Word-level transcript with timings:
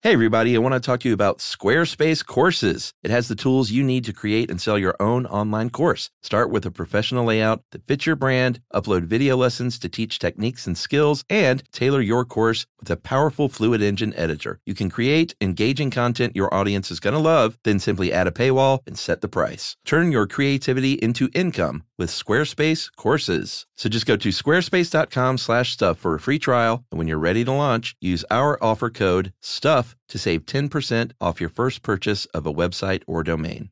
Hey, 0.00 0.12
everybody, 0.12 0.54
I 0.54 0.60
want 0.60 0.74
to 0.74 0.80
talk 0.80 1.00
to 1.00 1.08
you 1.08 1.12
about 1.12 1.38
Squarespace 1.38 2.24
Courses. 2.24 2.94
It 3.02 3.10
has 3.10 3.26
the 3.26 3.34
tools 3.34 3.72
you 3.72 3.82
need 3.82 4.04
to 4.04 4.12
create 4.12 4.48
and 4.48 4.60
sell 4.60 4.78
your 4.78 4.94
own 5.00 5.26
online 5.26 5.70
course. 5.70 6.08
Start 6.22 6.50
with 6.50 6.64
a 6.64 6.70
professional 6.70 7.24
layout 7.24 7.64
that 7.72 7.84
fits 7.84 8.06
your 8.06 8.14
brand, 8.14 8.60
upload 8.72 9.06
video 9.06 9.36
lessons 9.36 9.76
to 9.80 9.88
teach 9.88 10.20
techniques 10.20 10.68
and 10.68 10.78
skills, 10.78 11.24
and 11.28 11.64
tailor 11.72 12.00
your 12.00 12.24
course 12.24 12.64
with 12.78 12.88
a 12.90 12.96
powerful 12.96 13.48
Fluid 13.48 13.82
Engine 13.82 14.14
editor. 14.14 14.60
You 14.64 14.74
can 14.76 14.88
create 14.88 15.34
engaging 15.40 15.90
content 15.90 16.36
your 16.36 16.54
audience 16.54 16.92
is 16.92 17.00
going 17.00 17.14
to 17.14 17.18
love, 17.20 17.58
then 17.64 17.80
simply 17.80 18.12
add 18.12 18.28
a 18.28 18.30
paywall 18.30 18.78
and 18.86 18.96
set 18.96 19.20
the 19.20 19.26
price. 19.26 19.76
Turn 19.84 20.12
your 20.12 20.28
creativity 20.28 20.92
into 20.92 21.28
income 21.34 21.82
with 21.98 22.10
Squarespace 22.10 22.88
Courses. 22.94 23.66
So 23.78 23.88
just 23.88 24.06
go 24.06 24.16
to 24.16 24.30
squarespace.com 24.30 25.38
slash 25.38 25.72
stuff 25.72 25.98
for 25.98 26.16
a 26.16 26.20
free 26.20 26.40
trial. 26.40 26.84
And 26.90 26.98
when 26.98 27.06
you're 27.06 27.16
ready 27.16 27.44
to 27.44 27.52
launch, 27.52 27.94
use 28.00 28.24
our 28.28 28.58
offer 28.60 28.90
code 28.90 29.32
STUFF 29.40 29.94
to 30.08 30.18
save 30.18 30.46
10% 30.46 31.12
off 31.20 31.40
your 31.40 31.48
first 31.48 31.82
purchase 31.82 32.24
of 32.26 32.44
a 32.44 32.52
website 32.52 33.04
or 33.06 33.22
domain. 33.22 33.70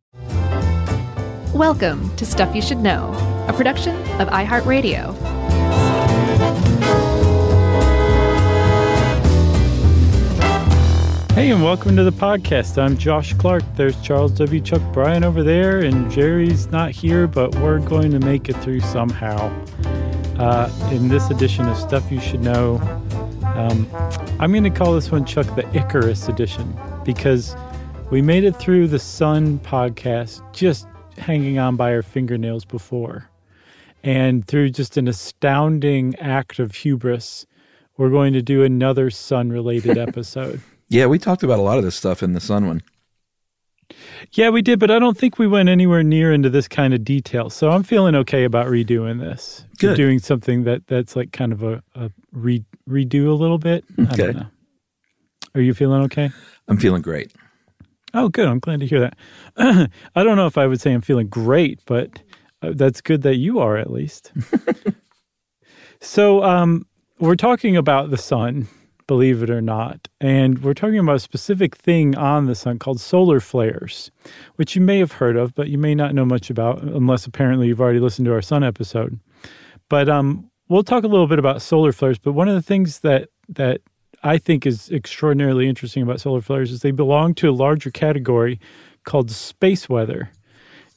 Welcome 1.53 2.15
to 2.17 2.25
Stuff 2.25 2.55
You 2.55 2.63
Should 2.63 2.79
Know, 2.79 3.13
a 3.49 3.53
production 3.53 3.97
of 4.21 4.29
iHeartRadio. 4.29 5.56
Hey, 11.37 11.51
and 11.51 11.63
welcome 11.63 11.97
to 11.97 12.03
the 12.03 12.13
podcast. 12.13 12.83
I'm 12.83 12.97
Josh 12.97 13.35
Clark. 13.35 13.63
There's 13.75 14.01
Charles 14.01 14.33
W. 14.39 14.59
Chuck 14.59 14.81
Bryan 14.95 15.23
over 15.23 15.43
there, 15.43 15.81
and 15.81 16.11
Jerry's 16.11 16.69
not 16.69 16.93
here, 16.93 17.27
but 17.27 17.55
we're 17.57 17.79
going 17.79 18.11
to 18.13 18.19
make 18.19 18.49
it 18.49 18.55
through 18.63 18.81
somehow. 18.81 19.55
Uh, 20.39 20.71
in 20.91 21.09
this 21.09 21.29
edition 21.29 21.69
of 21.69 21.77
Stuff 21.77 22.11
You 22.11 22.21
Should 22.21 22.41
Know, 22.41 22.77
um, 23.55 23.87
I'm 24.41 24.51
going 24.51 24.65
to 24.65 24.71
call 24.71 24.95
this 24.95 25.13
one, 25.13 25.27
Chuck, 25.27 25.45
the 25.57 25.69
Icarus 25.77 26.27
edition, 26.27 26.75
because 27.05 27.55
we 28.11 28.23
made 28.23 28.45
it 28.45 28.57
through 28.57 28.89
the 28.89 28.99
Sun 28.99 29.59
podcast 29.59 30.41
just 30.55 30.87
hanging 31.19 31.59
on 31.59 31.77
by 31.77 31.93
our 31.93 32.03
fingernails 32.03 32.65
before. 32.65 33.29
And 34.03 34.47
through 34.47 34.71
just 34.71 34.97
an 34.97 35.07
astounding 35.07 36.17
act 36.17 36.59
of 36.59 36.77
hubris, 36.77 37.45
we're 37.99 38.09
going 38.09 38.33
to 38.33 38.41
do 38.41 38.63
another 38.63 39.11
Sun 39.11 39.51
related 39.51 39.99
episode. 39.99 40.63
Yeah, 40.89 41.07
we 41.07 41.19
talked 41.19 41.43
about 41.43 41.59
a 41.59 41.63
lot 41.63 41.79
of 41.79 41.85
this 41.85 41.97
stuff 41.97 42.23
in 42.23 42.33
the 42.33 42.41
Sun 42.41 42.67
one. 42.67 42.83
Yeah, 44.33 44.51
we 44.51 44.63
did, 44.63 44.79
but 44.81 44.91
I 44.91 44.99
don't 44.99 45.17
think 45.17 45.39
we 45.39 45.47
went 45.47 45.69
anywhere 45.69 46.03
near 46.03 46.33
into 46.33 46.51
this 46.51 46.67
kind 46.69 46.93
of 46.93 47.05
detail. 47.05 47.51
So 47.51 47.71
I'm 47.71 47.83
feeling 47.85 48.15
okay 48.17 48.45
about 48.45 48.67
redoing 48.67 49.21
this. 49.21 49.65
Good. 49.79 49.97
Doing 49.97 50.19
something 50.19 50.65
that 50.65 50.87
that's 50.87 51.15
like 51.17 51.33
kind 51.33 51.53
of 51.53 51.63
a, 51.63 51.83
a 51.95 52.11
re, 52.33 52.65
redo 52.89 53.29
a 53.29 53.33
little 53.33 53.59
bit. 53.59 53.85
I 53.99 54.03
Okay. 54.03 54.17
don't 54.17 54.37
know. 54.37 54.47
Are 55.55 55.61
you 55.61 55.73
feeling 55.75 56.03
okay? 56.05 56.31
I'm 56.69 56.77
feeling 56.79 57.03
great. 57.03 57.33
Oh, 58.15 58.29
good. 58.29 58.49
I'm 58.49 58.59
glad 58.59 58.81
to 58.81 58.87
hear 58.87 59.01
that. 59.01 59.17
I 60.15 60.25
don't 60.25 60.37
know 60.37 60.47
if 60.47 60.59
I 60.59 60.67
would 60.67 60.81
say 60.81 60.93
I'm 60.93 61.01
feeling 61.03 61.29
great, 61.29 61.81
but 61.87 62.21
uh, 62.63 62.73
that's 62.75 63.01
good 63.01 63.23
that 63.23 63.37
you 63.37 63.59
are 63.61 63.77
at 63.77 63.91
least. 63.91 64.33
so, 66.01 66.43
um, 66.43 66.87
we're 67.19 67.37
talking 67.37 67.77
about 67.77 68.11
the 68.11 68.19
sun, 68.19 68.69
believe 69.07 69.43
it 69.43 69.51
or 69.51 69.61
not, 69.61 70.09
and 70.21 70.63
we're 70.63 70.75
talking 70.75 70.99
about 70.99 71.17
a 71.17 71.21
specific 71.21 71.77
thing 71.77 72.17
on 72.17 72.47
the 72.47 72.55
sun 72.55 72.79
called 72.79 73.01
solar 73.01 73.41
flares, 73.41 74.11
which 74.57 74.75
you 74.75 74.83
may 74.83 74.99
have 74.99 75.13
heard 75.13 75.37
of, 75.37 75.55
but 75.55 75.69
you 75.69 75.79
may 75.79 75.95
not 75.95 76.15
know 76.15 76.25
much 76.25 76.51
about 76.51 76.83
unless 76.83 77.27
apparently 77.27 77.69
you've 77.69 77.81
already 77.81 78.01
listened 78.01 78.27
to 78.27 78.33
our 78.33 78.43
sun 78.43 78.65
episode. 78.65 79.19
But 79.89 80.09
um, 80.09 80.51
we'll 80.69 80.83
talk 80.83 81.05
a 81.05 81.09
little 81.09 81.27
bit 81.27 81.39
about 81.39 81.63
solar 81.63 81.93
flares. 81.93 82.19
But 82.19 82.33
one 82.33 82.49
of 82.49 82.55
the 82.55 82.63
things 82.63 83.01
that 83.01 83.29
that 83.49 83.81
I 84.23 84.39
think 84.39 84.67
is 84.67 84.91
extraordinarily 84.91 85.69
interesting 85.69 86.03
about 86.03 86.21
solar 86.21 86.41
flares 86.41 86.73
is 86.73 86.81
they 86.81 86.91
belong 86.91 87.35
to 87.35 87.51
a 87.51 87.53
larger 87.53 87.91
category 87.91 88.59
called 89.05 89.31
space 89.31 89.89
weather. 89.89 90.31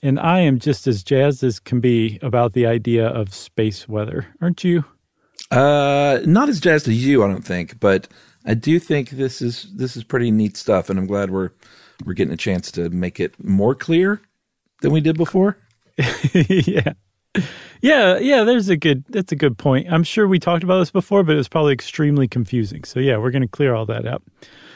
And 0.01 0.19
I 0.19 0.39
am 0.39 0.59
just 0.59 0.87
as 0.87 1.03
jazzed 1.03 1.43
as 1.43 1.59
can 1.59 1.79
be 1.79 2.19
about 2.21 2.53
the 2.53 2.65
idea 2.65 3.07
of 3.07 3.33
space 3.33 3.87
weather, 3.87 4.27
aren't 4.41 4.63
you? 4.63 4.85
Uh, 5.51 6.19
not 6.25 6.49
as 6.49 6.59
jazzed 6.59 6.87
as 6.87 7.03
you, 7.03 7.23
I 7.23 7.27
don't 7.27 7.45
think, 7.45 7.79
but 7.79 8.07
I 8.45 8.53
do 8.53 8.79
think 8.79 9.11
this 9.11 9.41
is 9.41 9.67
this 9.75 9.97
is 9.97 10.03
pretty 10.03 10.31
neat 10.31 10.57
stuff, 10.57 10.89
and 10.89 10.99
I'm 10.99 11.07
glad 11.07 11.31
we're 11.31 11.51
we're 12.05 12.13
getting 12.13 12.33
a 12.33 12.37
chance 12.37 12.71
to 12.73 12.89
make 12.89 13.19
it 13.19 13.33
more 13.43 13.75
clear 13.75 14.21
than 14.81 14.91
we 14.91 15.01
did 15.01 15.17
before. 15.17 15.57
yeah. 16.33 16.93
Yeah, 17.81 18.17
yeah, 18.17 18.43
there's 18.43 18.69
a 18.69 18.75
good 18.75 19.05
that's 19.09 19.31
a 19.31 19.35
good 19.35 19.57
point. 19.57 19.91
I'm 19.91 20.03
sure 20.03 20.27
we 20.27 20.39
talked 20.39 20.63
about 20.63 20.79
this 20.79 20.91
before, 20.91 21.23
but 21.23 21.33
it 21.33 21.37
was 21.37 21.47
probably 21.47 21.73
extremely 21.73 22.27
confusing. 22.27 22.83
So 22.83 22.99
yeah, 22.99 23.17
we're 23.17 23.31
going 23.31 23.41
to 23.41 23.47
clear 23.47 23.73
all 23.73 23.85
that 23.85 24.05
up. 24.05 24.21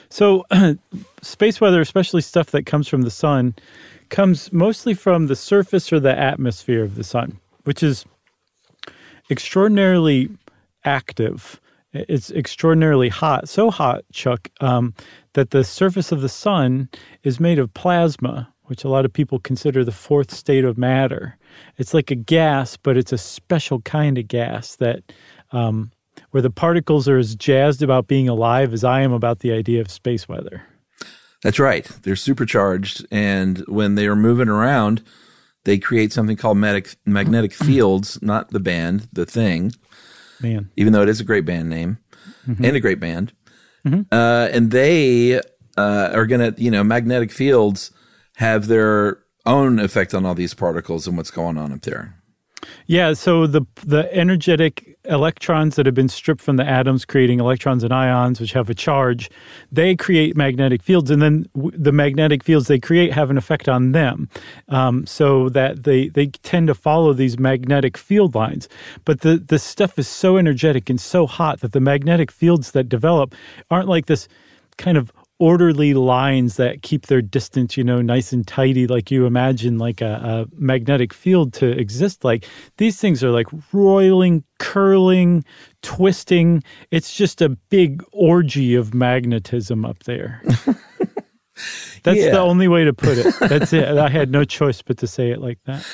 So 0.10 0.46
space 1.22 1.60
weather, 1.60 1.82
especially 1.82 2.22
stuff 2.22 2.52
that 2.52 2.66
comes 2.66 2.88
from 2.88 3.02
the 3.02 3.12
sun, 3.12 3.56
comes 4.10 4.54
mostly 4.54 4.94
from 4.94 5.28
the 5.28 5.36
surface 5.36 5.92
or 5.92 6.00
the 6.00 6.18
atmosphere 6.18 6.84
of 6.84 6.96
the 6.96 7.04
sun, 7.04 7.40
which 7.64 7.84
is 7.84 8.06
extraordinarily 9.30 10.30
active. 10.86 11.60
It's 11.94 12.32
extraordinarily 12.32 13.10
hot, 13.10 13.48
so 13.48 13.70
hot, 13.70 14.04
Chuck, 14.12 14.50
um, 14.62 14.96
that 15.34 15.52
the 15.52 15.64
surface 15.64 16.12
of 16.12 16.22
the 16.22 16.30
sun 16.30 16.90
is 17.24 17.40
made 17.40 17.60
of 17.60 17.74
plasma, 17.74 18.52
which 18.64 18.84
a 18.84 18.90
lot 18.90 19.06
of 19.06 19.14
people 19.14 19.40
consider 19.40 19.84
the 19.84 19.92
fourth 19.92 20.32
state 20.32 20.66
of 20.66 20.78
matter. 20.78 21.38
It's 21.78 21.94
like 21.94 22.10
a 22.10 22.16
gas, 22.16 22.78
but 22.78 22.98
it's 22.98 23.14
a 23.14 23.18
special 23.18 23.82
kind 23.82 24.18
of 24.18 24.28
gas 24.28 24.76
that 24.78 25.04
um, 25.52 25.92
where 26.32 26.42
the 26.42 26.50
particles 26.50 27.08
are 27.08 27.18
as 27.18 27.36
jazzed 27.36 27.84
about 27.84 28.08
being 28.08 28.28
alive 28.28 28.74
as 28.74 28.84
I 28.84 29.02
am 29.02 29.14
about 29.14 29.40
the 29.40 29.52
idea 29.52 29.80
of 29.82 29.92
space 29.92 30.28
weather. 30.28 30.64
That's 31.44 31.60
right. 31.60 31.86
They're 32.02 32.16
supercharged, 32.16 33.06
and 33.12 33.60
when 33.68 33.96
they 33.96 34.08
are 34.08 34.16
moving 34.16 34.48
around, 34.48 35.04
they 35.66 35.78
create 35.78 36.12
something 36.14 36.38
called 36.38 36.58
magnetic 36.58 36.96
magnetic 37.06 37.54
fields. 37.54 38.18
Not 38.22 38.52
the 38.52 38.60
band, 38.60 39.10
the 39.12 39.26
thing. 39.26 39.74
Man, 40.42 40.70
even 40.76 40.94
though 40.94 41.02
it 41.04 41.10
is 41.10 41.20
a 41.20 41.24
great 41.24 41.46
band 41.46 41.70
name 41.70 42.00
and 42.46 42.76
a 42.76 42.80
great 42.80 43.00
band. 43.00 43.34
Uh, 44.12 44.50
and 44.52 44.72
they 44.72 45.40
uh, 45.78 46.10
are 46.14 46.26
going 46.26 46.54
to, 46.54 46.62
you 46.62 46.72
know, 46.72 46.84
magnetic 46.84 47.32
fields 47.32 47.92
have 48.38 48.68
their 48.68 49.20
own 49.46 49.80
effect 49.80 50.14
on 50.14 50.26
all 50.26 50.36
these 50.36 50.54
particles 50.54 51.06
and 51.08 51.18
what's 51.18 51.32
going 51.32 51.58
on 51.58 51.72
up 51.74 51.82
there. 51.82 52.16
Yeah, 52.88 53.14
so 53.14 53.48
the 53.48 53.62
the 53.86 54.14
energetic 54.16 54.98
electrons 55.06 55.76
that 55.76 55.86
have 55.86 55.96
been 55.96 56.10
stripped 56.10 56.42
from 56.42 56.58
the 56.58 56.66
atoms, 56.66 57.06
creating 57.06 57.40
electrons 57.40 57.84
and 57.84 57.94
ions, 57.94 58.40
which 58.40 58.54
have 58.54 58.70
a 58.70 58.74
charge, 58.74 59.30
they 59.72 59.96
create 59.96 60.36
magnetic 60.36 60.82
fields, 60.82 61.12
and 61.12 61.22
then 61.22 61.46
w- 61.56 61.78
the 61.78 61.92
magnetic 61.92 62.44
fields 62.44 62.68
they 62.68 62.80
create 62.80 63.12
have 63.14 63.30
an 63.30 63.38
effect 63.38 63.68
on 63.68 63.92
them, 63.92 64.30
um, 64.70 65.06
so 65.06 65.50
that 65.50 65.84
they 65.84 66.10
they 66.10 66.28
tend 66.28 66.68
to 66.68 66.74
follow 66.76 67.14
these 67.14 67.40
magnetic 67.40 67.98
field 67.98 68.36
lines. 68.36 68.70
But 69.06 69.22
the 69.22 69.38
the 69.38 69.60
stuff 69.60 69.98
is 70.00 70.08
so 70.08 70.38
energetic 70.38 70.90
and 70.90 71.00
so 71.00 71.28
hot 71.28 71.62
that 71.62 71.72
the 71.72 71.82
magnetic 71.82 72.32
fields 72.32 72.72
that 72.72 72.90
develop 72.90 73.36
aren't 73.72 73.88
like 73.88 74.06
this 74.08 74.28
kind 74.78 74.98
of 74.98 75.12
orderly 75.44 75.94
lines 75.94 76.56
that 76.56 76.82
keep 76.82 77.08
their 77.08 77.22
distance, 77.22 77.76
you 77.76 77.84
know, 77.84 78.02
nice 78.02 78.32
and 78.32 78.48
tidy, 78.48 78.88
like 78.88 79.12
you 79.12 79.26
imagine 79.26 79.78
like 79.78 80.00
a, 80.02 80.14
a 80.24 80.46
magnetic 80.56 81.14
field 81.14 81.52
to 81.54 81.68
exist 81.78 82.24
like. 82.24 82.46
These 82.78 82.98
things 83.00 83.24
are 83.24 83.30
like 83.32 83.48
roiling, 83.74 84.44
curling, 84.60 85.44
twisting. 85.82 86.64
It's 86.92 87.14
just 87.14 87.42
a 87.42 87.50
big 87.50 88.04
orgy 88.12 88.76
of 88.76 88.94
magnetism 88.94 89.86
up 89.86 90.00
there. 90.04 90.42
That's 92.04 92.20
Yeah. 92.20 92.32
the 92.32 92.40
only 92.40 92.68
way 92.68 92.84
to 92.86 92.94
put 92.94 93.18
it. 93.18 93.34
That's 93.40 93.74
it. 93.74 93.88
I 93.98 94.10
had 94.10 94.32
no 94.32 94.44
choice 94.44 94.82
but 94.82 94.98
to 95.00 95.08
say 95.08 95.30
it 95.32 95.40
like 95.40 95.60
that. 95.66 95.86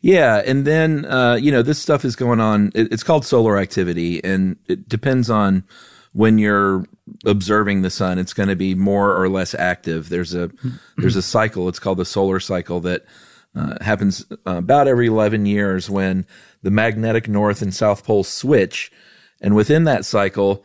Yeah, 0.00 0.42
and 0.46 0.64
then 0.64 1.04
uh, 1.06 1.34
you 1.34 1.50
know 1.50 1.62
this 1.62 1.78
stuff 1.80 2.04
is 2.04 2.14
going 2.14 2.40
on. 2.40 2.70
It, 2.74 2.92
it's 2.92 3.02
called 3.02 3.24
solar 3.24 3.58
activity, 3.58 4.22
and 4.22 4.56
it 4.68 4.88
depends 4.88 5.28
on 5.28 5.64
when 6.12 6.38
you're 6.38 6.84
observing 7.24 7.82
the 7.82 7.90
sun. 7.90 8.18
It's 8.18 8.32
going 8.32 8.48
to 8.48 8.56
be 8.56 8.74
more 8.74 9.16
or 9.16 9.28
less 9.28 9.54
active. 9.54 10.08
There's 10.08 10.34
a 10.34 10.50
there's 10.96 11.16
a 11.16 11.22
cycle. 11.22 11.68
It's 11.68 11.78
called 11.78 11.98
the 11.98 12.04
solar 12.04 12.40
cycle 12.40 12.80
that 12.80 13.04
uh, 13.54 13.82
happens 13.82 14.24
uh, 14.30 14.56
about 14.56 14.88
every 14.88 15.06
11 15.06 15.46
years 15.46 15.88
when 15.88 16.26
the 16.62 16.70
magnetic 16.70 17.28
north 17.28 17.62
and 17.62 17.74
south 17.74 18.04
poles 18.04 18.28
switch, 18.28 18.92
and 19.40 19.54
within 19.54 19.84
that 19.84 20.04
cycle, 20.04 20.64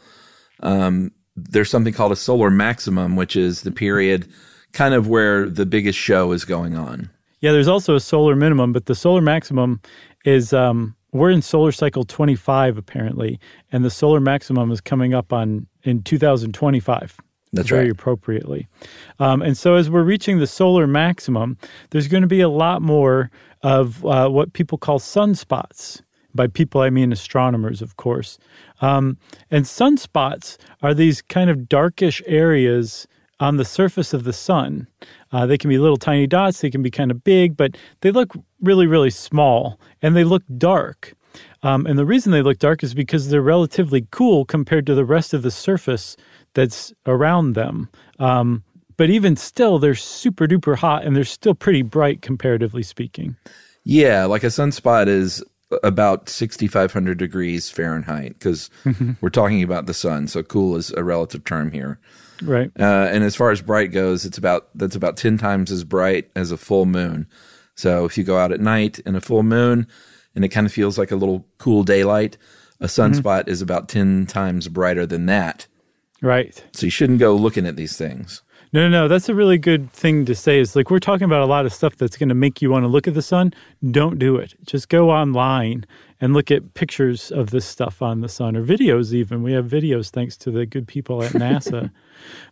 um, 0.62 1.12
there's 1.36 1.69
something 1.69 1.94
called 1.94 2.12
a 2.12 2.18
solar 2.18 2.50
maximum, 2.50 3.16
which 3.16 3.36
is 3.36 3.62
the 3.62 3.72
period 3.72 4.28
kind 4.74 4.94
of 4.94 5.07
where 5.07 5.48
the 5.48 5.66
biggest 5.66 5.98
show 5.98 6.31
is 6.31 6.46
going 6.46 6.75
on. 6.75 7.10
Yeah, 7.39 7.51
there's 7.51 7.68
also 7.68 7.96
a 7.96 8.00
solar 8.00 8.36
minimum, 8.36 8.74
but 8.74 8.88
the 8.88 8.96
solar 8.96 9.22
maximum 9.22 9.81
is 10.25 10.54
um, 10.54 10.96
we're 11.13 11.30
in 11.30 11.42
solar 11.42 11.71
cycle 11.71 12.04
25 12.04 12.77
apparently, 12.77 13.39
and 13.71 13.86
the 13.86 13.89
solar 13.89 14.19
maximum 14.19 14.71
is 14.71 14.81
coming 14.81 15.13
up 15.13 15.31
on 15.31 15.68
in 15.83 16.01
2025. 16.04 17.18
That's 17.54 17.69
right. 17.69 17.77
very 17.77 17.86
right. 17.86 17.92
appropriately. 17.92 18.68
Um, 19.19 19.42
and 19.42 19.56
so, 19.56 19.75
as 19.75 19.89
we're 19.89 20.04
reaching 20.04 20.39
the 20.39 20.48
solar 20.48 20.88
maximum, 20.88 21.57
there's 21.92 22.07
going 22.07 22.24
to 22.24 22.27
be 22.27 22.42
a 22.42 22.50
lot 22.50 22.81
more 22.81 23.30
of 23.62 24.04
uh, 24.06 24.27
what 24.27 24.54
people 24.54 24.77
call 24.77 25.00
sunspots. 25.00 26.01
By 26.36 26.48
people, 26.48 26.81
I 26.81 26.89
mean 26.89 27.12
astronomers, 27.12 27.83
of 27.83 27.95
course. 27.95 28.39
Um, 28.81 29.18
and 29.51 29.65
sunspots 29.65 30.57
are 30.81 30.95
these 30.95 31.21
kind 31.21 31.51
of 31.51 31.69
darkish 31.69 32.24
areas 32.25 33.07
on 33.44 33.57
the 33.57 33.66
surface 33.66 34.13
of 34.13 34.24
the 34.24 34.31
sun. 34.31 34.88
Uh, 35.34 35.45
they 35.45 35.57
can 35.57 35.69
be 35.69 35.78
little 35.78 35.98
tiny 35.98 36.25
dots, 36.25 36.62
they 36.62 36.69
can 36.69 36.81
be 36.81 36.90
kind 36.90 37.12
of 37.12 37.25
big, 37.25 37.57
but 37.57 37.75
they 38.00 38.10
look 38.10 38.31
really, 38.62 38.88
really 38.88 39.10
small 39.10 39.78
and 40.01 40.16
they 40.16 40.24
look 40.24 40.44
dark. 40.57 41.13
Um, 41.62 41.86
and 41.86 42.00
the 42.00 42.06
reason 42.06 42.31
they 42.31 42.42
look 42.42 42.60
dark 42.60 42.84
is 42.84 42.94
because 42.94 43.28
they're 43.28 43.42
relatively 43.42 44.07
cool 44.12 44.45
compared 44.45 44.86
to 44.86 44.95
the 44.95 45.04
rest 45.04 45.34
of 45.34 45.42
the 45.42 45.51
surface 45.51 46.16
that's 46.54 46.94
around 47.06 47.54
them. 47.54 47.90
Um, 48.18 48.63
but 48.95 49.10
even 49.10 49.36
still, 49.36 49.78
they're 49.78 49.94
super 49.94 50.48
duper 50.48 50.78
hot 50.78 51.04
and 51.04 51.13
they're 51.13 51.25
still 51.25 51.56
pretty 51.56 51.81
bright 51.81 52.22
comparatively 52.22 52.84
speaking. 52.84 53.36
Yeah, 53.84 54.24
like 54.24 54.46
a 54.46 54.48
sunspot 54.48 55.07
is 55.07 55.44
about 55.84 56.30
6,500 56.30 57.18
degrees 57.18 57.69
Fahrenheit 57.69 58.39
because 58.39 58.69
we're 59.19 59.30
talking 59.30 59.63
about 59.63 59.86
the 59.86 59.94
sun. 59.94 60.30
So 60.30 60.44
cool 60.44 60.78
is 60.78 60.92
a 60.92 61.04
relative 61.04 61.44
term 61.44 61.72
here. 61.72 62.00
Right. 62.44 62.72
Uh, 62.80 63.07
and 63.12 63.24
as 63.24 63.36
far 63.36 63.51
as 63.51 63.62
bright 63.62 63.92
goes, 63.92 64.25
it's 64.25 64.38
about 64.38 64.69
that's 64.75 64.95
about 64.95 65.18
10 65.18 65.38
times 65.38 65.72
as 65.72 65.84
bright 65.84 66.30
as 66.36 66.51
a 66.51 66.57
full 66.57 66.86
moon. 66.86 67.28
So 67.75 68.06
if 68.06 68.18
you 68.18 68.24
go 68.24 68.38
out 68.38 68.51
at 68.51 68.60
night 68.60 69.00
in 69.00 69.16
a 69.16 69.22
full 69.22 69.44
moon 69.44 69.88
and 70.36 70.45
it 70.45 70.50
kind 70.50 70.68
of 70.68 70.74
feels 70.74 70.98
like 70.98 71.12
a 71.12 71.16
little 71.16 71.45
cool 71.57 71.84
daylight, 71.84 72.38
a 72.80 72.88
sunspot 72.88 73.48
is 73.48 73.62
about 73.62 73.88
10 73.88 74.28
times 74.28 74.68
brighter 74.68 75.06
than 75.06 75.25
that. 75.28 75.68
Right. 76.22 76.63
So 76.74 76.86
you 76.86 76.92
shouldn't 76.92 77.19
go 77.19 77.36
looking 77.36 77.66
at 77.66 77.75
these 77.75 77.98
things. 77.98 78.42
No, 78.72 78.89
no, 78.89 79.04
no. 79.04 79.07
That's 79.07 79.30
a 79.30 79.36
really 79.36 79.60
good 79.60 79.92
thing 79.92 80.25
to 80.25 80.34
say. 80.34 80.60
Is 80.60 80.75
like 80.75 80.89
we're 80.89 81.00
talking 81.00 81.25
about 81.25 81.42
a 81.42 81.46
lot 81.46 81.66
of 81.66 81.74
stuff 81.74 81.96
that's 81.96 82.18
going 82.18 82.30
to 82.30 82.36
make 82.36 82.62
you 82.62 82.72
want 82.72 82.84
to 82.84 82.88
look 82.88 83.07
at 83.07 83.13
the 83.13 83.22
sun. 83.22 83.54
Don't 83.92 84.18
do 84.18 84.36
it. 84.38 84.56
Just 84.66 84.89
go 84.89 85.12
online 85.12 85.86
and 86.19 86.34
look 86.34 86.50
at 86.50 86.74
pictures 86.74 87.30
of 87.31 87.51
this 87.51 87.66
stuff 87.66 88.01
on 88.01 88.22
the 88.22 88.30
sun 88.30 88.56
or 88.56 88.63
videos. 88.63 89.13
Even 89.13 89.44
we 89.44 89.54
have 89.54 89.66
videos 89.66 90.10
thanks 90.10 90.36
to 90.38 90.50
the 90.50 90.66
good 90.66 90.88
people 90.88 91.22
at 91.22 91.31
NASA. 91.34 91.92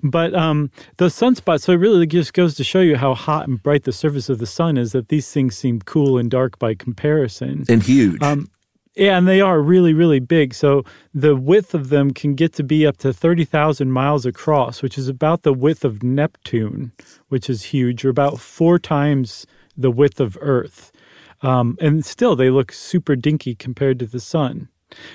But 0.03 0.33
um, 0.33 0.71
those 0.97 1.13
sunspots. 1.13 1.61
So 1.61 1.73
it 1.73 1.77
really 1.77 2.05
just 2.05 2.33
goes 2.33 2.55
to 2.55 2.63
show 2.63 2.81
you 2.81 2.97
how 2.97 3.13
hot 3.13 3.47
and 3.47 3.61
bright 3.61 3.83
the 3.83 3.91
surface 3.91 4.29
of 4.29 4.39
the 4.39 4.45
sun 4.45 4.77
is. 4.77 4.91
That 4.91 5.09
these 5.09 5.31
things 5.31 5.57
seem 5.57 5.81
cool 5.81 6.17
and 6.17 6.29
dark 6.29 6.59
by 6.59 6.75
comparison. 6.75 7.65
And 7.69 7.83
huge. 7.83 8.21
Um, 8.21 8.49
yeah, 8.95 9.17
and 9.17 9.27
they 9.27 9.39
are 9.39 9.61
really, 9.61 9.93
really 9.93 10.19
big. 10.19 10.53
So 10.53 10.83
the 11.13 11.35
width 11.35 11.73
of 11.73 11.89
them 11.89 12.11
can 12.11 12.35
get 12.35 12.53
to 12.53 12.63
be 12.63 12.85
up 12.85 12.97
to 12.97 13.13
30,000 13.13 13.91
miles 13.91 14.25
across, 14.25 14.81
which 14.81 14.97
is 14.97 15.07
about 15.07 15.43
the 15.43 15.53
width 15.53 15.85
of 15.85 16.03
Neptune, 16.03 16.91
which 17.29 17.49
is 17.49 17.63
huge, 17.63 18.03
or 18.03 18.09
about 18.09 18.39
four 18.39 18.77
times 18.79 19.47
the 19.77 19.91
width 19.91 20.19
of 20.19 20.37
Earth. 20.41 20.91
Um, 21.41 21.77
and 21.79 22.05
still, 22.05 22.35
they 22.35 22.49
look 22.49 22.71
super 22.71 23.15
dinky 23.15 23.55
compared 23.55 23.97
to 23.99 24.05
the 24.05 24.19
sun. 24.19 24.67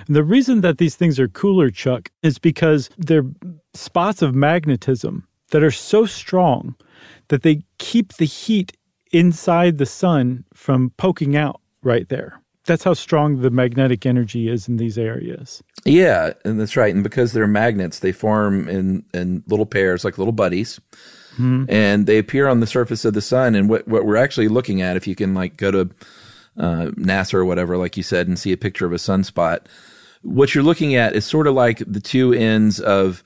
And 0.06 0.16
the 0.16 0.24
reason 0.24 0.60
that 0.62 0.78
these 0.78 0.96
things 0.96 1.18
are 1.18 1.28
cooler, 1.28 1.70
Chuck, 1.70 2.10
is 2.22 2.38
because 2.38 2.90
they're 2.96 3.26
spots 3.74 4.22
of 4.22 4.34
magnetism 4.34 5.26
that 5.50 5.62
are 5.62 5.70
so 5.70 6.06
strong 6.06 6.74
that 7.28 7.42
they 7.42 7.62
keep 7.78 8.14
the 8.14 8.24
heat 8.24 8.76
inside 9.12 9.78
the 9.78 9.86
sun 9.86 10.44
from 10.54 10.90
poking 10.96 11.36
out 11.36 11.60
right 11.82 12.08
there. 12.08 12.40
That's 12.66 12.82
how 12.82 12.94
strong 12.94 13.42
the 13.42 13.50
magnetic 13.50 14.04
energy 14.04 14.48
is 14.48 14.66
in 14.66 14.76
these 14.76 14.98
areas. 14.98 15.62
Yeah, 15.84 16.32
and 16.44 16.60
that's 16.60 16.76
right. 16.76 16.92
And 16.92 17.04
because 17.04 17.32
they're 17.32 17.46
magnets, 17.46 18.00
they 18.00 18.10
form 18.10 18.68
in 18.68 19.04
in 19.14 19.44
little 19.46 19.66
pairs, 19.66 20.04
like 20.04 20.18
little 20.18 20.32
buddies, 20.32 20.80
hmm. 21.36 21.64
and 21.68 22.06
they 22.06 22.18
appear 22.18 22.48
on 22.48 22.58
the 22.58 22.66
surface 22.66 23.04
of 23.04 23.14
the 23.14 23.20
sun. 23.20 23.54
And 23.54 23.68
what 23.68 23.86
what 23.86 24.04
we're 24.04 24.16
actually 24.16 24.48
looking 24.48 24.82
at, 24.82 24.96
if 24.96 25.06
you 25.06 25.14
can 25.14 25.32
like 25.32 25.56
go 25.56 25.70
to 25.70 25.90
uh, 26.58 26.90
NASA 26.96 27.34
or 27.34 27.44
whatever, 27.44 27.76
like 27.76 27.96
you 27.96 28.02
said, 28.02 28.28
and 28.28 28.38
see 28.38 28.52
a 28.52 28.56
picture 28.56 28.86
of 28.86 28.92
a 28.92 28.96
sunspot, 28.96 29.60
what 30.22 30.54
you're 30.54 30.64
looking 30.64 30.94
at 30.94 31.14
is 31.14 31.24
sort 31.24 31.46
of 31.46 31.54
like 31.54 31.82
the 31.86 32.00
two 32.00 32.32
ends 32.32 32.80
of. 32.80 33.22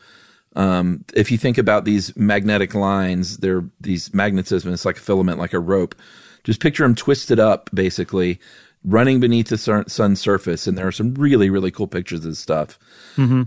Um, 0.57 1.05
if 1.15 1.31
you 1.31 1.39
think 1.39 1.59
about 1.59 1.85
these 1.85 2.17
magnetic 2.17 2.75
lines, 2.75 3.37
they're 3.39 3.65
these 3.81 4.13
magnetism. 4.13 4.73
It's 4.73 4.85
like 4.85 4.97
a 4.97 5.01
filament, 5.01 5.39
like 5.39 5.53
a 5.53 5.61
rope. 5.61 5.95
Just 6.43 6.61
picture 6.61 6.83
them 6.83 6.97
twisted 6.97 7.39
up, 7.39 7.71
basically, 7.73 8.41
running 8.85 9.21
beneath 9.21 9.49
the 9.49 9.59
sun, 9.59 9.89
sun's 9.89 10.21
surface. 10.21 10.67
And 10.67 10.77
there 10.77 10.89
are 10.89 10.93
some 10.93 11.15
really, 11.15 11.51
really 11.51 11.71
cool 11.71 11.87
pictures 11.87 12.21
of 12.21 12.25
this 12.33 12.41
stuff. 12.41 12.81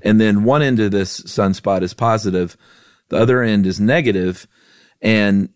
And 0.02 0.22
then 0.22 0.46
one 0.46 0.62
end 0.62 0.80
of 0.80 0.92
this 0.92 1.20
sunspot 1.22 1.82
is 1.82 1.94
positive, 1.94 2.56
the 3.10 3.18
other 3.18 3.42
end 3.42 3.66
is 3.66 3.82
negative, 3.82 4.48
and 5.02 5.50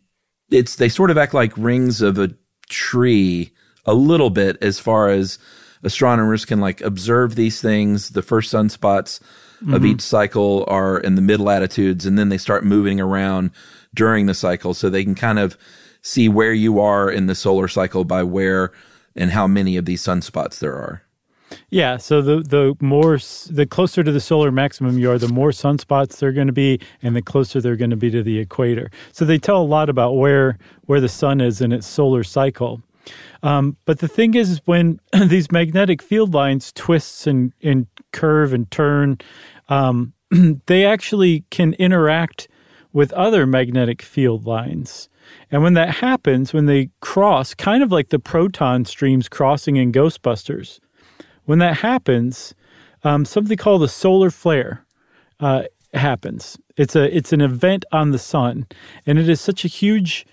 it's 0.51 0.75
they 0.75 0.89
sort 0.89 1.11
of 1.11 1.17
act 1.17 1.33
like 1.33 1.57
rings 1.57 2.01
of 2.01 2.19
a 2.19 2.35
tree 2.69 3.53
a 3.87 3.93
little 3.93 4.29
bit 4.29 4.57
as 4.61 4.79
far 4.79 5.09
as 5.09 5.39
astronomers 5.83 6.45
can 6.45 6.59
like 6.59 6.81
observe 6.81 7.35
these 7.35 7.61
things. 7.61 8.09
The 8.09 8.21
first 8.21 8.53
sunspots 8.53 9.21
of 9.61 9.67
mm-hmm. 9.67 9.85
each 9.85 10.01
cycle 10.01 10.65
are 10.67 10.99
in 10.99 11.15
the 11.15 11.21
mid 11.21 11.39
latitudes, 11.39 12.05
and 12.05 12.19
then 12.19 12.29
they 12.29 12.37
start 12.37 12.63
moving 12.63 12.99
around 12.99 13.51
during 13.95 14.27
the 14.27 14.33
cycle, 14.33 14.73
so 14.73 14.89
they 14.89 15.03
can 15.03 15.15
kind 15.15 15.39
of 15.39 15.57
see 16.01 16.29
where 16.29 16.53
you 16.53 16.79
are 16.79 17.09
in 17.09 17.25
the 17.25 17.35
solar 17.35 17.67
cycle 17.67 18.03
by 18.03 18.21
where 18.21 18.71
and 19.15 19.31
how 19.31 19.47
many 19.47 19.77
of 19.77 19.85
these 19.85 20.01
sunspots 20.01 20.59
there 20.59 20.75
are. 20.75 21.01
Yeah, 21.69 21.97
so 21.97 22.21
the 22.21 22.41
the 22.41 22.75
more 22.79 23.19
the 23.49 23.65
closer 23.65 24.03
to 24.03 24.11
the 24.11 24.19
solar 24.19 24.51
maximum 24.51 24.97
you 24.97 25.11
are, 25.11 25.17
the 25.17 25.27
more 25.27 25.51
sunspots 25.51 26.19
there 26.19 26.29
are 26.29 26.33
going 26.33 26.47
to 26.47 26.53
be, 26.53 26.79
and 27.01 27.15
the 27.15 27.21
closer 27.21 27.61
they're 27.61 27.75
going 27.75 27.89
to 27.89 27.95
be 27.95 28.11
to 28.11 28.21
the 28.21 28.39
equator. 28.39 28.91
So 29.11 29.25
they 29.25 29.37
tell 29.37 29.61
a 29.61 29.63
lot 29.63 29.89
about 29.89 30.13
where 30.13 30.57
where 30.85 31.01
the 31.01 31.09
sun 31.09 31.41
is 31.41 31.61
in 31.61 31.71
its 31.71 31.87
solar 31.87 32.23
cycle. 32.23 32.81
Um, 33.43 33.77
but 33.85 33.99
the 33.99 34.07
thing 34.07 34.33
is, 34.33 34.61
when 34.65 34.99
these 35.27 35.51
magnetic 35.51 36.01
field 36.01 36.33
lines 36.33 36.71
twists 36.73 37.27
and, 37.27 37.53
and 37.61 37.87
curve 38.11 38.53
and 38.53 38.69
turn, 38.71 39.17
um, 39.69 40.13
they 40.65 40.85
actually 40.85 41.45
can 41.49 41.73
interact 41.73 42.47
with 42.93 43.13
other 43.13 43.45
magnetic 43.45 44.01
field 44.01 44.45
lines. 44.45 45.09
And 45.51 45.61
when 45.61 45.73
that 45.73 45.95
happens, 45.95 46.53
when 46.53 46.65
they 46.65 46.89
cross, 47.01 47.53
kind 47.53 47.83
of 47.83 47.91
like 47.91 48.09
the 48.09 48.19
proton 48.19 48.85
streams 48.85 49.29
crossing 49.29 49.75
in 49.75 49.91
Ghostbusters, 49.91 50.79
when 51.45 51.59
that 51.59 51.77
happens, 51.77 52.53
um, 53.03 53.25
something 53.25 53.57
called 53.57 53.83
a 53.83 53.87
solar 53.87 54.29
flare 54.29 54.85
uh, 55.39 55.63
happens. 55.93 56.57
It's 56.75 56.95
a 56.95 57.15
it's 57.15 57.33
an 57.33 57.41
event 57.41 57.85
on 57.91 58.11
the 58.11 58.19
sun, 58.19 58.67
and 59.05 59.17
it 59.17 59.29
is 59.29 59.41
such 59.41 59.65
a 59.65 59.67
huge, 59.67 60.25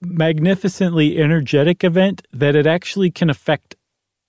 magnificently 0.00 1.18
energetic 1.18 1.84
event 1.84 2.26
that 2.32 2.56
it 2.56 2.66
actually 2.66 3.10
can 3.10 3.30
affect 3.30 3.76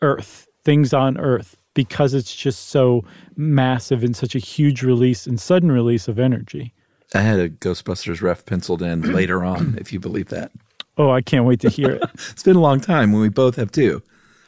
Earth, 0.01 0.47
things 0.63 0.93
on 0.93 1.17
Earth, 1.17 1.57
because 1.73 2.13
it's 2.13 2.35
just 2.35 2.69
so 2.69 3.03
massive 3.35 4.03
and 4.03 4.15
such 4.15 4.35
a 4.35 4.39
huge 4.39 4.83
release 4.83 5.25
and 5.27 5.39
sudden 5.39 5.71
release 5.71 6.07
of 6.07 6.19
energy. 6.19 6.73
I 7.13 7.21
had 7.21 7.39
a 7.39 7.49
Ghostbusters 7.49 8.21
ref 8.21 8.45
penciled 8.45 8.81
in 8.81 9.01
later 9.13 9.43
on, 9.43 9.77
if 9.79 9.91
you 9.93 9.99
believe 9.99 10.29
that. 10.29 10.51
Oh, 10.97 11.11
I 11.11 11.21
can't 11.21 11.45
wait 11.45 11.59
to 11.61 11.69
hear 11.69 11.91
it. 11.91 12.03
It's 12.31 12.43
been 12.43 12.55
a 12.55 12.61
long 12.61 12.79
time 12.79 13.11
when 13.11 13.21
we 13.21 13.29
both 13.29 13.55
have 13.55 13.71
two, 13.71 14.01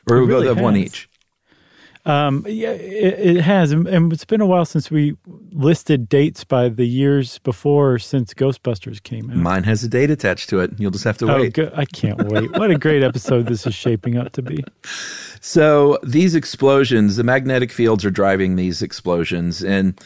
or 0.09 0.17
It 0.17 0.21
we 0.21 0.27
both 0.27 0.33
really 0.43 0.47
have 0.47 0.61
one 0.61 0.77
each. 0.77 1.08
Um, 2.09 2.45
yeah, 2.47 2.69
it, 2.71 3.37
it 3.37 3.41
has, 3.41 3.71
and 3.71 4.11
it's 4.11 4.25
been 4.25 4.41
a 4.41 4.45
while 4.45 4.65
since 4.65 4.89
we 4.89 5.15
listed 5.51 6.09
dates 6.09 6.43
by 6.43 6.69
the 6.69 6.85
years 6.87 7.39
before 7.39 7.99
since 7.99 8.33
Ghostbusters 8.33 9.01
came 9.03 9.29
out. 9.29 9.37
Mine 9.37 9.63
has 9.63 9.83
a 9.83 9.87
date 9.87 10.09
attached 10.09 10.49
to 10.49 10.59
it. 10.59 10.71
You'll 10.79 10.91
just 10.91 11.03
have 11.03 11.17
to 11.19 11.31
Oh, 11.31 11.35
wait. 11.41 11.53
good. 11.53 11.71
I 11.75 11.85
can't 11.85 12.21
wait! 12.29 12.51
What 12.57 12.71
a 12.71 12.77
great 12.77 13.03
episode 13.03 13.45
this 13.45 13.67
is 13.67 13.75
shaping 13.75 14.17
up 14.17 14.31
to 14.33 14.41
be. 14.41 14.63
So 15.41 15.97
these 16.03 16.35
explosions, 16.35 17.15
the 17.15 17.23
magnetic 17.23 17.71
fields 17.71 18.03
are 18.03 18.11
driving 18.11 18.57
these 18.57 18.81
explosions, 18.81 19.63
and 19.63 19.97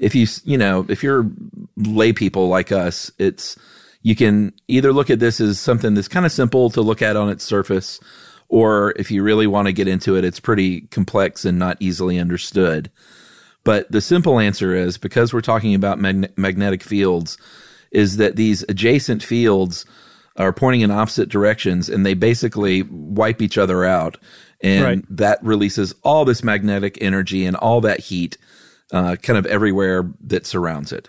if 0.00 0.16
you 0.16 0.26
you 0.44 0.58
know 0.58 0.84
if 0.88 1.04
you're 1.04 1.30
lay 1.76 2.12
people 2.12 2.48
like 2.48 2.72
us, 2.72 3.08
it's 3.18 3.56
you 4.02 4.16
can 4.16 4.52
either 4.66 4.92
look 4.92 5.08
at 5.08 5.20
this 5.20 5.40
as 5.40 5.60
something 5.60 5.94
that's 5.94 6.08
kind 6.08 6.26
of 6.26 6.32
simple 6.32 6.70
to 6.70 6.80
look 6.82 7.02
at 7.02 7.14
on 7.16 7.28
its 7.28 7.44
surface, 7.44 8.00
or 8.50 8.92
if 8.96 9.10
you 9.10 9.22
really 9.22 9.46
want 9.46 9.66
to 9.66 9.72
get 9.72 9.88
into 9.88 10.16
it, 10.16 10.24
it's 10.24 10.40
pretty 10.40 10.82
complex 10.82 11.44
and 11.44 11.58
not 11.58 11.76
easily 11.80 12.18
understood. 12.18 12.90
But 13.64 13.90
the 13.92 14.00
simple 14.00 14.38
answer 14.38 14.74
is 14.74 14.98
because 14.98 15.32
we're 15.32 15.40
talking 15.40 15.74
about 15.74 15.98
magne- 16.00 16.28
magnetic 16.36 16.82
fields, 16.82 17.38
is 17.92 18.16
that 18.16 18.36
these 18.36 18.62
adjacent 18.68 19.22
fields 19.22 19.84
are 20.36 20.52
pointing 20.52 20.80
in 20.80 20.90
opposite 20.90 21.28
directions 21.28 21.88
and 21.88 22.04
they 22.04 22.14
basically 22.14 22.82
wipe 22.82 23.40
each 23.42 23.56
other 23.58 23.84
out. 23.84 24.16
And 24.62 24.84
Right. 24.84 25.04
that 25.16 25.42
releases 25.42 25.94
all 26.02 26.24
this 26.24 26.42
magnetic 26.42 26.98
energy 27.00 27.46
and 27.46 27.56
all 27.56 27.80
that 27.82 28.00
heat 28.00 28.36
uh, 28.92 29.16
kind 29.16 29.38
of 29.38 29.46
everywhere 29.46 30.10
that 30.24 30.46
surrounds 30.46 30.92
it. 30.92 31.08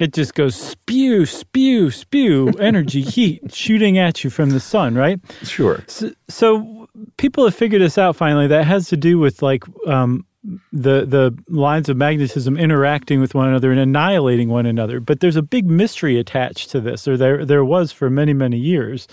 It 0.00 0.12
just 0.14 0.34
goes 0.34 0.54
spew, 0.54 1.26
spew, 1.26 1.90
spew, 1.90 2.48
energy, 2.60 3.02
heat 3.02 3.52
shooting 3.52 3.98
at 3.98 4.22
you 4.22 4.30
from 4.30 4.50
the 4.50 4.60
sun, 4.60 4.94
right? 4.94 5.18
Sure. 5.42 5.82
So, 5.88 6.12
so 6.28 6.77
people 7.16 7.44
have 7.44 7.54
figured 7.54 7.82
this 7.82 7.98
out 7.98 8.16
finally. 8.16 8.46
That 8.46 8.64
has 8.64 8.88
to 8.88 8.96
do 8.96 9.18
with 9.18 9.42
like 9.42 9.64
um, 9.86 10.26
the 10.72 11.04
the 11.04 11.36
lines 11.48 11.88
of 11.88 11.96
magnetism 11.96 12.56
interacting 12.56 13.20
with 13.20 13.34
one 13.34 13.48
another 13.48 13.70
and 13.70 13.80
annihilating 13.80 14.48
one 14.48 14.66
another. 14.66 15.00
But 15.00 15.20
there's 15.20 15.36
a 15.36 15.42
big 15.42 15.66
mystery 15.66 16.18
attached 16.18 16.70
to 16.70 16.80
this, 16.80 17.06
or 17.08 17.16
there 17.16 17.44
there 17.44 17.64
was 17.64 17.92
for 17.92 18.08
many 18.08 18.32
many 18.32 18.58
years, 18.58 19.08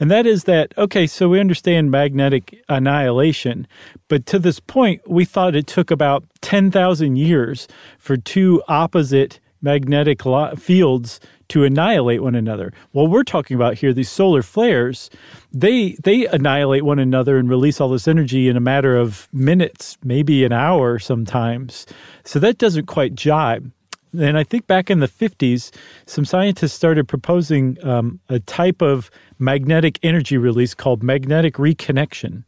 and 0.00 0.10
that 0.10 0.26
is 0.26 0.44
that 0.44 0.76
okay. 0.78 1.06
So 1.06 1.28
we 1.28 1.40
understand 1.40 1.90
magnetic 1.90 2.62
annihilation, 2.68 3.66
but 4.08 4.26
to 4.26 4.38
this 4.38 4.60
point, 4.60 5.02
we 5.08 5.24
thought 5.24 5.54
it 5.54 5.66
took 5.66 5.90
about 5.90 6.24
ten 6.40 6.70
thousand 6.70 7.16
years 7.16 7.68
for 7.98 8.16
two 8.16 8.62
opposite 8.68 9.40
magnetic 9.60 10.22
fields 10.58 11.20
to 11.52 11.64
annihilate 11.64 12.22
one 12.22 12.34
another. 12.34 12.72
What 12.92 13.10
we're 13.10 13.24
talking 13.24 13.54
about 13.54 13.74
here, 13.74 13.92
these 13.92 14.08
solar 14.08 14.42
flares, 14.42 15.10
they 15.52 15.92
they 16.02 16.26
annihilate 16.26 16.82
one 16.82 16.98
another 16.98 17.36
and 17.36 17.46
release 17.46 17.78
all 17.78 17.90
this 17.90 18.08
energy 18.08 18.48
in 18.48 18.56
a 18.56 18.60
matter 18.60 18.96
of 18.96 19.28
minutes, 19.34 19.98
maybe 20.02 20.46
an 20.46 20.52
hour 20.52 20.98
sometimes. 20.98 21.84
So 22.24 22.38
that 22.38 22.56
doesn't 22.56 22.86
quite 22.86 23.14
jibe. 23.14 23.70
And 24.18 24.38
I 24.38 24.44
think 24.44 24.66
back 24.66 24.90
in 24.90 25.00
the 25.00 25.08
50s, 25.08 25.70
some 26.06 26.24
scientists 26.24 26.72
started 26.72 27.06
proposing 27.06 27.76
um, 27.84 28.18
a 28.30 28.40
type 28.40 28.80
of 28.80 29.10
magnetic 29.38 29.98
energy 30.02 30.38
release 30.38 30.72
called 30.72 31.02
magnetic 31.02 31.56
reconnection. 31.56 32.44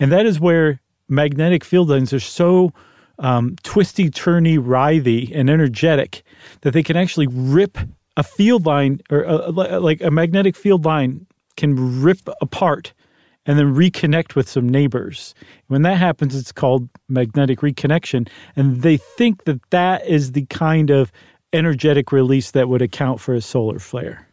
And 0.00 0.10
that 0.10 0.24
is 0.24 0.40
where 0.40 0.80
magnetic 1.06 1.64
field 1.64 1.90
lines 1.90 2.14
are 2.14 2.20
so 2.20 2.72
um, 3.18 3.56
twisty, 3.62 4.10
turny, 4.10 4.58
writhy, 4.58 5.32
and 5.34 5.50
energetic 5.50 6.22
that 6.62 6.72
they 6.72 6.82
can 6.82 6.96
actually 6.96 7.26
rip 7.26 7.76
a 8.18 8.22
field 8.24 8.66
line 8.66 9.00
or 9.10 9.22
a, 9.22 9.50
like 9.50 10.02
a 10.02 10.10
magnetic 10.10 10.56
field 10.56 10.84
line 10.84 11.24
can 11.56 12.02
rip 12.02 12.18
apart 12.42 12.92
and 13.46 13.58
then 13.58 13.74
reconnect 13.74 14.34
with 14.34 14.48
some 14.48 14.68
neighbors. 14.68 15.34
When 15.68 15.82
that 15.82 15.96
happens, 15.96 16.34
it's 16.34 16.52
called 16.52 16.88
magnetic 17.08 17.60
reconnection. 17.60 18.28
And 18.56 18.82
they 18.82 18.96
think 18.96 19.44
that 19.44 19.60
that 19.70 20.06
is 20.06 20.32
the 20.32 20.44
kind 20.46 20.90
of 20.90 21.12
energetic 21.52 22.12
release 22.12 22.50
that 22.50 22.68
would 22.68 22.82
account 22.82 23.20
for 23.20 23.34
a 23.34 23.40
solar 23.40 23.78
flare. 23.78 24.28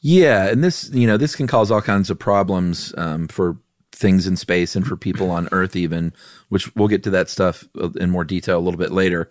Yeah, 0.00 0.48
and 0.48 0.64
this 0.64 0.90
you 0.92 1.06
know 1.06 1.16
this 1.16 1.36
can 1.36 1.46
cause 1.46 1.70
all 1.70 1.80
kinds 1.80 2.10
of 2.10 2.18
problems 2.18 2.92
um, 2.98 3.28
for 3.28 3.56
things 3.92 4.26
in 4.26 4.36
space 4.36 4.74
and 4.74 4.84
for 4.84 4.96
people 4.96 5.30
on 5.30 5.48
Earth, 5.52 5.76
even. 5.76 6.12
Which 6.48 6.74
we'll 6.74 6.88
get 6.88 7.04
to 7.04 7.10
that 7.10 7.30
stuff 7.30 7.64
in 7.94 8.10
more 8.10 8.24
detail 8.24 8.58
a 8.58 8.60
little 8.60 8.78
bit 8.78 8.90
later. 8.90 9.30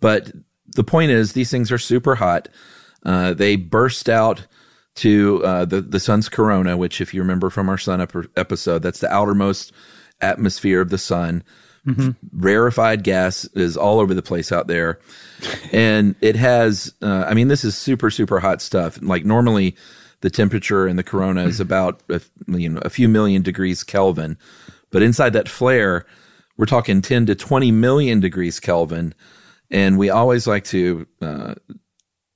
But 0.00 0.30
the 0.76 0.84
point 0.84 1.12
is, 1.12 1.32
these 1.32 1.50
things 1.50 1.72
are 1.72 1.78
super 1.78 2.16
hot. 2.16 2.48
Uh, 3.04 3.34
they 3.34 3.56
burst 3.56 4.08
out 4.08 4.46
to 4.94 5.42
uh, 5.44 5.64
the 5.64 5.80
the 5.80 6.00
sun's 6.00 6.28
corona, 6.28 6.76
which, 6.76 7.00
if 7.00 7.14
you 7.14 7.20
remember 7.20 7.50
from 7.50 7.68
our 7.68 7.78
sun 7.78 8.00
episode, 8.36 8.82
that's 8.82 9.00
the 9.00 9.12
outermost 9.12 9.72
atmosphere 10.20 10.80
of 10.80 10.90
the 10.90 10.98
sun. 10.98 11.42
Mm-hmm. 11.86 12.10
Rarefied 12.32 13.02
gas 13.02 13.44
is 13.54 13.76
all 13.76 13.98
over 13.98 14.14
the 14.14 14.22
place 14.22 14.52
out 14.52 14.68
there, 14.68 15.00
and 15.72 16.14
it 16.20 16.36
has. 16.36 16.94
Uh, 17.02 17.24
I 17.26 17.34
mean, 17.34 17.48
this 17.48 17.64
is 17.64 17.76
super 17.76 18.10
super 18.10 18.38
hot 18.38 18.62
stuff. 18.62 19.00
Like 19.02 19.24
normally, 19.24 19.74
the 20.20 20.30
temperature 20.30 20.86
in 20.86 20.96
the 20.96 21.02
corona 21.02 21.44
is 21.44 21.58
about 21.58 22.02
a, 22.08 22.20
you 22.46 22.68
know 22.68 22.80
a 22.84 22.90
few 22.90 23.08
million 23.08 23.42
degrees 23.42 23.82
Kelvin, 23.82 24.38
but 24.90 25.02
inside 25.02 25.32
that 25.32 25.48
flare, 25.48 26.06
we're 26.56 26.66
talking 26.66 27.02
ten 27.02 27.26
to 27.26 27.34
twenty 27.34 27.72
million 27.72 28.20
degrees 28.20 28.60
Kelvin, 28.60 29.12
and 29.70 29.98
we 29.98 30.08
always 30.08 30.46
like 30.46 30.62
to 30.66 31.06
uh, 31.20 31.54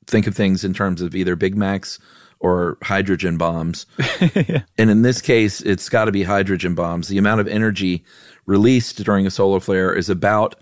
think 0.06 0.26
of 0.26 0.34
things 0.34 0.64
in 0.64 0.74
terms 0.74 1.02
of 1.02 1.14
either 1.14 1.36
Big 1.36 1.56
Macs 1.56 1.98
or 2.40 2.78
hydrogen 2.82 3.38
bombs. 3.38 3.86
yeah. 4.34 4.62
And 4.78 4.90
in 4.90 5.02
this 5.02 5.20
case, 5.20 5.60
it's 5.62 5.88
got 5.88 6.04
to 6.04 6.12
be 6.12 6.22
hydrogen 6.22 6.74
bombs. 6.74 7.08
The 7.08 7.18
amount 7.18 7.40
of 7.40 7.48
energy 7.48 8.04
released 8.46 9.02
during 9.04 9.26
a 9.26 9.30
solar 9.30 9.60
flare 9.60 9.94
is 9.94 10.08
about 10.08 10.54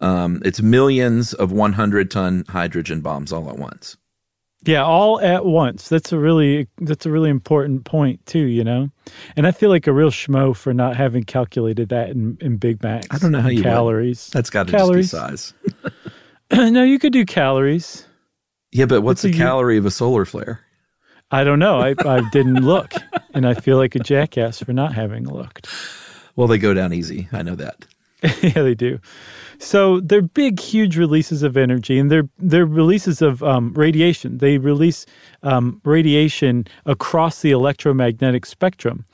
um, 0.00 0.40
it's 0.44 0.62
millions 0.62 1.34
of 1.34 1.50
100 1.50 2.10
ton 2.10 2.44
hydrogen 2.48 3.00
bombs 3.00 3.32
all 3.32 3.48
at 3.50 3.58
once. 3.58 3.96
Yeah, 4.64 4.82
all 4.82 5.20
at 5.20 5.44
once. 5.44 5.88
That's 5.88 6.12
a 6.12 6.18
really 6.18 6.66
that's 6.78 7.06
a 7.06 7.10
really 7.10 7.30
important 7.30 7.84
point 7.84 8.24
too, 8.26 8.44
you 8.44 8.64
know. 8.64 8.90
And 9.36 9.46
I 9.46 9.52
feel 9.52 9.70
like 9.70 9.86
a 9.86 9.92
real 9.92 10.10
schmo 10.10 10.54
for 10.54 10.74
not 10.74 10.96
having 10.96 11.22
calculated 11.22 11.90
that 11.90 12.10
in, 12.10 12.36
in 12.40 12.56
Big 12.56 12.82
Macs. 12.82 13.06
I 13.10 13.18
don't 13.18 13.30
know 13.30 13.40
how 13.40 13.50
you 13.50 13.62
calories. 13.62 14.28
Would. 14.28 14.32
That's 14.32 14.50
got 14.50 14.66
to 14.66 14.72
just 14.72 14.92
be 14.92 15.02
size. 15.04 15.54
no, 16.52 16.82
you 16.82 16.98
could 16.98 17.12
do 17.12 17.24
calories. 17.24 18.07
Yeah, 18.78 18.86
but 18.86 19.00
what's 19.00 19.22
the 19.22 19.32
calorie 19.32 19.76
of 19.76 19.86
a 19.86 19.90
solar 19.90 20.24
flare? 20.24 20.60
I 21.32 21.42
don't 21.42 21.58
know. 21.58 21.80
I, 21.80 21.96
I 22.06 22.20
didn't 22.30 22.64
look, 22.64 22.92
and 23.34 23.44
I 23.44 23.54
feel 23.54 23.76
like 23.76 23.96
a 23.96 23.98
jackass 23.98 24.62
for 24.62 24.72
not 24.72 24.94
having 24.94 25.28
looked. 25.28 25.66
Well, 26.36 26.46
they 26.46 26.58
go 26.58 26.74
down 26.74 26.92
easy. 26.92 27.28
I 27.32 27.42
know 27.42 27.56
that. 27.56 27.86
yeah, 28.40 28.62
they 28.62 28.76
do. 28.76 29.00
So 29.58 29.98
they're 29.98 30.22
big, 30.22 30.60
huge 30.60 30.96
releases 30.96 31.42
of 31.42 31.56
energy, 31.56 31.98
and 31.98 32.08
they're 32.08 32.28
they're 32.38 32.66
releases 32.66 33.20
of 33.20 33.42
um, 33.42 33.74
radiation. 33.74 34.38
They 34.38 34.58
release 34.58 35.06
um, 35.42 35.80
radiation 35.82 36.64
across 36.86 37.42
the 37.42 37.50
electromagnetic 37.50 38.46
spectrum, 38.46 39.04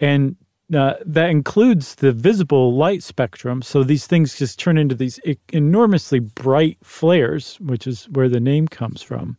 and 0.00 0.36
uh, 0.74 0.94
that 1.04 1.30
includes 1.30 1.96
the 1.96 2.12
visible 2.12 2.74
light 2.74 3.02
spectrum. 3.02 3.62
So 3.62 3.82
these 3.82 4.06
things 4.06 4.36
just 4.36 4.58
turn 4.58 4.76
into 4.76 4.94
these 4.94 5.20
enormously 5.52 6.18
bright 6.18 6.78
flares, 6.82 7.58
which 7.60 7.86
is 7.86 8.04
where 8.10 8.28
the 8.28 8.40
name 8.40 8.68
comes 8.68 9.02
from. 9.02 9.36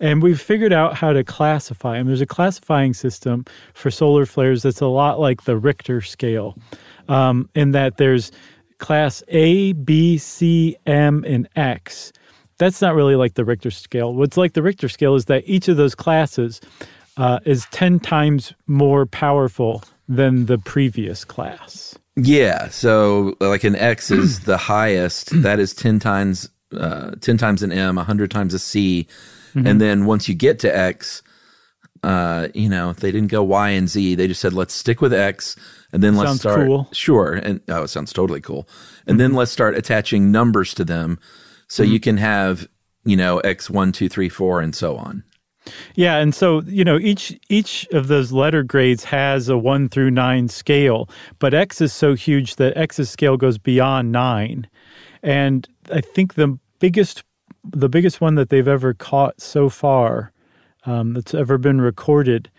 And 0.00 0.22
we've 0.22 0.40
figured 0.40 0.72
out 0.72 0.94
how 0.94 1.12
to 1.12 1.22
classify 1.24 1.98
them. 1.98 2.06
There's 2.06 2.20
a 2.20 2.26
classifying 2.26 2.94
system 2.94 3.44
for 3.74 3.90
solar 3.90 4.26
flares 4.26 4.62
that's 4.62 4.80
a 4.80 4.86
lot 4.86 5.20
like 5.20 5.44
the 5.44 5.56
Richter 5.56 6.00
scale, 6.00 6.58
um, 7.08 7.48
in 7.54 7.72
that 7.72 7.96
there's 7.96 8.32
class 8.78 9.22
A, 9.28 9.72
B, 9.72 10.18
C, 10.18 10.76
M, 10.86 11.24
and 11.26 11.48
X. 11.54 12.12
That's 12.58 12.80
not 12.80 12.94
really 12.94 13.16
like 13.16 13.34
the 13.34 13.44
Richter 13.44 13.70
scale. 13.70 14.14
What's 14.14 14.36
like 14.36 14.52
the 14.52 14.62
Richter 14.62 14.88
scale 14.88 15.14
is 15.14 15.26
that 15.26 15.44
each 15.46 15.68
of 15.68 15.76
those 15.76 15.94
classes 15.94 16.60
uh, 17.16 17.40
is 17.44 17.66
10 17.70 18.00
times 18.00 18.52
more 18.66 19.06
powerful 19.06 19.82
than 20.08 20.46
the 20.46 20.58
previous 20.58 21.24
class. 21.24 21.96
Yeah, 22.16 22.68
so 22.68 23.36
like 23.40 23.64
an 23.64 23.76
X 23.76 24.10
is 24.10 24.40
the 24.44 24.58
highest. 24.58 25.30
That 25.42 25.58
is 25.58 25.74
ten 25.74 25.98
times, 25.98 26.48
uh, 26.76 27.12
ten 27.20 27.38
times 27.38 27.62
an 27.62 27.72
M, 27.72 27.96
hundred 27.96 28.30
times 28.30 28.52
a 28.54 28.58
C, 28.58 29.06
mm-hmm. 29.54 29.66
and 29.66 29.80
then 29.80 30.04
once 30.04 30.28
you 30.28 30.34
get 30.34 30.58
to 30.60 30.76
X, 30.76 31.22
uh, 32.02 32.48
you 32.54 32.68
know 32.68 32.92
they 32.92 33.10
didn't 33.12 33.30
go 33.30 33.42
Y 33.42 33.70
and 33.70 33.88
Z. 33.88 34.14
They 34.14 34.28
just 34.28 34.40
said 34.40 34.52
let's 34.52 34.74
stick 34.74 35.00
with 35.00 35.14
X, 35.14 35.56
and 35.92 36.02
then 36.02 36.16
let's 36.16 36.40
start. 36.40 36.66
Cool. 36.66 36.88
Sure, 36.92 37.32
and 37.32 37.60
oh, 37.68 37.84
it 37.84 37.88
sounds 37.88 38.12
totally 38.12 38.40
cool. 38.40 38.68
And 39.06 39.14
mm-hmm. 39.14 39.18
then 39.18 39.32
let's 39.32 39.50
start 39.50 39.74
attaching 39.74 40.30
numbers 40.30 40.74
to 40.74 40.84
them, 40.84 41.18
so 41.68 41.82
mm-hmm. 41.82 41.92
you 41.92 42.00
can 42.00 42.16
have 42.18 42.68
you 43.04 43.16
know 43.16 43.38
X 43.38 43.70
one, 43.70 43.90
two, 43.92 44.10
three, 44.10 44.28
four, 44.28 44.60
and 44.60 44.74
so 44.74 44.96
on. 44.98 45.24
Yeah, 45.94 46.16
and 46.16 46.34
so 46.34 46.62
you 46.62 46.84
know 46.84 46.98
each 46.98 47.38
each 47.48 47.86
of 47.92 48.08
those 48.08 48.32
letter 48.32 48.62
grades 48.62 49.04
has 49.04 49.48
a 49.48 49.56
one 49.56 49.88
through 49.88 50.10
nine 50.10 50.48
scale, 50.48 51.08
but 51.38 51.54
X 51.54 51.80
is 51.80 51.92
so 51.92 52.14
huge 52.14 52.56
that 52.56 52.76
X's 52.76 53.10
scale 53.10 53.36
goes 53.36 53.58
beyond 53.58 54.12
nine, 54.12 54.68
and 55.22 55.68
I 55.92 56.00
think 56.00 56.34
the 56.34 56.58
biggest 56.78 57.22
the 57.64 57.88
biggest 57.88 58.20
one 58.20 58.34
that 58.34 58.48
they've 58.48 58.66
ever 58.66 58.92
caught 58.92 59.40
so 59.40 59.68
far 59.68 60.32
um, 60.84 61.12
that's 61.12 61.32
ever 61.34 61.58
been 61.58 61.80
recorded 61.80 62.50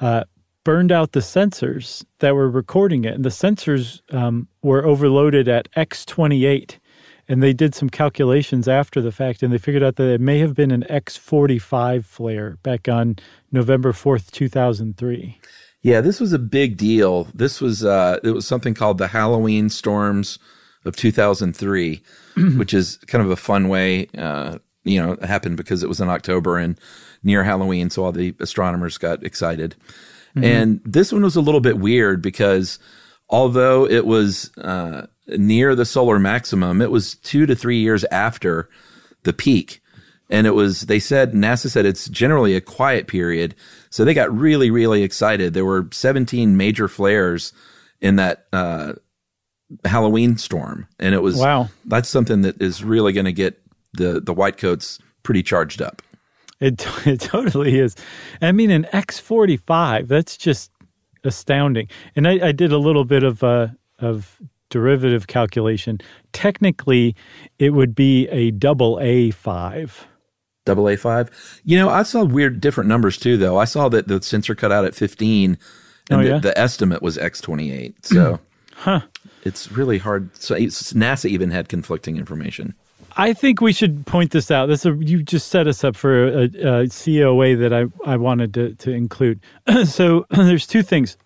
uh, 0.00 0.24
burned 0.64 0.92
out 0.92 1.12
the 1.12 1.20
sensors 1.20 2.04
that 2.18 2.34
were 2.34 2.50
recording 2.50 3.04
it, 3.04 3.14
and 3.14 3.24
the 3.24 3.30
sensors 3.30 4.00
um, 4.14 4.48
were 4.62 4.84
overloaded 4.84 5.48
at 5.48 5.68
X 5.76 6.04
twenty 6.04 6.44
eight 6.44 6.78
and 7.28 7.42
they 7.42 7.52
did 7.52 7.74
some 7.74 7.88
calculations 7.88 8.68
after 8.68 9.00
the 9.00 9.12
fact 9.12 9.42
and 9.42 9.52
they 9.52 9.58
figured 9.58 9.82
out 9.82 9.96
that 9.96 10.10
it 10.10 10.20
may 10.20 10.38
have 10.38 10.54
been 10.54 10.70
an 10.70 10.84
X45 10.90 12.04
flare 12.04 12.58
back 12.62 12.88
on 12.88 13.16
November 13.52 13.92
4th, 13.92 14.30
2003. 14.30 15.40
Yeah, 15.82 16.00
this 16.00 16.18
was 16.18 16.32
a 16.32 16.38
big 16.38 16.76
deal. 16.76 17.28
This 17.34 17.60
was 17.60 17.84
uh, 17.84 18.18
it 18.24 18.30
was 18.30 18.46
something 18.46 18.72
called 18.72 18.98
the 18.98 19.08
Halloween 19.08 19.68
storms 19.68 20.38
of 20.84 20.96
2003, 20.96 22.02
which 22.56 22.72
is 22.72 22.96
kind 23.06 23.22
of 23.22 23.30
a 23.30 23.36
fun 23.36 23.68
way. 23.68 24.08
Uh, 24.16 24.58
you 24.84 25.00
know, 25.00 25.12
it 25.12 25.24
happened 25.24 25.56
because 25.56 25.82
it 25.82 25.88
was 25.88 26.00
in 26.00 26.08
October 26.08 26.56
and 26.58 26.78
near 27.22 27.44
Halloween, 27.44 27.90
so 27.90 28.04
all 28.04 28.12
the 28.12 28.34
astronomers 28.40 28.96
got 28.98 29.24
excited. 29.24 29.76
Mm-hmm. 30.36 30.44
And 30.44 30.80
this 30.84 31.12
one 31.12 31.22
was 31.22 31.36
a 31.36 31.40
little 31.40 31.60
bit 31.60 31.78
weird 31.78 32.22
because 32.22 32.78
although 33.34 33.84
it 33.84 34.06
was 34.06 34.56
uh, 34.58 35.08
near 35.26 35.74
the 35.74 35.84
solar 35.84 36.20
maximum. 36.20 36.80
It 36.80 36.92
was 36.92 37.16
two 37.16 37.46
to 37.46 37.56
three 37.56 37.78
years 37.78 38.04
after 38.04 38.68
the 39.24 39.32
peak. 39.32 39.82
And 40.30 40.46
it 40.46 40.52
was, 40.52 40.82
they 40.82 41.00
said, 41.00 41.32
NASA 41.32 41.68
said 41.68 41.84
it's 41.84 42.08
generally 42.08 42.54
a 42.54 42.60
quiet 42.60 43.08
period. 43.08 43.56
So 43.90 44.04
they 44.04 44.14
got 44.14 44.32
really, 44.32 44.70
really 44.70 45.02
excited. 45.02 45.52
There 45.52 45.64
were 45.64 45.88
17 45.90 46.56
major 46.56 46.86
flares 46.86 47.52
in 48.00 48.16
that 48.16 48.46
uh, 48.52 48.92
Halloween 49.84 50.38
storm. 50.38 50.86
And 51.00 51.12
it 51.12 51.20
was, 51.20 51.36
wow, 51.36 51.70
that's 51.86 52.08
something 52.08 52.42
that 52.42 52.62
is 52.62 52.84
really 52.84 53.12
going 53.12 53.26
to 53.26 53.32
get 53.32 53.60
the, 53.94 54.20
the 54.20 54.32
white 54.32 54.58
coats 54.58 55.00
pretty 55.24 55.42
charged 55.42 55.82
up. 55.82 56.02
It, 56.60 56.86
it 57.06 57.20
totally 57.20 57.80
is. 57.80 57.96
I 58.40 58.52
mean, 58.52 58.70
an 58.70 58.84
X45, 58.92 60.06
that's 60.06 60.36
just 60.36 60.70
astounding. 61.24 61.88
And 62.16 62.28
I, 62.28 62.48
I 62.48 62.52
did 62.52 62.72
a 62.72 62.78
little 62.78 63.04
bit 63.04 63.22
of 63.22 63.42
uh, 63.42 63.68
of 63.98 64.40
derivative 64.70 65.26
calculation. 65.26 65.98
Technically, 66.32 67.14
it 67.58 67.70
would 67.70 67.94
be 67.94 68.28
a 68.28 68.50
double 68.52 68.98
A 69.00 69.30
five. 69.30 70.06
Double 70.66 70.88
A 70.88 70.96
five. 70.96 71.30
You 71.64 71.78
know, 71.78 71.88
I 71.88 72.02
saw 72.02 72.24
weird 72.24 72.60
different 72.60 72.88
numbers 72.88 73.18
too, 73.18 73.36
though. 73.36 73.58
I 73.58 73.64
saw 73.64 73.88
that 73.90 74.08
the 74.08 74.22
sensor 74.22 74.54
cut 74.54 74.72
out 74.72 74.84
at 74.84 74.94
fifteen, 74.94 75.58
and 76.10 76.20
Oh, 76.20 76.22
the, 76.24 76.28
yeah? 76.30 76.38
the 76.38 76.58
estimate 76.58 77.02
was 77.02 77.18
X 77.18 77.40
twenty 77.40 77.72
eight. 77.72 78.04
So, 78.04 78.40
Huh. 78.74 79.00
it's 79.44 79.70
really 79.70 79.98
hard. 79.98 80.36
So 80.36 80.54
NASA 80.56 81.26
even 81.26 81.50
had 81.50 81.68
conflicting 81.68 82.16
information. 82.16 82.74
I 83.16 83.32
think 83.32 83.60
we 83.60 83.72
should 83.72 84.06
point 84.06 84.32
this 84.32 84.50
out. 84.50 84.66
This 84.66 84.84
is, 84.84 84.94
you 85.00 85.22
just 85.22 85.48
set 85.48 85.66
us 85.66 85.84
up 85.84 85.96
for 85.96 86.26
a, 86.26 86.44
a 86.44 86.88
COA 86.88 87.56
that 87.56 87.72
I, 87.72 87.84
I 88.04 88.16
wanted 88.16 88.54
to, 88.54 88.74
to 88.74 88.90
include. 88.90 89.40
so 89.84 90.26
there's 90.30 90.66
two 90.66 90.82
things. 90.82 91.16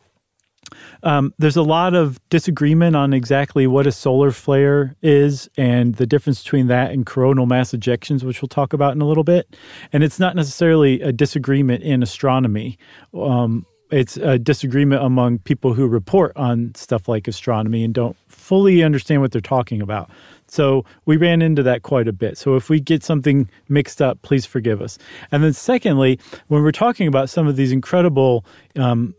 Um, 1.03 1.33
there's 1.39 1.57
a 1.57 1.63
lot 1.63 1.95
of 1.95 2.21
disagreement 2.29 2.95
on 2.95 3.15
exactly 3.15 3.67
what 3.67 3.87
a 3.87 3.93
solar 3.93 4.33
flare 4.33 4.97
is 5.01 5.49
and 5.57 5.95
the 5.95 6.07
difference 6.07 6.43
between 6.43 6.67
that 6.67 6.91
and 6.91 7.07
coronal 7.07 7.47
mass 7.47 7.73
ejections, 7.73 8.23
which 8.23 8.43
we'll 8.43 8.49
talk 8.49 8.73
about 8.73 8.95
in 8.95 9.01
a 9.01 9.07
little 9.07 9.25
bit. 9.25 9.57
And 9.93 10.03
it's 10.05 10.19
not 10.19 10.37
necessarily 10.37 11.01
a 11.01 11.13
disagreement 11.13 11.85
in 11.85 12.03
astronomy. 12.03 12.79
Um, 13.15 13.65
it's 13.91 14.19
a 14.19 14.39
disagreement 14.39 15.03
among 15.03 15.39
people 15.39 15.73
who 15.73 15.87
report 15.87 16.33
on 16.37 16.75
stuff 16.75 17.09
like 17.09 17.27
astronomy 17.27 17.85
and 17.85 17.95
don't 17.95 18.17
fully 18.27 18.83
understand 18.83 19.23
what 19.23 19.33
they're 19.33 19.41
talking 19.41 19.81
about. 19.81 20.11
So 20.51 20.85
we 21.05 21.17
ran 21.17 21.43
into 21.43 21.63
that 21.63 21.83
quite 21.83 22.09
a 22.09 22.13
bit. 22.13 22.39
So 22.39 22.57
if 22.57 22.69
we 22.71 22.81
get 22.81 23.05
something 23.05 23.49
mixed 23.69 24.01
up, 24.01 24.23
please 24.23 24.47
forgive 24.47 24.81
us. 24.81 24.99
And 25.31 25.45
then, 25.45 25.53
secondly, 25.53 26.19
when 26.49 26.63
we're 26.63 26.73
talking 26.73 27.07
about 27.07 27.31
some 27.31 27.47
of 27.47 27.57
these 27.57 27.73
incredible 27.73 28.45
um, 28.77 29.15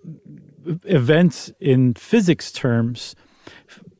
events 0.86 1.51
in 1.59 1.93
physics 1.93 2.51
terms, 2.51 3.15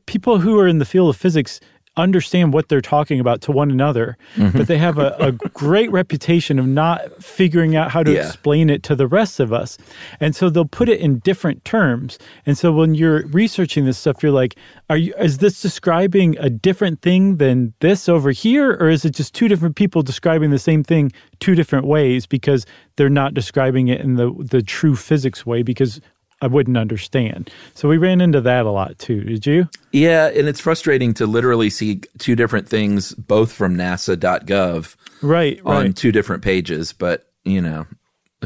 people 0.06 0.40
who 0.40 0.58
are 0.58 0.66
in 0.66 0.78
the 0.78 0.84
field 0.84 1.08
of 1.08 1.16
physics 1.16 1.60
understand 1.96 2.52
what 2.52 2.68
they're 2.68 2.80
talking 2.80 3.18
about 3.20 3.40
to 3.42 3.52
one 3.52 3.70
another, 3.70 4.16
mm-hmm. 4.36 4.56
but 4.56 4.68
they 4.68 4.78
have 4.78 4.98
a, 4.98 5.16
a 5.18 5.32
great 5.52 5.90
reputation 5.90 6.58
of 6.58 6.66
not 6.66 7.22
figuring 7.22 7.74
out 7.76 7.90
how 7.90 8.02
to 8.02 8.12
Yeah. 8.12 8.26
explain 8.26 8.70
it 8.70 8.82
to 8.84 8.94
the 8.94 9.06
rest 9.06 9.40
of 9.40 9.52
us. 9.52 9.76
And 10.20 10.34
so 10.36 10.48
they'll 10.48 10.64
put 10.64 10.88
it 10.88 11.00
in 11.00 11.18
different 11.18 11.64
terms. 11.64 12.18
And 12.46 12.56
so 12.56 12.72
when 12.72 12.94
you're 12.94 13.26
researching 13.28 13.84
this 13.84 13.98
stuff, 13.98 14.22
you're 14.22 14.32
like, 14.32 14.56
are 14.88 14.96
you 14.96 15.12
is 15.18 15.38
this 15.38 15.60
describing 15.60 16.38
a 16.38 16.48
different 16.48 17.02
thing 17.02 17.36
than 17.36 17.74
this 17.80 18.08
over 18.08 18.30
here? 18.30 18.72
Or 18.80 18.88
is 18.88 19.04
it 19.04 19.10
just 19.10 19.34
two 19.34 19.48
different 19.48 19.76
people 19.76 20.02
describing 20.02 20.50
the 20.50 20.58
same 20.58 20.84
thing 20.84 21.12
two 21.40 21.54
different 21.54 21.86
ways 21.86 22.26
because 22.26 22.66
they're 22.96 23.08
not 23.08 23.34
describing 23.34 23.88
it 23.88 24.00
in 24.00 24.14
the 24.14 24.32
the 24.38 24.62
true 24.62 24.94
physics 24.94 25.44
way 25.44 25.62
because 25.62 26.00
I 26.42 26.46
wouldn't 26.46 26.76
understand. 26.78 27.50
So 27.74 27.88
we 27.88 27.98
ran 27.98 28.20
into 28.20 28.40
that 28.40 28.64
a 28.66 28.70
lot 28.70 28.98
too. 28.98 29.22
Did 29.24 29.46
you? 29.46 29.68
Yeah, 29.92 30.28
and 30.28 30.48
it's 30.48 30.60
frustrating 30.60 31.12
to 31.14 31.26
literally 31.26 31.68
see 31.70 32.00
two 32.18 32.34
different 32.34 32.68
things, 32.68 33.12
both 33.14 33.52
from 33.52 33.76
NASA.gov, 33.76 34.96
Right, 35.22 35.60
on 35.66 35.84
right. 35.84 35.96
two 35.96 36.12
different 36.12 36.42
pages. 36.42 36.92
But 36.92 37.30
you 37.44 37.60
know, 37.60 37.86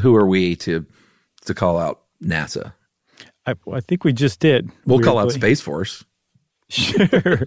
who 0.00 0.14
are 0.16 0.26
we 0.26 0.56
to 0.56 0.84
to 1.44 1.54
call 1.54 1.78
out 1.78 2.02
NASA? 2.22 2.72
I, 3.46 3.54
I 3.72 3.80
think 3.80 4.04
we 4.04 4.12
just 4.12 4.40
did. 4.40 4.70
We'll 4.86 5.00
call 5.00 5.18
out. 5.18 5.30
Space 5.32 5.60
Force. 5.60 6.04
Sure. 6.70 7.42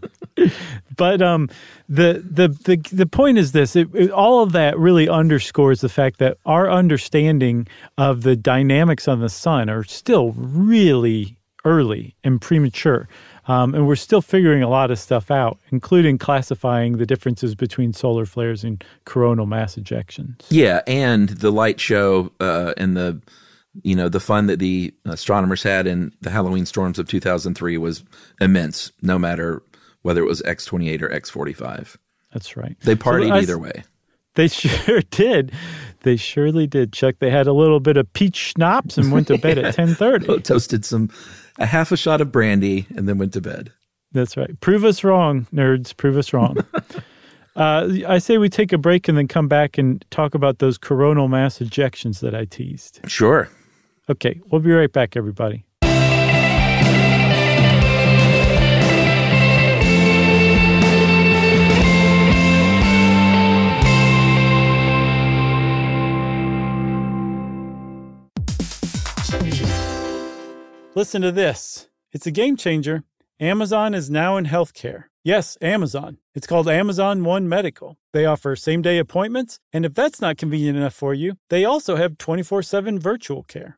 but 0.95 1.21
um, 1.21 1.49
the, 1.89 2.23
the 2.29 2.47
the 2.49 2.77
the 2.95 3.05
point 3.05 3.37
is 3.37 3.51
this: 3.51 3.75
it, 3.75 3.87
it- 3.93 4.11
all 4.11 4.43
of 4.43 4.51
that 4.53 4.77
really 4.77 5.09
underscores 5.09 5.81
the 5.81 5.89
fact 5.89 6.19
that 6.19 6.37
our 6.45 6.69
understanding 6.69 7.67
of 7.97 8.21
the 8.23 8.35
dynamics 8.35 9.07
on 9.07 9.19
the 9.19 9.29
sun 9.29 9.69
are 9.69 9.83
still 9.83 10.31
really 10.33 11.35
early 11.65 12.15
and 12.23 12.39
premature. 12.41 13.07
Um, 13.49 13.73
and 13.73 13.87
we're 13.87 13.95
still 13.95 14.21
figuring 14.21 14.61
a 14.61 14.67
lot 14.69 14.91
of 14.91 14.99
stuff 14.99 15.31
out, 15.31 15.57
including 15.71 16.17
classifying 16.17 16.97
the 16.97 17.05
differences 17.05 17.55
between 17.55 17.93
solar 17.93 18.25
flares 18.25 18.63
and 18.65 18.83
coronal 19.05 19.45
mass 19.45 19.75
ejections. 19.75 20.41
Yeah, 20.49 20.81
and 20.85 21.29
the 21.29 21.49
light 21.51 21.79
show 21.79 22.31
uh, 22.41 22.73
and 22.75 22.97
the 22.97 23.21
you 23.83 23.95
know 23.95 24.09
the 24.09 24.19
fun 24.19 24.47
that 24.47 24.59
the 24.59 24.93
astronomers 25.05 25.63
had 25.63 25.87
in 25.87 26.11
the 26.21 26.29
Halloween 26.29 26.65
storms 26.65 26.99
of 26.99 27.07
2003 27.07 27.77
was 27.77 28.03
immense. 28.41 28.91
No 29.01 29.17
matter 29.19 29.61
whether 30.01 30.21
it 30.21 30.27
was 30.27 30.41
X28 30.43 31.01
or 31.01 31.09
X45, 31.09 31.97
That's 32.33 32.55
right. 32.57 32.75
they 32.83 32.93
So 32.93 32.97
partied 32.97 33.31
I- 33.31 33.39
either 33.39 33.57
way. 33.57 33.83
They 34.35 34.47
sure 34.49 35.01
did. 35.11 35.51
They 36.03 36.15
surely 36.15 36.67
did, 36.67 36.93
Chuck. 36.93 37.15
They 37.19 37.31
had 37.31 37.47
a 37.47 37.53
little 37.53 37.79
bit 37.79 37.97
of 37.97 38.11
peach 38.13 38.35
schnapps 38.35 38.97
and 38.97 39.11
went 39.11 39.27
to 39.27 39.37
bed 39.39 39.57
at 39.57 39.73
ten 39.75 39.95
thirty. 39.95 40.39
Toasted 40.41 40.85
some 40.85 41.09
a 41.57 41.65
half 41.65 41.91
a 41.91 41.97
shot 41.97 42.21
of 42.21 42.31
brandy 42.31 42.85
and 42.95 43.09
then 43.09 43.17
went 43.17 43.33
to 43.33 43.41
bed. 43.41 43.71
That's 44.11 44.37
right. 44.37 44.57
Prove 44.61 44.85
us 44.85 45.03
wrong, 45.03 45.47
nerds. 45.51 45.97
Prove 45.97 46.17
us 46.17 46.31
wrong. 46.33 46.55
uh, 47.55 47.89
I 48.07 48.19
say 48.19 48.37
we 48.37 48.47
take 48.49 48.71
a 48.71 48.77
break 48.77 49.07
and 49.07 49.17
then 49.17 49.27
come 49.27 49.47
back 49.47 49.77
and 49.77 50.05
talk 50.11 50.35
about 50.35 50.59
those 50.59 50.77
coronal 50.77 51.27
mass 51.27 51.57
ejections 51.59 52.19
that 52.19 52.35
I 52.35 52.45
teased. 52.45 52.99
Sure. 53.07 53.49
Okay, 54.09 54.39
we'll 54.49 54.61
be 54.61 54.71
right 54.71 54.91
back, 54.91 55.17
everybody. 55.17 55.65
Listen 70.95 71.21
to 71.21 71.31
this. 71.31 71.89
It's 72.11 72.25
a 72.25 72.31
game 72.31 72.55
changer. 72.57 73.03
Amazon 73.39 73.93
is 73.93 74.09
now 74.09 74.35
in 74.37 74.45
healthcare. 74.45 75.03
Yes, 75.23 75.55
Amazon. 75.61 76.17
It's 76.33 76.47
called 76.47 76.67
Amazon 76.67 77.23
One 77.23 77.47
Medical. 77.47 77.97
They 78.13 78.25
offer 78.25 78.55
same 78.55 78.81
day 78.81 78.97
appointments, 78.97 79.59
and 79.71 79.85
if 79.85 79.93
that's 79.93 80.21
not 80.21 80.37
convenient 80.37 80.77
enough 80.77 80.95
for 80.95 81.13
you, 81.13 81.37
they 81.49 81.65
also 81.65 81.97
have 81.97 82.17
24 82.17 82.63
7 82.63 82.99
virtual 82.99 83.43
care. 83.43 83.77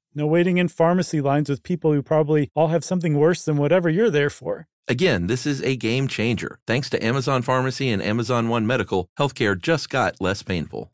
No 0.13 0.27
waiting 0.27 0.57
in 0.57 0.67
pharmacy 0.67 1.21
lines 1.21 1.49
with 1.49 1.63
people 1.63 1.93
who 1.93 2.01
probably 2.01 2.49
all 2.53 2.67
have 2.67 2.83
something 2.83 3.17
worse 3.17 3.45
than 3.45 3.55
whatever 3.55 3.89
you're 3.89 4.09
there 4.09 4.29
for. 4.29 4.67
Again, 4.89 5.27
this 5.27 5.45
is 5.45 5.61
a 5.61 5.77
game 5.77 6.09
changer. 6.09 6.59
Thanks 6.67 6.89
to 6.89 7.01
Amazon 7.01 7.43
Pharmacy 7.43 7.89
and 7.89 8.01
Amazon 8.01 8.49
One 8.49 8.67
Medical, 8.67 9.07
healthcare 9.17 9.57
just 9.57 9.89
got 9.89 10.19
less 10.19 10.43
painful. 10.43 10.89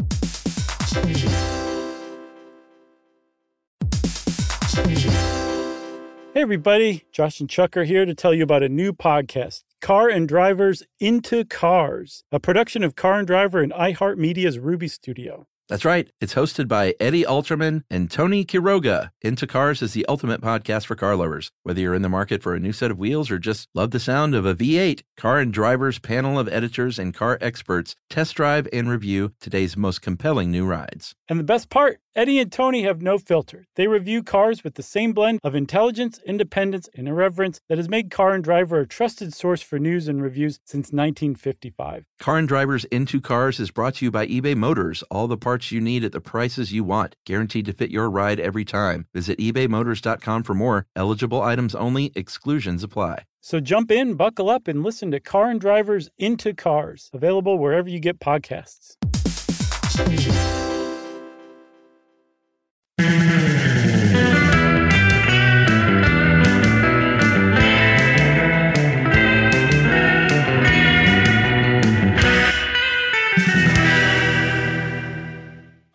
Hey, 6.35 6.43
everybody. 6.43 7.05
Josh 7.11 7.39
and 7.39 7.49
Chuck 7.49 7.75
are 7.75 7.85
here 7.85 8.05
to 8.05 8.13
tell 8.13 8.35
you 8.35 8.43
about 8.43 8.61
a 8.61 8.69
new 8.69 8.93
podcast, 8.93 9.63
Car 9.81 10.09
and 10.09 10.27
Drivers 10.27 10.83
Into 10.99 11.43
Cars, 11.43 12.23
a 12.31 12.39
production 12.39 12.83
of 12.83 12.95
Car 12.95 13.17
and 13.17 13.25
Driver 13.25 13.63
and 13.63 13.73
iHeartMedia's 13.73 14.59
Ruby 14.59 14.87
Studio. 14.87 15.47
That's 15.69 15.83
right. 15.83 16.09
It's 16.21 16.33
hosted 16.33 16.69
by 16.69 16.95
Eddie 16.97 17.23
Alterman 17.23 17.83
and 17.89 18.09
Tony 18.09 18.45
Quiroga. 18.45 19.09
Into 19.21 19.45
Cars 19.45 19.81
is 19.81 19.91
the 19.91 20.05
ultimate 20.07 20.39
podcast 20.39 20.85
for 20.85 20.95
car 20.95 21.17
lovers. 21.17 21.51
Whether 21.63 21.81
you're 21.81 21.93
in 21.93 22.03
the 22.03 22.09
market 22.09 22.41
for 22.41 22.55
a 22.55 22.59
new 22.59 22.71
set 22.71 22.89
of 22.89 22.97
wheels 22.97 23.29
or 23.29 23.37
just 23.37 23.67
love 23.73 23.91
the 23.91 23.99
sound 23.99 24.33
of 24.33 24.45
a 24.45 24.55
V8, 24.55 25.01
Car 25.17 25.39
and 25.39 25.51
Driver's 25.51 25.99
panel 25.99 26.39
of 26.39 26.47
editors 26.47 26.97
and 26.97 27.13
car 27.13 27.37
experts 27.41 27.95
test 28.09 28.35
drive 28.35 28.67
and 28.71 28.89
review 28.89 29.33
today's 29.41 29.75
most 29.75 30.01
compelling 30.01 30.51
new 30.51 30.65
rides. 30.65 31.15
And 31.27 31.37
the 31.37 31.43
best 31.43 31.69
part, 31.69 31.99
Eddie 32.17 32.39
and 32.39 32.51
Tony 32.51 32.81
have 32.81 32.99
no 32.99 33.19
filter. 33.19 33.67
They 33.75 33.85
review 33.85 34.23
cars 34.23 34.63
with 34.63 34.73
the 34.73 34.81
same 34.81 35.13
blend 35.13 35.39
of 35.43 35.53
intelligence, 35.53 36.19
independence, 36.25 36.89
and 36.95 37.07
irreverence 37.07 37.61
that 37.69 37.77
has 37.77 37.87
made 37.87 38.09
Car 38.09 38.33
and 38.33 38.43
Driver 38.43 38.79
a 38.79 38.87
trusted 38.87 39.35
source 39.35 39.61
for 39.61 39.77
news 39.77 40.07
and 40.07 40.19
reviews 40.19 40.59
since 40.65 40.87
1955. 40.87 42.05
Car 42.17 42.37
and 42.39 42.47
Drivers 42.47 42.85
Into 42.85 43.21
Cars 43.21 43.59
is 43.59 43.69
brought 43.69 43.93
to 43.97 44.05
you 44.05 44.09
by 44.09 44.25
eBay 44.25 44.55
Motors. 44.55 45.03
All 45.11 45.27
the 45.27 45.37
parts 45.37 45.71
you 45.71 45.79
need 45.79 46.03
at 46.03 46.11
the 46.11 46.19
prices 46.19 46.73
you 46.73 46.83
want, 46.83 47.15
guaranteed 47.23 47.65
to 47.67 47.73
fit 47.73 47.91
your 47.91 48.09
ride 48.09 48.39
every 48.39 48.65
time. 48.65 49.05
Visit 49.13 49.37
ebaymotors.com 49.37 50.41
for 50.41 50.55
more. 50.55 50.87
Eligible 50.95 51.43
items 51.43 51.75
only, 51.75 52.11
exclusions 52.15 52.81
apply. 52.81 53.25
So 53.41 53.59
jump 53.59 53.91
in, 53.91 54.15
buckle 54.15 54.49
up, 54.49 54.67
and 54.67 54.81
listen 54.81 55.11
to 55.11 55.19
Car 55.19 55.51
and 55.51 55.61
Drivers 55.61 56.09
Into 56.17 56.55
Cars, 56.55 57.11
available 57.13 57.59
wherever 57.59 57.87
you 57.87 57.99
get 57.99 58.19
podcasts. 58.19 58.95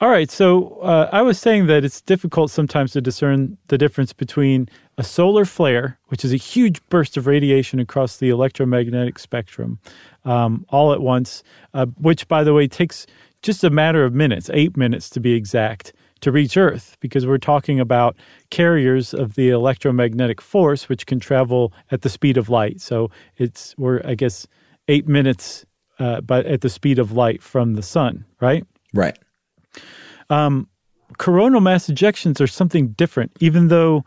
Right. 0.08 0.30
So 0.30 0.78
uh, 0.80 1.08
I 1.12 1.22
was 1.22 1.38
saying 1.38 1.66
that 1.66 1.84
it's 1.84 2.00
difficult 2.00 2.50
sometimes 2.50 2.92
to 2.92 3.00
discern 3.00 3.56
the 3.68 3.78
difference 3.78 4.12
between 4.12 4.68
a 4.98 5.04
solar 5.04 5.44
flare, 5.44 5.98
which 6.08 6.24
is 6.24 6.32
a 6.32 6.36
huge 6.36 6.84
burst 6.88 7.16
of 7.16 7.26
radiation 7.26 7.78
across 7.78 8.16
the 8.16 8.28
electromagnetic 8.28 9.18
spectrum, 9.18 9.78
um, 10.24 10.66
all 10.70 10.92
at 10.92 11.00
once, 11.00 11.44
uh, 11.74 11.86
which, 12.00 12.26
by 12.26 12.42
the 12.42 12.52
way, 12.52 12.66
takes 12.66 13.06
just 13.42 13.62
a 13.62 13.70
matter 13.70 14.04
of 14.04 14.12
minutes, 14.12 14.50
eight 14.52 14.76
minutes 14.76 15.08
to 15.10 15.20
be 15.20 15.34
exact, 15.34 15.92
to 16.20 16.32
reach 16.32 16.56
Earth, 16.56 16.96
because 17.00 17.26
we're 17.26 17.38
talking 17.38 17.78
about 17.78 18.16
carriers 18.50 19.12
of 19.12 19.34
the 19.34 19.50
electromagnetic 19.50 20.40
force, 20.40 20.88
which 20.88 21.06
can 21.06 21.20
travel 21.20 21.72
at 21.90 22.02
the 22.02 22.08
speed 22.08 22.36
of 22.36 22.48
light. 22.48 22.80
So 22.80 23.10
it's 23.36 23.74
we're 23.78 24.00
I 24.04 24.14
guess 24.14 24.46
eight 24.88 25.06
minutes, 25.06 25.66
uh, 25.98 26.22
but 26.22 26.46
at 26.46 26.60
the 26.60 26.70
speed 26.70 26.98
of 26.98 27.12
light 27.12 27.42
from 27.42 27.74
the 27.74 27.82
sun, 27.82 28.24
right? 28.40 28.64
Right. 28.94 29.18
Um, 30.30 30.68
coronal 31.18 31.60
mass 31.60 31.88
ejections 31.88 32.40
are 32.40 32.46
something 32.46 32.88
different, 32.88 33.32
even 33.40 33.68
though 33.68 34.04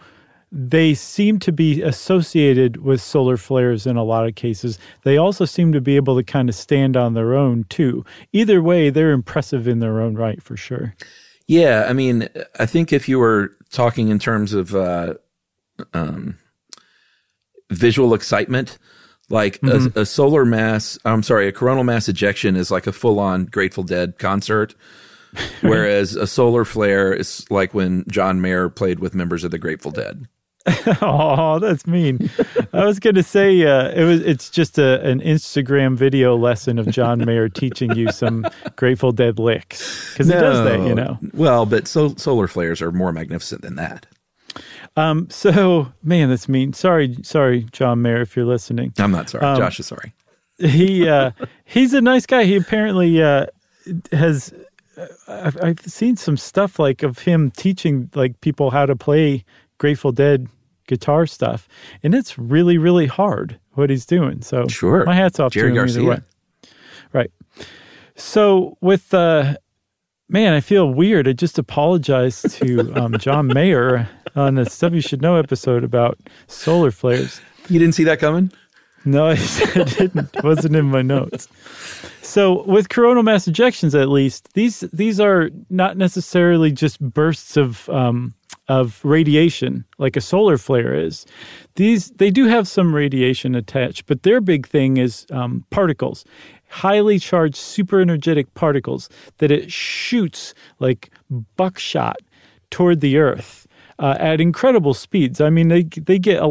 they 0.51 0.93
seem 0.93 1.37
to 1.39 1.51
be 1.51 1.81
associated 1.81 2.77
with 2.77 3.01
solar 3.01 3.35
flares 3.35 3.85
in 3.85 3.97
a 3.97 4.03
lot 4.03 4.25
of 4.25 4.35
cases. 4.35 4.79
They 5.03 5.17
also 5.17 5.43
seem 5.43 5.73
to 5.73 5.81
be 5.81 5.97
able 5.97 6.15
to 6.15 6.23
kind 6.23 6.47
of 6.47 6.55
stand 6.55 6.95
on 6.95 7.13
their 7.13 7.33
own 7.33 7.65
too. 7.69 8.05
Either 8.31 8.61
way, 8.61 8.89
they're 8.89 9.11
impressive 9.11 9.67
in 9.67 9.79
their 9.79 9.99
own 9.99 10.15
right 10.15 10.41
for 10.41 10.55
sure. 10.55 10.95
Yeah, 11.47 11.85
I 11.89 11.93
mean, 11.93 12.29
I 12.57 12.65
think 12.65 12.93
if 12.93 13.09
you 13.09 13.19
were 13.19 13.51
talking 13.69 14.09
in 14.09 14.17
terms 14.17 14.53
of 14.53 14.73
uh, 14.73 15.15
um, 15.93 16.37
visual 17.69 18.13
excitement, 18.13 18.77
like 19.29 19.59
mm-hmm. 19.59 19.97
a, 19.97 20.03
a, 20.03 20.05
solar 20.05 20.45
mass, 20.45 20.97
I'm 21.03 21.23
sorry, 21.23 21.47
a 21.47 21.51
coronal 21.51 21.83
mass 21.83 22.07
ejection 22.07 22.55
is 22.55 22.71
like 22.71 22.87
a 22.87 22.91
full 22.91 23.19
on 23.19 23.45
Grateful 23.45 23.83
Dead 23.83 24.17
concert. 24.19 24.75
Whereas 25.61 26.15
a 26.15 26.27
solar 26.27 26.65
flare 26.65 27.13
is 27.13 27.49
like 27.49 27.73
when 27.73 28.05
John 28.09 28.41
Mayer 28.41 28.69
played 28.69 28.99
with 28.99 29.15
members 29.15 29.43
of 29.43 29.51
the 29.51 29.57
Grateful 29.57 29.91
Dead. 29.91 30.27
oh, 31.01 31.59
that's 31.59 31.85
mean. 31.85 32.29
I 32.73 32.85
was 32.85 32.99
going 32.99 33.15
to 33.15 33.23
say 33.23 33.63
uh, 33.65 33.89
it 33.89 34.03
was. 34.03 34.21
It's 34.21 34.49
just 34.49 34.79
a, 34.79 34.99
an 35.07 35.19
Instagram 35.21 35.95
video 35.95 36.35
lesson 36.35 36.79
of 36.79 36.89
John 36.89 37.23
Mayer 37.23 37.49
teaching 37.49 37.95
you 37.95 38.11
some 38.11 38.47
Grateful 38.75 39.11
Dead 39.11 39.37
licks 39.37 40.11
because 40.11 40.27
no, 40.27 40.35
he 40.35 40.41
does 40.41 40.63
that, 40.65 40.87
you 40.87 40.95
know. 40.95 41.19
Well, 41.33 41.67
but 41.67 41.87
so, 41.87 42.15
solar 42.15 42.47
flares 42.47 42.81
are 42.81 42.91
more 42.91 43.11
magnificent 43.11 43.61
than 43.61 43.75
that. 43.75 44.07
Um. 44.95 45.29
So, 45.29 45.93
man, 46.01 46.29
that's 46.29 46.49
mean. 46.49 46.73
Sorry, 46.73 47.15
sorry, 47.21 47.67
John 47.71 48.01
Mayer, 48.01 48.21
if 48.21 48.35
you're 48.35 48.45
listening. 48.45 48.91
I'm 48.97 49.11
not 49.11 49.29
sorry. 49.29 49.45
Um, 49.45 49.57
Josh 49.57 49.79
is 49.79 49.85
sorry. 49.85 50.13
He 50.57 51.07
uh, 51.07 51.31
he's 51.65 51.93
a 51.93 52.01
nice 52.01 52.25
guy. 52.25 52.45
He 52.45 52.55
apparently 52.55 53.21
uh, 53.21 53.47
has. 54.11 54.51
I've, 55.27 55.57
I've 55.61 55.79
seen 55.81 56.15
some 56.17 56.37
stuff 56.37 56.79
like 56.79 57.03
of 57.03 57.19
him 57.19 57.51
teaching 57.51 58.09
like 58.15 58.39
people 58.41 58.71
how 58.71 58.85
to 58.85 58.95
play 58.95 59.43
Grateful 59.77 60.11
Dead 60.11 60.47
guitar 60.87 61.25
stuff, 61.25 61.67
and 62.03 62.13
it's 62.13 62.37
really 62.37 62.77
really 62.77 63.07
hard 63.07 63.59
what 63.73 63.89
he's 63.89 64.05
doing. 64.05 64.41
So 64.41 64.67
sure, 64.67 65.05
my 65.05 65.15
hats 65.15 65.39
off 65.39 65.51
Jerry 65.51 65.67
to 65.67 65.71
him 65.71 65.75
Garcia. 65.75 66.01
either 66.01 66.09
way. 66.09 66.19
Right. 67.13 67.31
So 68.15 68.77
with 68.81 69.13
uh, 69.13 69.55
man, 70.29 70.53
I 70.53 70.59
feel 70.59 70.89
weird. 70.89 71.27
I 71.27 71.33
just 71.33 71.57
apologized 71.57 72.51
to 72.57 72.93
um, 72.95 73.17
John 73.17 73.47
Mayer 73.47 74.07
on 74.35 74.55
the 74.55 74.65
stuff 74.65 74.93
you 74.93 75.01
should 75.01 75.21
know 75.21 75.35
episode 75.35 75.83
about 75.83 76.17
solar 76.47 76.91
flares. 76.91 77.41
You 77.69 77.79
didn't 77.79 77.95
see 77.95 78.03
that 78.05 78.19
coming? 78.19 78.51
No, 79.05 79.27
I 79.27 79.35
didn't. 79.73 80.35
It 80.35 80.43
wasn't 80.43 80.75
in 80.75 80.85
my 80.85 81.03
notes. 81.03 81.47
So 82.21 82.63
with 82.63 82.89
coronal 82.89 83.23
mass 83.23 83.47
ejections, 83.47 83.99
at 83.99 84.09
least 84.09 84.53
these 84.53 84.81
these 84.91 85.19
are 85.19 85.51
not 85.69 85.95
necessarily 85.95 86.71
just 86.71 86.99
bursts 86.99 87.55
of 87.55 87.87
um, 87.89 88.33
of 88.67 88.99
radiation 89.05 89.85
like 89.99 90.15
a 90.15 90.21
solar 90.21 90.57
flare 90.57 90.95
is. 90.95 91.25
These 91.75 92.09
they 92.11 92.31
do 92.31 92.47
have 92.47 92.67
some 92.67 92.95
radiation 92.95 93.53
attached, 93.53 94.07
but 94.07 94.23
their 94.23 94.41
big 94.41 94.67
thing 94.67 94.97
is 94.97 95.27
um, 95.31 95.63
particles, 95.69 96.25
highly 96.69 97.19
charged 97.19 97.57
super 97.57 98.01
energetic 98.01 98.51
particles 98.55 99.07
that 99.37 99.51
it 99.51 99.71
shoots 99.71 100.55
like 100.79 101.11
buckshot 101.55 102.17
toward 102.71 103.01
the 103.01 103.17
Earth 103.17 103.64
uh, 103.99 104.15
at 104.19 104.41
incredible 104.41 104.93
speeds. 104.93 105.39
I 105.39 105.49
mean, 105.49 105.69
they 105.69 105.83
they 105.83 106.19
get 106.19 106.41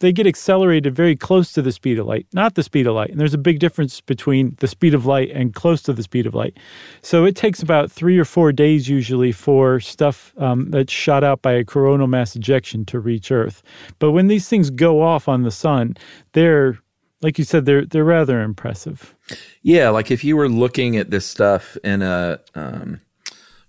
they 0.00 0.12
get 0.12 0.26
accelerated 0.26 0.94
very 0.94 1.14
close 1.16 1.52
to 1.52 1.62
the 1.62 1.72
speed 1.72 1.98
of 1.98 2.06
light, 2.06 2.26
not 2.32 2.54
the 2.54 2.62
speed 2.62 2.86
of 2.86 2.94
light. 2.94 3.10
And 3.10 3.20
there's 3.20 3.34
a 3.34 3.38
big 3.38 3.60
difference 3.60 4.00
between 4.00 4.56
the 4.58 4.68
speed 4.68 4.94
of 4.94 5.06
light 5.06 5.30
and 5.30 5.54
close 5.54 5.82
to 5.82 5.92
the 5.92 6.02
speed 6.02 6.26
of 6.26 6.34
light. 6.34 6.56
So 7.02 7.24
it 7.24 7.36
takes 7.36 7.62
about 7.62 7.90
three 7.90 8.18
or 8.18 8.24
four 8.24 8.52
days 8.52 8.88
usually 8.88 9.32
for 9.32 9.80
stuff 9.80 10.32
um, 10.38 10.70
that's 10.70 10.92
shot 10.92 11.22
out 11.22 11.42
by 11.42 11.52
a 11.52 11.64
coronal 11.64 12.08
mass 12.08 12.34
ejection 12.34 12.84
to 12.86 12.98
reach 12.98 13.30
Earth. 13.30 13.62
But 13.98 14.12
when 14.12 14.26
these 14.26 14.48
things 14.48 14.70
go 14.70 15.02
off 15.02 15.28
on 15.28 15.42
the 15.42 15.50
sun, 15.50 15.96
they're 16.32 16.78
like 17.20 17.38
you 17.38 17.44
said, 17.44 17.64
they're 17.64 17.84
they're 17.84 18.04
rather 18.04 18.42
impressive. 18.42 19.14
Yeah, 19.62 19.90
like 19.90 20.10
if 20.10 20.24
you 20.24 20.36
were 20.36 20.48
looking 20.48 20.96
at 20.96 21.10
this 21.10 21.26
stuff 21.26 21.76
in 21.84 22.02
a 22.02 22.40
um, 22.54 23.00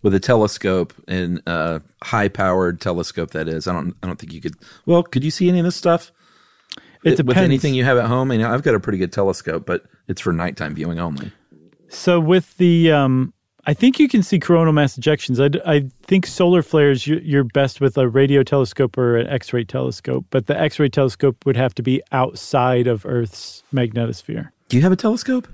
with 0.02 0.14
a 0.14 0.20
telescope 0.20 0.94
and 1.08 1.42
a 1.46 1.82
high 2.04 2.28
powered 2.28 2.82
telescope 2.82 3.32
that 3.32 3.48
is. 3.48 3.68
I 3.68 3.74
don't 3.74 3.96
I 4.02 4.08
don't 4.08 4.20
think 4.20 4.34
you 4.34 4.42
could 4.42 4.56
well, 4.86 5.04
could 5.04 5.24
you 5.24 5.32
see 5.32 5.50
any 5.50 5.60
of 5.60 5.66
this 5.66 5.76
stuff? 5.76 6.12
It 7.04 7.12
depends. 7.12 7.28
With 7.28 7.38
anything 7.38 7.74
you 7.74 7.86
have 7.86 7.98
at 7.98 8.06
home, 8.08 8.32
I 8.32 8.38
mean, 8.38 8.46
I've 8.46 8.64
got 8.64 8.76
a 8.76 8.80
pretty 8.80 8.98
good 8.98 9.14
telescope, 9.14 9.66
but 9.66 9.86
it's 10.10 10.20
for 10.20 10.34
nighttime 10.34 10.76
viewing 10.76 11.00
only. 11.00 11.32
So 11.88 12.20
with 12.20 12.58
the, 12.58 12.92
um, 12.92 13.34
I 13.66 13.74
think 13.74 14.00
you 14.00 14.10
can 14.10 14.22
see 14.22 14.38
coronal 14.38 14.74
mass 14.74 14.98
ejections. 14.98 15.40
I, 15.40 15.76
I 15.76 15.90
think 16.04 16.26
solar 16.26 16.62
flares 16.62 17.08
you're 17.08 17.46
best 17.46 17.80
with 17.80 17.98
a 17.98 18.08
radio 18.10 18.44
telescope 18.44 18.98
or 18.98 19.16
an 19.16 19.28
X-ray 19.28 19.64
telescope, 19.64 20.26
but 20.30 20.48
the 20.48 20.60
X-ray 20.60 20.90
telescope 20.90 21.46
would 21.46 21.56
have 21.56 21.74
to 21.76 21.82
be 21.82 22.02
outside 22.12 22.86
of 22.86 23.06
Earth's 23.06 23.64
magnetosphere. 23.74 24.50
Do 24.68 24.76
you 24.76 24.84
have 24.84 24.92
a 24.92 24.98
telescope? 24.98 25.48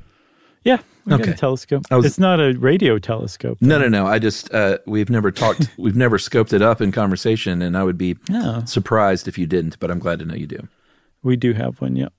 Yeah, 0.64 0.80
we 1.06 1.14
okay. 1.14 1.26
got 1.26 1.36
a 1.36 1.38
telescope. 1.38 1.84
Was, 1.92 2.06
it's 2.06 2.20
not 2.20 2.40
a 2.40 2.54
radio 2.58 2.98
telescope. 2.98 3.58
Though. 3.62 3.68
No, 3.68 3.80
no, 3.80 3.88
no. 3.88 4.08
I 4.08 4.20
just 4.20 4.54
uh, 4.54 4.80
we've 4.86 5.10
never 5.10 5.32
talked. 5.32 5.70
we've 5.78 5.96
never 5.96 6.18
scoped 6.18 6.54
it 6.54 6.62
up 6.62 6.82
in 6.82 6.92
conversation, 6.92 7.62
and 7.62 7.78
I 7.78 7.84
would 7.84 7.98
be 7.98 8.18
surprised 8.66 9.28
if 9.28 9.38
you 9.38 9.46
didn't. 9.46 9.80
But 9.80 9.92
I'm 9.92 10.00
glad 10.00 10.20
to 10.20 10.26
know 10.26 10.36
you 10.36 10.48
do. 10.48 10.68
We 11.26 11.36
do 11.36 11.54
have 11.54 11.82
one. 11.82 11.96
Yeah. 11.96 12.10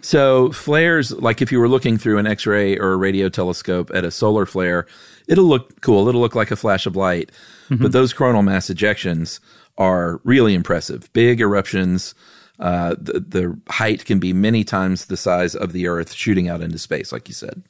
So 0.00 0.50
flares, 0.50 1.12
like 1.12 1.40
if 1.40 1.52
you 1.52 1.60
were 1.60 1.68
looking 1.68 1.98
through 1.98 2.18
an 2.18 2.26
X-ray 2.26 2.76
or 2.76 2.92
a 2.92 2.96
radio 2.96 3.28
telescope 3.28 3.92
at 3.94 4.04
a 4.04 4.10
solar 4.10 4.44
flare, 4.44 4.86
it'll 5.28 5.44
look 5.44 5.80
cool. 5.82 6.08
It'll 6.08 6.20
look 6.20 6.34
like 6.34 6.50
a 6.50 6.56
flash 6.56 6.84
of 6.84 6.96
light. 6.96 7.30
Mm-hmm. 7.68 7.82
But 7.82 7.92
those 7.92 8.12
coronal 8.12 8.42
mass 8.42 8.68
ejections 8.68 9.38
are 9.78 10.20
really 10.24 10.52
impressive. 10.52 11.12
Big 11.12 11.40
eruptions. 11.40 12.14
Uh, 12.58 12.96
the, 12.98 13.20
the 13.20 13.60
height 13.68 14.04
can 14.04 14.18
be 14.18 14.32
many 14.32 14.64
times 14.64 15.06
the 15.06 15.16
size 15.16 15.54
of 15.54 15.72
the 15.72 15.86
Earth 15.86 16.12
shooting 16.12 16.48
out 16.48 16.60
into 16.60 16.78
space, 16.78 17.12
like 17.12 17.28
you 17.28 17.34
said. 17.34 17.62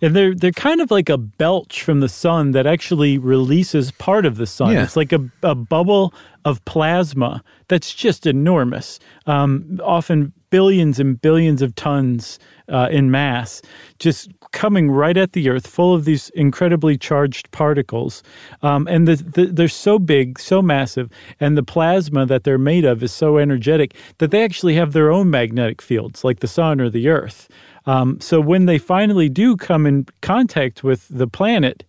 And 0.00 0.14
they're 0.14 0.34
they're 0.34 0.52
kind 0.52 0.80
of 0.80 0.90
like 0.90 1.08
a 1.08 1.18
belch 1.18 1.82
from 1.82 2.00
the 2.00 2.08
sun 2.08 2.52
that 2.52 2.66
actually 2.66 3.18
releases 3.18 3.90
part 3.92 4.26
of 4.26 4.36
the 4.36 4.46
sun. 4.46 4.72
Yeah. 4.72 4.82
It's 4.82 4.96
like 4.96 5.12
a, 5.12 5.20
a 5.42 5.54
bubble 5.54 6.12
of 6.44 6.64
plasma 6.64 7.42
that's 7.68 7.94
just 7.94 8.26
enormous, 8.26 8.98
um, 9.26 9.80
often 9.82 10.32
billions 10.50 11.00
and 11.00 11.20
billions 11.20 11.62
of 11.62 11.74
tons 11.74 12.38
uh, 12.68 12.88
in 12.90 13.10
mass, 13.10 13.62
just 13.98 14.30
coming 14.52 14.90
right 14.90 15.16
at 15.16 15.32
the 15.32 15.48
Earth, 15.48 15.66
full 15.66 15.94
of 15.94 16.04
these 16.04 16.30
incredibly 16.30 16.96
charged 16.96 17.50
particles. 17.50 18.22
Um, 18.62 18.86
and 18.88 19.08
the, 19.08 19.16
the, 19.16 19.46
they're 19.46 19.68
so 19.68 19.98
big, 19.98 20.38
so 20.38 20.62
massive, 20.62 21.10
and 21.40 21.58
the 21.58 21.62
plasma 21.62 22.24
that 22.26 22.44
they're 22.44 22.58
made 22.58 22.84
of 22.84 23.02
is 23.02 23.10
so 23.10 23.38
energetic 23.38 23.96
that 24.18 24.30
they 24.30 24.44
actually 24.44 24.74
have 24.76 24.92
their 24.92 25.10
own 25.10 25.30
magnetic 25.30 25.82
fields, 25.82 26.24
like 26.24 26.40
the 26.40 26.46
sun 26.46 26.80
or 26.80 26.88
the 26.88 27.08
Earth. 27.08 27.48
Um, 27.86 28.20
so 28.20 28.40
when 28.40 28.66
they 28.66 28.78
finally 28.78 29.28
do 29.28 29.56
come 29.56 29.86
in 29.86 30.06
contact 30.22 30.82
with 30.82 31.06
the 31.08 31.26
planet, 31.26 31.84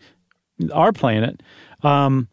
our 0.73 0.91
planet, 0.91 1.41
um, 1.83 2.27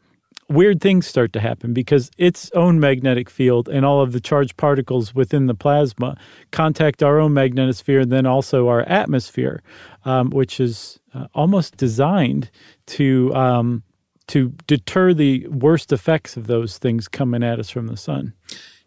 weird 0.48 0.80
things 0.80 1.06
start 1.06 1.32
to 1.32 1.40
happen 1.40 1.72
because 1.72 2.10
its 2.18 2.50
own 2.52 2.78
magnetic 2.78 3.30
field 3.30 3.68
and 3.68 3.84
all 3.84 4.00
of 4.00 4.12
the 4.12 4.20
charged 4.20 4.56
particles 4.56 5.14
within 5.14 5.46
the 5.46 5.54
plasma 5.54 6.16
contact 6.50 7.02
our 7.02 7.18
own 7.18 7.32
magnetosphere 7.32 8.02
and 8.02 8.12
then 8.12 8.26
also 8.26 8.68
our 8.68 8.82
atmosphere, 8.82 9.62
um, 10.04 10.30
which 10.30 10.60
is 10.60 11.00
uh, 11.14 11.26
almost 11.34 11.76
designed 11.76 12.50
to 12.86 13.34
um, 13.34 13.82
to 14.28 14.50
deter 14.66 15.12
the 15.12 15.46
worst 15.48 15.92
effects 15.92 16.36
of 16.36 16.46
those 16.46 16.78
things 16.78 17.08
coming 17.08 17.42
at 17.42 17.58
us 17.58 17.70
from 17.70 17.88
the 17.88 17.96
sun. 17.96 18.32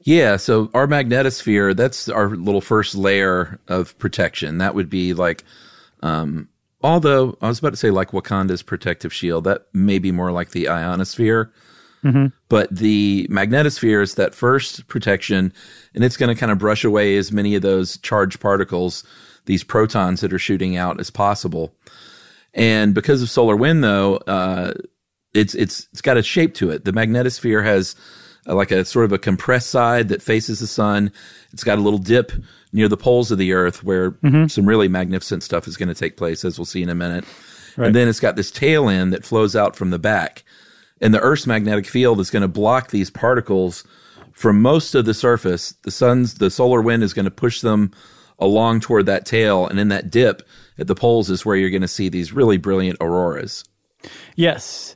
Yeah, 0.06 0.38
so 0.38 0.70
our 0.76 0.86
magnetosphere, 0.86 1.76
that's 1.76 2.10
our 2.10 2.30
little 2.30 2.62
first 2.62 2.94
layer 2.94 3.60
of 3.68 3.98
protection. 3.98 4.60
That 4.60 4.76
would 4.76 4.88
be 4.88 5.16
like, 5.16 5.44
um, 6.04 6.48
although 6.84 7.36
I 7.42 7.48
was 7.48 7.58
about 7.58 7.72
to 7.72 7.78
say 7.78 7.90
like 7.90 8.12
Wakanda's 8.12 8.62
protective 8.62 9.12
shield, 9.12 9.46
that 9.46 9.66
may 9.74 9.98
be 9.98 10.12
more 10.12 10.32
like 10.32 10.52
the 10.52 10.70
ionosphere. 10.70 11.52
Mm-hmm. 12.04 12.28
But 12.50 12.70
the 12.70 13.28
magnetosphere 13.32 14.04
is 14.04 14.14
that 14.14 14.36
first 14.36 14.88
protection, 14.88 15.52
and 15.96 16.04
it's 16.04 16.18
going 16.18 16.34
to 16.34 16.40
kind 16.40 16.52
of 16.52 16.60
brush 16.60 16.84
away 16.84 17.18
as 17.18 17.32
many 17.32 17.56
of 17.56 17.64
those 17.64 17.98
charged 17.98 18.40
particles, 18.40 19.04
these 19.46 19.64
protons 19.64 20.22
that 20.22 20.32
are 20.32 20.38
shooting 20.38 20.78
out, 20.78 21.00
as 21.00 21.10
possible. 21.10 21.74
And 22.54 22.94
because 22.94 23.24
of 23.24 23.32
solar 23.32 23.56
wind, 23.56 23.84
though, 23.84 24.18
uh, 24.28 24.74
it's 25.34 25.56
it's 25.56 25.88
it's 25.92 26.02
got 26.02 26.18
a 26.18 26.22
shape 26.22 26.54
to 26.56 26.70
it. 26.70 26.86
The 26.86 26.94
magnetosphere 26.94 27.64
has 27.64 27.96
like 28.46 28.72
a 28.72 28.86
sort 28.86 29.06
of 29.06 29.12
a 29.12 29.18
compressed 29.18 29.70
side 29.70 30.10
that 30.10 30.22
faces 30.22 30.60
the 30.60 30.68
sun. 30.68 31.12
It's 31.52 31.64
got 31.64 31.78
a 31.78 31.82
little 31.82 32.00
dip 32.00 32.32
near 32.74 32.88
the 32.88 32.98
poles 32.98 33.32
of 33.32 33.38
the 33.38 33.54
Earth 33.54 33.84
where 33.84 34.12
mm-hmm. 34.12 34.48
some 34.48 34.68
really 34.68 34.88
magnificent 34.88 35.44
stuff 35.44 35.68
is 35.68 35.78
going 35.78 35.90
to 35.90 35.96
take 35.96 36.18
place, 36.18 36.46
as 36.46 36.60
we'll 36.60 36.66
see 36.66 36.84
in 36.84 36.90
a 36.90 36.96
minute. 36.96 37.26
Right. 37.78 37.88
And 37.88 37.96
then 37.96 38.08
it's 38.08 38.20
got 38.20 38.36
this 38.36 38.52
tail 38.52 38.90
end 38.90 39.14
that 39.14 39.26
flows 39.26 39.56
out 39.56 39.76
from 39.76 39.90
the 39.90 40.00
back. 40.00 40.44
And 41.02 41.14
the 41.14 41.20
Earth's 41.20 41.48
magnetic 41.48 41.86
field 41.86 42.20
is 42.20 42.30
going 42.30 42.42
to 42.42 42.48
block 42.48 42.90
these 42.90 43.10
particles 43.10 43.84
from 44.32 44.62
most 44.62 44.96
of 44.96 45.06
the 45.06 45.14
surface. 45.14 45.72
The 45.84 45.92
sun's, 45.92 46.36
the 46.36 46.50
solar 46.50 46.82
wind 46.82 47.04
is 47.04 47.14
going 47.14 47.26
to 47.26 47.32
push 47.32 47.62
them 47.62 47.92
along 48.40 48.82
toward 48.82 49.06
that 49.08 49.26
tail. 49.26 49.68
And 49.68 49.80
in 49.80 49.90
that 49.90 50.10
dip 50.10 50.48
at 50.78 50.88
the 50.88 50.96
poles 50.96 51.30
is 51.30 51.46
where 51.46 51.56
you're 51.56 51.70
going 51.70 51.82
to 51.82 51.88
see 51.88 52.10
these 52.10 52.34
really 52.34 52.58
brilliant 52.58 52.98
auroras. 53.02 53.64
Yes. 54.36 54.96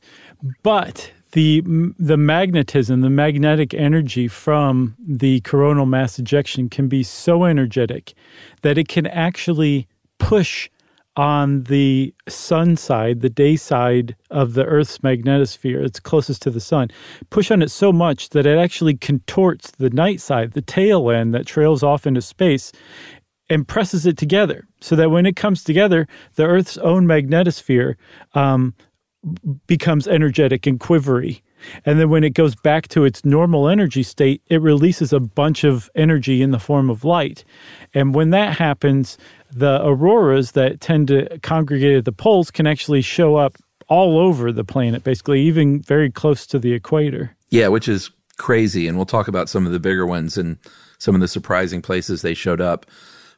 But 0.63 1.11
the 1.31 1.61
the 1.97 2.17
magnetism, 2.17 3.01
the 3.01 3.09
magnetic 3.09 3.73
energy 3.73 4.27
from 4.27 4.95
the 4.99 5.41
coronal 5.41 5.85
mass 5.85 6.17
ejection 6.17 6.69
can 6.69 6.87
be 6.87 7.03
so 7.03 7.45
energetic 7.45 8.13
that 8.61 8.77
it 8.77 8.87
can 8.87 9.05
actually 9.07 9.87
push 10.17 10.69
on 11.15 11.63
the 11.63 12.13
sun 12.29 12.77
side, 12.77 13.19
the 13.19 13.29
day 13.29 13.55
side 13.57 14.15
of 14.29 14.53
the 14.53 14.63
Earth's 14.63 14.99
magnetosphere, 14.99 15.83
it's 15.83 15.99
closest 15.99 16.41
to 16.41 16.49
the 16.49 16.61
sun, 16.61 16.89
push 17.29 17.51
on 17.51 17.61
it 17.61 17.69
so 17.69 17.91
much 17.91 18.29
that 18.29 18.45
it 18.45 18.57
actually 18.57 18.95
contorts 18.95 19.71
the 19.71 19.89
night 19.89 20.21
side, 20.21 20.53
the 20.53 20.61
tail 20.61 21.11
end 21.11 21.33
that 21.33 21.45
trails 21.45 21.83
off 21.83 22.07
into 22.07 22.21
space, 22.21 22.71
and 23.49 23.67
presses 23.67 24.05
it 24.05 24.17
together 24.17 24.65
so 24.79 24.95
that 24.95 25.11
when 25.11 25.25
it 25.25 25.35
comes 25.35 25.63
together, 25.63 26.07
the 26.35 26.45
Earth's 26.45 26.77
own 26.77 27.05
magnetosphere 27.05 27.95
um, 28.33 28.73
becomes 29.67 30.07
energetic 30.07 30.65
and 30.65 30.79
quivery. 30.79 31.41
And 31.85 31.99
then 31.99 32.09
when 32.09 32.23
it 32.23 32.33
goes 32.33 32.55
back 32.55 32.87
to 32.89 33.03
its 33.03 33.25
normal 33.25 33.67
energy 33.67 34.03
state, 34.03 34.41
it 34.49 34.61
releases 34.61 35.11
a 35.11 35.19
bunch 35.19 35.63
of 35.63 35.89
energy 35.95 36.41
in 36.41 36.51
the 36.51 36.59
form 36.59 36.89
of 36.89 37.03
light. 37.03 37.43
And 37.93 38.15
when 38.15 38.29
that 38.29 38.57
happens, 38.57 39.17
the 39.51 39.85
auroras 39.85 40.53
that 40.53 40.79
tend 40.79 41.09
to 41.09 41.39
congregate 41.39 41.97
at 41.97 42.05
the 42.05 42.11
poles 42.11 42.49
can 42.49 42.65
actually 42.65 43.01
show 43.01 43.35
up 43.35 43.57
all 43.89 44.19
over 44.19 44.51
the 44.51 44.63
planet, 44.63 45.03
basically, 45.03 45.41
even 45.41 45.81
very 45.81 46.09
close 46.09 46.45
to 46.47 46.59
the 46.59 46.73
equator. 46.73 47.35
Yeah, 47.49 47.67
which 47.67 47.87
is 47.87 48.11
crazy. 48.37 48.87
And 48.87 48.95
we'll 48.95 49.05
talk 49.05 49.27
about 49.27 49.49
some 49.49 49.65
of 49.65 49.71
the 49.71 49.79
bigger 49.79 50.05
ones 50.05 50.37
and 50.37 50.57
some 50.99 51.15
of 51.15 51.21
the 51.21 51.27
surprising 51.27 51.81
places 51.81 52.21
they 52.21 52.33
showed 52.33 52.61
up. 52.61 52.85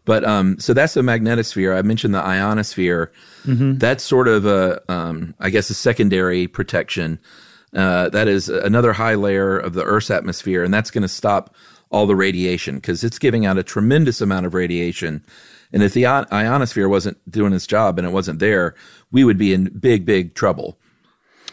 But 0.06 0.24
um, 0.26 0.60
so 0.60 0.74
that's 0.74 0.96
the 0.96 1.02
magnetosphere. 1.02 1.78
I 1.78 1.82
mentioned 1.84 2.14
the 2.14 2.24
ionosphere. 2.24 3.12
Mm-hmm. 3.46 3.78
That's 3.78 4.04
sort 4.04 4.28
of 4.28 4.46
a, 4.46 4.82
um, 4.92 5.36
I 5.40 5.50
guess, 5.50 5.70
a 5.70 5.74
secondary 5.74 6.48
protection. 6.48 7.20
Uh, 7.74 8.10
that 8.10 8.28
is 8.28 8.50
another 8.50 8.94
high 8.94 9.16
layer 9.16 9.58
of 9.58 9.74
the 9.74 9.84
Earth's 9.84 10.10
atmosphere, 10.10 10.64
and 10.64 10.74
that's 10.74 10.92
going 10.92 11.04
to 11.04 11.08
stop 11.08 11.56
all 11.92 12.08
the 12.08 12.16
radiation 12.16 12.76
because 12.76 13.04
it's 13.04 13.20
giving 13.20 13.46
out 13.46 13.58
a 13.58 13.64
tremendous 13.64 14.22
amount 14.22 14.46
of 14.46 14.54
radiation. 14.54 15.24
And 15.74 15.84
if 15.84 15.94
the 15.94 16.06
ionosphere 16.06 16.90
wasn't 16.90 17.18
doing 17.30 17.54
its 17.54 17.68
job 17.68 17.98
and 17.98 18.08
it 18.08 18.12
wasn't 18.12 18.40
there, 18.40 18.76
we 19.12 19.24
would 19.24 19.38
be 19.38 19.54
in 19.54 19.66
big, 19.66 20.06
big 20.06 20.34
trouble 20.34 20.78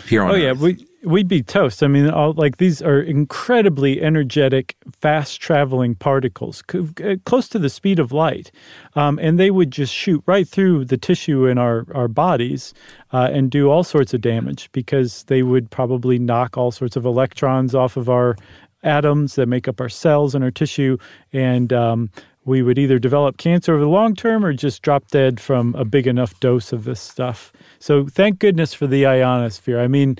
here 0.06 0.22
on 0.22 0.30
oh, 0.30 0.34
Earth. 0.34 0.42
yeah. 0.42 0.52
We, 0.52 0.87
we'd 1.04 1.28
be 1.28 1.42
toast. 1.42 1.82
I 1.82 1.86
mean, 1.86 2.10
all, 2.10 2.32
like 2.32 2.56
these 2.56 2.82
are 2.82 3.00
incredibly 3.00 4.02
energetic, 4.02 4.76
fast 5.00 5.40
traveling 5.40 5.94
particles, 5.94 6.62
c- 6.70 7.18
close 7.24 7.48
to 7.48 7.58
the 7.58 7.70
speed 7.70 7.98
of 7.98 8.12
light. 8.12 8.50
Um, 8.94 9.18
and 9.20 9.38
they 9.38 9.50
would 9.50 9.70
just 9.70 9.94
shoot 9.94 10.22
right 10.26 10.48
through 10.48 10.86
the 10.86 10.96
tissue 10.96 11.46
in 11.46 11.58
our, 11.58 11.86
our 11.94 12.08
bodies 12.08 12.74
uh, 13.12 13.28
and 13.32 13.50
do 13.50 13.70
all 13.70 13.84
sorts 13.84 14.12
of 14.12 14.20
damage 14.20 14.70
because 14.72 15.22
they 15.24 15.42
would 15.42 15.70
probably 15.70 16.18
knock 16.18 16.56
all 16.56 16.70
sorts 16.72 16.96
of 16.96 17.04
electrons 17.04 17.74
off 17.74 17.96
of 17.96 18.08
our 18.08 18.36
atoms 18.82 19.34
that 19.34 19.46
make 19.46 19.68
up 19.68 19.80
our 19.80 19.88
cells 19.88 20.34
and 20.34 20.42
our 20.42 20.50
tissue. 20.50 20.98
And 21.32 21.72
um, 21.72 22.10
we 22.44 22.62
would 22.62 22.78
either 22.78 22.98
develop 22.98 23.36
cancer 23.36 23.74
over 23.74 23.82
the 23.82 23.88
long 23.88 24.14
term 24.14 24.44
or 24.44 24.52
just 24.52 24.82
drop 24.82 25.06
dead 25.08 25.38
from 25.38 25.74
a 25.74 25.84
big 25.84 26.06
enough 26.06 26.38
dose 26.40 26.72
of 26.72 26.84
this 26.84 27.00
stuff. 27.00 27.52
So 27.78 28.06
thank 28.06 28.38
goodness 28.38 28.72
for 28.74 28.86
the 28.86 29.06
ionosphere. 29.06 29.78
I 29.78 29.86
mean, 29.86 30.18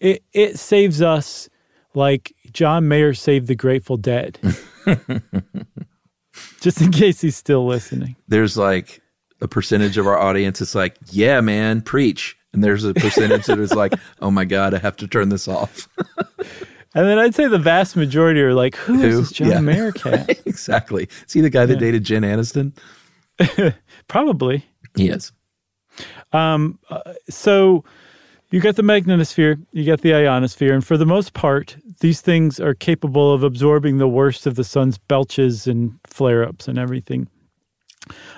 it, 0.00 0.24
it 0.32 0.58
saves 0.58 1.00
us 1.02 1.48
like 1.94 2.34
John 2.52 2.88
Mayer 2.88 3.14
saved 3.14 3.46
the 3.46 3.54
Grateful 3.54 3.96
Dead. 3.96 4.38
just 6.60 6.80
in 6.80 6.90
case 6.90 7.20
he's 7.20 7.36
still 7.36 7.66
listening. 7.66 8.16
There's 8.28 8.56
like 8.56 9.00
a 9.40 9.48
percentage 9.48 9.96
of 9.98 10.06
our 10.06 10.18
audience 10.18 10.60
It's 10.60 10.74
like, 10.74 10.96
yeah, 11.10 11.40
man, 11.40 11.80
preach. 11.80 12.36
And 12.52 12.64
there's 12.64 12.84
a 12.84 12.94
percentage 12.94 13.46
that 13.46 13.58
is 13.58 13.72
like, 13.74 13.94
oh 14.20 14.30
my 14.30 14.44
God, 14.44 14.74
I 14.74 14.78
have 14.78 14.96
to 14.96 15.06
turn 15.06 15.28
this 15.28 15.48
off. 15.48 15.88
And 16.92 17.06
then 17.06 17.20
I'd 17.20 17.36
say 17.36 17.46
the 17.46 17.56
vast 17.56 17.94
majority 17.94 18.40
are 18.42 18.52
like, 18.52 18.74
Who, 18.74 18.94
Who? 18.96 19.06
is 19.06 19.18
this 19.20 19.30
John 19.30 19.48
yeah. 19.48 19.60
Mayer 19.60 19.92
cat? 19.92 20.28
exactly. 20.44 21.08
Is 21.24 21.32
he 21.32 21.40
the 21.40 21.48
guy 21.48 21.64
that 21.64 21.78
dated 21.78 22.02
Jen 22.02 22.22
Aniston? 22.22 22.72
Probably. 24.08 24.66
He 24.96 25.08
is. 25.08 25.30
Um, 26.32 26.80
uh, 26.88 27.12
so 27.28 27.84
you 28.50 28.60
get 28.60 28.76
the 28.76 28.82
magnetosphere, 28.82 29.64
you 29.72 29.84
get 29.84 30.00
the 30.00 30.14
ionosphere, 30.14 30.74
and 30.74 30.84
for 30.84 30.96
the 30.96 31.06
most 31.06 31.34
part, 31.34 31.76
these 32.00 32.20
things 32.20 32.58
are 32.58 32.74
capable 32.74 33.32
of 33.32 33.42
absorbing 33.42 33.98
the 33.98 34.08
worst 34.08 34.46
of 34.46 34.56
the 34.56 34.64
sun's 34.64 34.98
belches 34.98 35.66
and 35.66 35.98
flare 36.04 36.46
ups 36.46 36.68
and 36.68 36.78
everything 36.78 37.28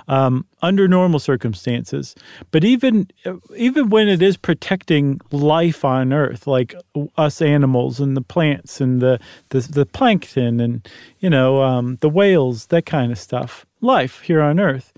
um, 0.09 0.47
under 0.61 0.89
normal 0.89 1.19
circumstances. 1.19 2.15
But 2.51 2.65
even 2.65 3.09
even 3.57 3.91
when 3.91 4.09
it 4.09 4.23
is 4.23 4.37
protecting 4.37 5.21
life 5.31 5.85
on 5.85 6.13
Earth, 6.13 6.47
like 6.47 6.75
us 7.17 7.41
animals 7.41 8.01
and 8.01 8.17
the 8.17 8.23
plants 8.23 8.81
and 8.81 9.01
the 9.01 9.19
the, 9.51 9.61
the 9.61 9.87
plankton 9.87 10.61
and 10.61 10.89
you 11.21 11.31
know 11.31 11.63
um, 11.63 11.97
the 12.01 12.09
whales, 12.09 12.67
that 12.67 12.87
kind 12.87 13.13
of 13.13 13.19
stuff, 13.19 13.67
life 13.81 14.21
here 14.21 14.41
on 14.41 14.61
Earth, 14.61 14.93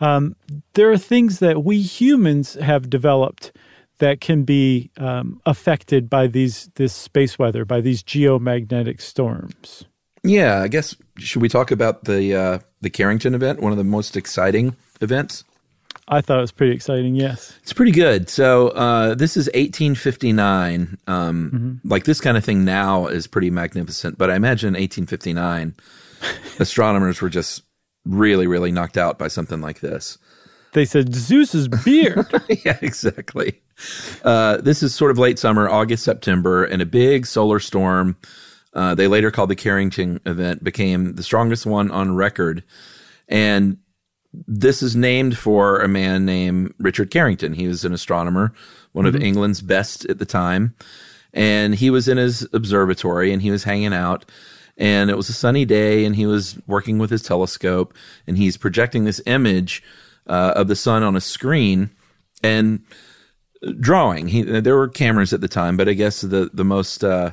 um, 0.00 0.36
there 0.74 0.90
are 0.90 0.98
things 0.98 1.38
that 1.38 1.64
we 1.64 1.80
humans 1.80 2.54
have 2.54 2.90
developed 2.90 3.52
that 3.98 4.20
can 4.20 4.44
be 4.44 4.90
um, 4.98 5.40
affected 5.46 6.10
by 6.10 6.26
these 6.26 6.70
this 6.74 6.92
space 6.92 7.38
weather, 7.38 7.64
by 7.64 7.80
these 7.80 8.02
geomagnetic 8.02 9.00
storms. 9.00 9.84
Yeah, 10.22 10.62
I 10.62 10.68
guess 10.68 10.96
should 11.18 11.42
we 11.42 11.48
talk 11.48 11.70
about 11.70 12.04
the 12.04 12.34
uh, 12.34 12.58
the 12.80 12.90
Carrington 12.90 13.34
event, 13.34 13.60
one 13.60 13.72
of 13.72 13.78
the 13.78 13.84
most 13.84 14.16
exciting 14.16 14.76
events? 15.00 15.44
I 16.08 16.20
thought 16.20 16.38
it 16.38 16.42
was 16.42 16.52
pretty 16.52 16.72
exciting. 16.72 17.16
Yes, 17.16 17.58
it's 17.62 17.72
pretty 17.72 17.92
good. 17.92 18.28
So 18.28 18.68
uh, 18.68 19.14
this 19.14 19.36
is 19.36 19.46
1859. 19.46 20.98
Um, 21.06 21.50
mm-hmm. 21.50 21.88
Like 21.88 22.04
this 22.04 22.20
kind 22.20 22.36
of 22.36 22.44
thing 22.44 22.64
now 22.64 23.06
is 23.06 23.26
pretty 23.26 23.50
magnificent, 23.50 24.18
but 24.18 24.30
I 24.30 24.36
imagine 24.36 24.74
1859 24.74 25.74
astronomers 26.60 27.20
were 27.20 27.28
just 27.28 27.62
really, 28.04 28.46
really 28.46 28.70
knocked 28.70 28.96
out 28.96 29.18
by 29.18 29.28
something 29.28 29.60
like 29.60 29.80
this. 29.80 30.18
They 30.72 30.84
said 30.84 31.14
Zeus's 31.14 31.68
beard. 31.68 32.26
yeah, 32.64 32.78
exactly. 32.82 33.60
Uh, 34.24 34.56
this 34.58 34.82
is 34.82 34.94
sort 34.94 35.10
of 35.10 35.18
late 35.18 35.38
summer, 35.38 35.68
August, 35.68 36.04
September, 36.04 36.64
and 36.64 36.80
a 36.80 36.86
big 36.86 37.26
solar 37.26 37.58
storm 37.58 38.16
uh, 38.76 38.94
they 38.94 39.08
later 39.08 39.30
called 39.30 39.48
the 39.48 39.56
Carrington 39.56 40.20
event, 40.26 40.62
became 40.62 41.14
the 41.14 41.22
strongest 41.22 41.64
one 41.64 41.90
on 41.90 42.14
record. 42.14 42.62
And 43.26 43.78
this 44.46 44.82
is 44.82 44.94
named 44.94 45.38
for 45.38 45.80
a 45.80 45.88
man 45.88 46.26
named 46.26 46.74
Richard 46.78 47.10
Carrington. 47.10 47.54
He 47.54 47.66
was 47.66 47.86
an 47.86 47.94
astronomer, 47.94 48.52
one 48.92 49.06
mm-hmm. 49.06 49.16
of 49.16 49.22
England's 49.22 49.62
best 49.62 50.04
at 50.04 50.18
the 50.18 50.26
time. 50.26 50.74
And 51.32 51.74
he 51.74 51.88
was 51.88 52.06
in 52.06 52.18
his 52.18 52.46
observatory 52.52 53.32
and 53.32 53.40
he 53.40 53.50
was 53.50 53.64
hanging 53.64 53.94
out. 53.94 54.26
And 54.76 55.08
it 55.08 55.16
was 55.16 55.30
a 55.30 55.34
sunny 55.34 55.64
day 55.64 56.04
and 56.04 56.14
he 56.14 56.26
was 56.26 56.58
working 56.66 56.98
with 56.98 57.08
his 57.08 57.22
telescope 57.22 57.94
and 58.26 58.36
he's 58.36 58.58
projecting 58.58 59.04
this 59.04 59.22
image 59.24 59.82
uh, 60.26 60.52
of 60.54 60.68
the 60.68 60.76
sun 60.76 61.02
on 61.02 61.16
a 61.16 61.20
screen 61.22 61.88
and 62.42 62.84
drawing. 63.80 64.28
He, 64.28 64.42
there 64.42 64.76
were 64.76 64.88
cameras 64.88 65.32
at 65.32 65.40
the 65.40 65.48
time, 65.48 65.76
but 65.76 65.88
I 65.88 65.94
guess 65.94 66.20
the, 66.20 66.50
the 66.52 66.64
most, 66.64 67.04
uh, 67.04 67.32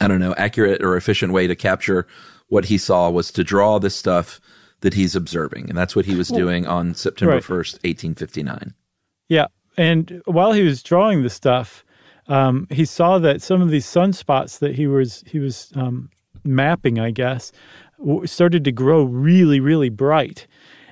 I 0.00 0.08
don't 0.08 0.20
know, 0.20 0.34
accurate 0.36 0.82
or 0.82 0.96
efficient 0.96 1.32
way 1.32 1.46
to 1.46 1.56
capture 1.56 2.06
what 2.48 2.66
he 2.66 2.78
saw 2.78 3.10
was 3.10 3.30
to 3.32 3.44
draw 3.44 3.78
the 3.78 3.90
stuff 3.90 4.40
that 4.80 4.94
he's 4.94 5.16
observing. 5.16 5.68
And 5.68 5.78
that's 5.78 5.96
what 5.96 6.04
he 6.04 6.14
was 6.14 6.28
doing 6.28 6.66
on 6.66 6.94
September 6.94 7.34
right. 7.34 7.42
1st, 7.42 7.82
1859. 7.84 8.74
Yeah. 9.28 9.46
And 9.76 10.22
while 10.26 10.52
he 10.52 10.62
was 10.62 10.82
drawing 10.82 11.22
the 11.22 11.30
stuff, 11.30 11.84
um, 12.28 12.66
he 12.70 12.84
saw 12.84 13.18
that 13.18 13.42
some 13.42 13.60
of 13.60 13.70
these 13.70 13.86
sunspots 13.86 14.58
that 14.58 14.74
he 14.74 14.86
was 14.86 15.24
he 15.26 15.38
was 15.38 15.72
um, 15.74 16.10
mapping, 16.44 16.98
I 16.98 17.10
guess, 17.10 17.52
started 18.24 18.64
to 18.64 18.72
grow 18.72 19.04
really, 19.04 19.60
really 19.60 19.88
bright. 19.88 20.46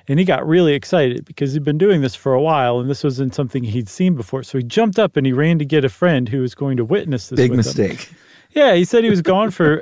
And 0.07 0.19
he 0.19 0.25
got 0.25 0.45
really 0.45 0.73
excited 0.73 1.25
because 1.25 1.53
he'd 1.53 1.63
been 1.63 1.77
doing 1.77 2.01
this 2.01 2.13
for 2.13 2.33
a 2.33 2.41
while 2.41 2.79
and 2.79 2.89
this 2.89 3.03
wasn't 3.03 3.33
something 3.33 3.63
he'd 3.63 3.87
seen 3.87 4.15
before. 4.15 4.43
So 4.43 4.57
he 4.57 4.63
jumped 4.63 4.99
up 4.99 5.15
and 5.15 5.25
he 5.25 5.31
ran 5.31 5.59
to 5.59 5.65
get 5.65 5.85
a 5.85 5.89
friend 5.89 6.27
who 6.29 6.41
was 6.41 6.55
going 6.55 6.77
to 6.77 6.85
witness 6.85 7.29
this. 7.29 7.37
Big 7.37 7.53
mistake. 7.53 8.01
Him. 8.01 8.17
Yeah, 8.53 8.75
he 8.75 8.85
said 8.85 9.03
he 9.03 9.09
was 9.09 9.21
gone 9.21 9.49
for 9.49 9.81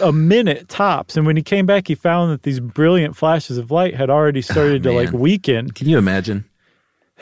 a 0.00 0.12
minute 0.12 0.68
tops, 0.68 1.16
and 1.16 1.26
when 1.26 1.36
he 1.36 1.42
came 1.42 1.66
back, 1.66 1.88
he 1.88 1.96
found 1.96 2.30
that 2.30 2.44
these 2.44 2.60
brilliant 2.60 3.16
flashes 3.16 3.58
of 3.58 3.72
light 3.72 3.96
had 3.96 4.10
already 4.10 4.42
started 4.42 4.86
oh, 4.86 4.90
to 4.90 4.96
like 4.96 5.12
weaken. 5.12 5.72
Can 5.72 5.88
you 5.88 5.98
imagine? 5.98 6.44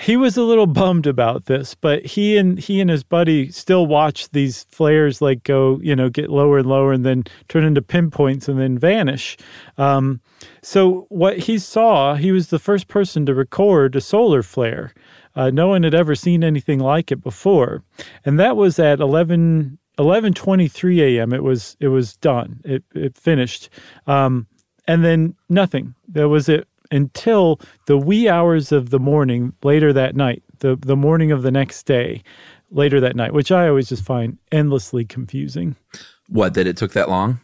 He 0.01 0.17
was 0.17 0.37
a 0.37 0.43
little 0.43 0.67
bummed 0.67 1.07
about 1.07 1.45
this, 1.47 1.75
but 1.75 2.05
he 2.07 2.37
and 2.37 2.59
he 2.59 2.81
and 2.81 2.89
his 2.89 3.03
buddy 3.03 3.51
still 3.51 3.87
watched 3.87 4.33
these 4.33 4.65
flares 4.65 5.21
like 5.21 5.45
go, 5.45 5.79
you 5.83 5.95
know, 5.95 6.09
get 6.09 6.31
lower 6.31 6.59
and 6.59 6.69
lower, 6.69 6.93
and 6.93 7.05
then 7.05 7.25
turn 7.49 7.65
into 7.65 7.83
pinpoints 7.83 8.49
and 8.49 8.59
then 8.59 8.79
vanish. 8.79 9.37
Um, 9.77 10.21
so 10.63 11.07
what 11.11 11.39
he 11.41 11.59
saw, 11.59 12.15
he 12.15 12.33
was 12.33 12.49
the 12.49 12.59
first 12.59 12.89
person 12.89 13.27
to 13.27 13.35
record 13.35 13.95
a 13.95 14.01
solar 14.01 14.43
flare. 14.43 14.95
Uh, 15.37 15.51
no 15.51 15.69
one 15.69 15.83
had 15.83 15.95
ever 15.95 16.15
seen 16.15 16.43
anything 16.43 16.81
like 16.81 17.13
it 17.13 17.23
before, 17.23 17.83
and 18.25 18.41
that 18.41 18.57
was 18.57 18.79
at 18.79 19.01
11 19.01 19.79
11:23 19.99 20.99
a.m. 21.01 21.33
It 21.33 21.43
was 21.43 21.77
it 21.79 21.89
was 21.89 22.17
done. 22.17 22.61
It 22.65 22.85
it 22.95 23.19
finished, 23.19 23.69
um, 24.07 24.47
and 24.87 25.05
then 25.05 25.35
nothing. 25.51 25.95
That 26.09 26.29
was 26.29 26.49
it 26.49 26.67
until 26.91 27.61
the 27.87 27.97
wee 27.97 28.29
hours 28.29 28.73
of 28.73 28.91
the 28.91 28.99
morning 28.99 29.53
later 29.63 29.93
that 29.93 30.17
night, 30.17 30.43
the 30.59 30.77
the 30.77 30.97
morning 30.97 31.33
of 31.33 31.43
the 31.43 31.51
next 31.51 31.85
day, 31.85 32.23
later 32.71 33.01
that 33.01 33.17
night, 33.17 33.33
which 33.33 33.51
I 33.53 33.69
always 33.69 33.89
just 33.89 34.05
find 34.05 34.39
endlessly 34.53 35.05
confusing. 35.05 35.77
What 36.29 36.55
that 36.55 36.67
it 36.67 36.77
took 36.77 36.93
that 36.93 37.09
long? 37.09 37.41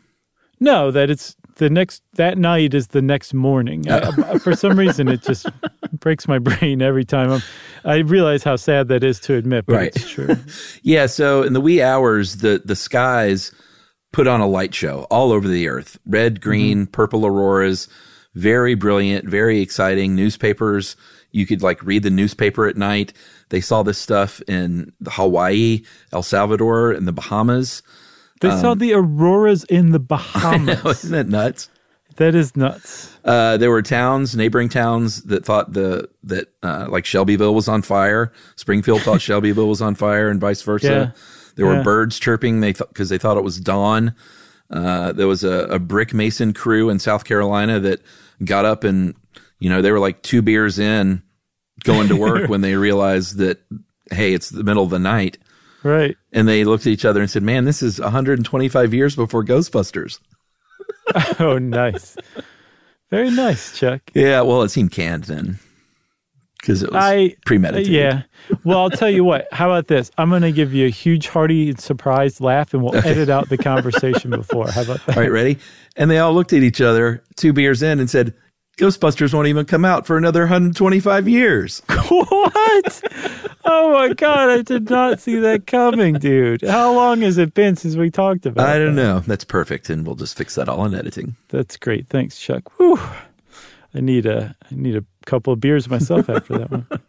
No, 0.61 0.91
that 0.91 1.11
it's 1.11 1.37
the 1.57 1.69
next 1.71 2.03
that 2.15 2.39
night 2.39 2.75
is 2.75 2.89
the 2.89 3.03
next 3.03 3.35
morning. 3.35 3.91
I, 3.91 4.39
for 4.39 4.55
some 4.55 4.79
reason, 4.79 5.09
it 5.09 5.23
just 5.23 5.47
breaks 5.93 6.29
my 6.29 6.39
brain 6.39 6.83
every 6.83 7.05
time. 7.05 7.31
I'm, 7.33 7.43
I 7.85 7.97
realize 7.99 8.43
how 8.43 8.57
sad 8.57 8.89
that 8.89 9.05
is 9.05 9.21
to 9.21 9.35
admit, 9.35 9.67
but 9.67 9.75
Right. 9.77 9.97
it's 9.97 10.09
true. 10.09 10.37
Yeah, 10.83 11.07
so 11.07 11.43
in 11.43 11.53
the 11.53 11.61
wee 11.61 11.83
hours, 11.83 12.37
the 12.37 12.63
the 12.65 12.77
skies 12.77 13.53
put 14.13 14.27
on 14.27 14.41
a 14.41 14.47
light 14.47 14.75
show 14.75 15.07
all 15.11 15.33
over 15.33 15.47
the 15.49 15.69
earth. 15.69 15.99
Red, 16.07 16.41
green, 16.41 16.85
mm-hmm. 16.85 16.91
purple 16.93 17.27
auroras, 17.27 17.89
very 18.37 18.75
brilliant, 18.75 19.27
very 19.27 19.61
exciting. 19.61 20.15
Newspapers, 20.15 20.95
you 21.33 21.47
could 21.47 21.63
like 21.63 21.83
read 21.83 22.03
the 22.03 22.11
newspaper 22.11 22.67
at 22.67 22.77
night. 22.77 23.15
They 23.49 23.63
saw 23.63 23.83
this 23.83 23.99
stuff 23.99 24.43
in 24.47 24.93
Hawaii, 25.07 25.83
El 26.13 26.23
Salvador, 26.23 26.93
and 26.93 27.09
the 27.09 27.13
Bahamas. 27.13 27.83
They 28.43 28.51
saw 28.51 28.75
the 28.75 28.93
auroras 28.93 29.65
in 29.65 29.93
the 29.93 29.99
Bahamas. 29.99 30.85
Isn't 31.05 31.13
that 31.13 31.29
nuts? 31.29 31.71
that 32.17 32.35
is 32.35 32.57
nuts. 32.57 33.15
Uh, 33.25 33.57
there 33.57 33.71
were 33.71 33.83
towns, 33.83 34.37
neighboring 34.37 34.69
towns 34.69 35.23
that 35.25 35.45
thought 35.45 35.73
the 35.73 36.09
that 36.25 36.49
uh, 36.63 36.87
like 36.91 37.07
Shelbyville 37.07 37.55
was 37.55 37.69
on 37.69 37.83
fire. 37.83 38.33
Springfield 38.57 39.03
thought 39.03 39.21
Shelbyville 39.23 39.69
was 39.69 39.81
on 39.81 39.95
fire, 39.95 40.29
and 40.29 40.41
vice 40.41 40.61
versa. 40.63 41.15
Yeah. 41.15 41.23
There 41.55 41.67
were 41.67 41.83
birds 41.83 42.19
chirping. 42.19 42.61
They 42.61 42.75
thought 42.75 42.89
because 42.89 43.09
they 43.09 43.17
thought 43.19 43.39
it 43.39 43.45
was 43.45 43.59
dawn. 43.59 44.15
Uh, 44.71 45.13
there 45.13 45.29
was 45.29 45.45
a, 45.45 45.67
a 45.69 45.79
brick 45.79 46.13
mason 46.13 46.53
crew 46.53 46.91
in 46.91 46.99
South 46.99 47.25
Carolina 47.25 47.81
that 47.81 48.03
got 48.45 48.65
up 48.65 48.85
and 48.85 49.15
you 49.59 49.69
know 49.71 49.83
they 49.83 49.91
were 49.93 49.99
like 50.01 50.23
two 50.23 50.43
beers 50.43 50.79
in, 50.79 51.23
going 51.85 52.09
to 52.09 52.17
work 52.21 52.49
when 52.49 52.61
they 52.61 52.75
realized 52.75 53.39
that 53.39 53.59
hey, 54.11 54.33
it's 54.35 54.51
the 54.51 54.63
middle 54.65 54.85
of 54.85 54.91
the 54.91 54.99
night, 54.99 55.39
Right. 55.83 56.17
and 56.33 56.47
they 56.47 56.65
looked 56.65 56.87
at 56.87 56.93
each 56.93 57.05
other 57.05 57.21
and 57.21 57.31
said, 57.31 57.43
"Man, 57.43 57.65
this 57.65 57.83
is 57.83 58.01
125 58.01 58.95
years 58.95 59.17
before 59.17 59.45
Ghostbusters." 59.45 60.19
Oh, 61.39 61.59
nice. 61.59 62.17
Very 63.11 63.31
nice, 63.31 63.79
Chuck. 63.79 64.03
Yeah, 64.13 64.41
well, 64.41 64.63
it 64.63 64.71
seemed 64.71 64.91
canned 64.91 65.25
then 65.25 65.61
because 66.67 66.83
it 66.83 66.93
was 66.93 67.03
I 67.03 67.37
premeditated. 67.45 67.93
Yeah. 67.93 68.23
Well, 68.65 68.81
I'll 68.81 68.91
tell 68.91 69.09
you 69.09 69.23
what. 69.23 69.47
How 69.53 69.71
about 69.71 69.87
this? 69.87 70.11
I'm 70.19 70.31
going 70.31 70.43
to 70.43 70.51
give 70.51 70.75
you 70.75 70.87
a 70.87 70.91
huge, 70.91 71.29
hearty, 71.29 71.71
and 71.71 71.81
surprised 71.81 72.41
laugh, 72.41 72.75
and 72.75 72.83
we'll 72.83 72.97
edit 72.97 73.29
out 73.29 73.49
the 73.49 73.57
conversation 73.73 74.31
before. 74.31 74.69
How 74.69 74.83
about 74.83 75.05
that? 75.07 75.17
All 75.17 75.23
right, 75.23 75.31
ready? 75.31 75.59
And 75.95 76.11
they 76.11 76.19
all 76.19 76.35
looked 76.35 76.53
at 76.53 76.65
each 76.65 76.81
other, 76.81 77.23
two 77.37 77.53
beers 77.53 77.83
in, 77.83 78.01
and 78.01 78.11
said, 78.11 78.35
Ghostbusters 78.79 79.33
won't 79.33 79.47
even 79.47 79.65
come 79.65 79.85
out 79.85 80.07
for 80.07 80.17
another 80.19 80.41
125 80.41 81.29
years. 81.29 81.83
What? 82.09 83.03
Oh 83.65 83.93
my 83.93 84.13
god! 84.13 84.49
I 84.49 84.63
did 84.63 84.89
not 84.89 85.19
see 85.19 85.41
that 85.41 85.67
coming, 85.67 86.15
dude. 86.15 86.63
How 86.63 86.95
long 86.95 87.23
has 87.23 87.37
it 87.37 87.53
been 87.53 87.75
since 87.75 87.97
we 87.97 88.11
talked 88.11 88.47
about? 88.47 88.69
It? 88.69 88.73
I 88.73 88.79
don't 88.79 88.95
that? 88.95 89.03
know. 89.03 89.21
That's 89.21 89.45
perfect. 89.45 89.91
And 89.91 90.07
we'll 90.07 90.15
just 90.15 90.37
fix 90.37 90.55
that 90.55 90.69
all 90.69 90.85
in 90.85 90.95
editing. 90.95 91.35
That's 91.49 91.77
great. 91.77 92.07
Thanks, 92.07 92.39
Chuck. 92.39 92.71
Whew. 92.79 93.01
I 93.97 94.01
need 94.01 94.27
a 94.27 94.55
I 94.71 94.75
need 94.75 94.95
a 94.95 95.05
couple 95.27 95.53
of 95.53 95.61
beers 95.61 95.89
myself 95.89 96.29
after 96.29 96.59
that 96.59 96.71
one. 96.71 96.87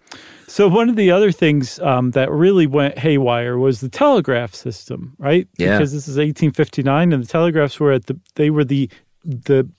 So 0.49 0.69
one 0.69 0.87
of 0.87 0.95
the 0.95 1.11
other 1.11 1.33
things 1.33 1.77
um, 1.79 2.11
that 2.11 2.31
really 2.31 2.67
went 2.67 2.97
haywire 2.97 3.57
was 3.57 3.81
the 3.81 3.89
telegraph 3.89 4.55
system, 4.55 5.13
right? 5.17 5.45
Yeah. 5.57 5.77
Because 5.77 5.91
this 5.91 6.07
is 6.07 6.15
1859, 6.15 7.11
and 7.11 7.21
the 7.21 7.27
telegraphs 7.27 7.81
were 7.81 7.91
at 7.91 8.05
the 8.05 8.17
they 8.35 8.49
were 8.49 8.63
the 8.63 8.89
the 9.25 9.69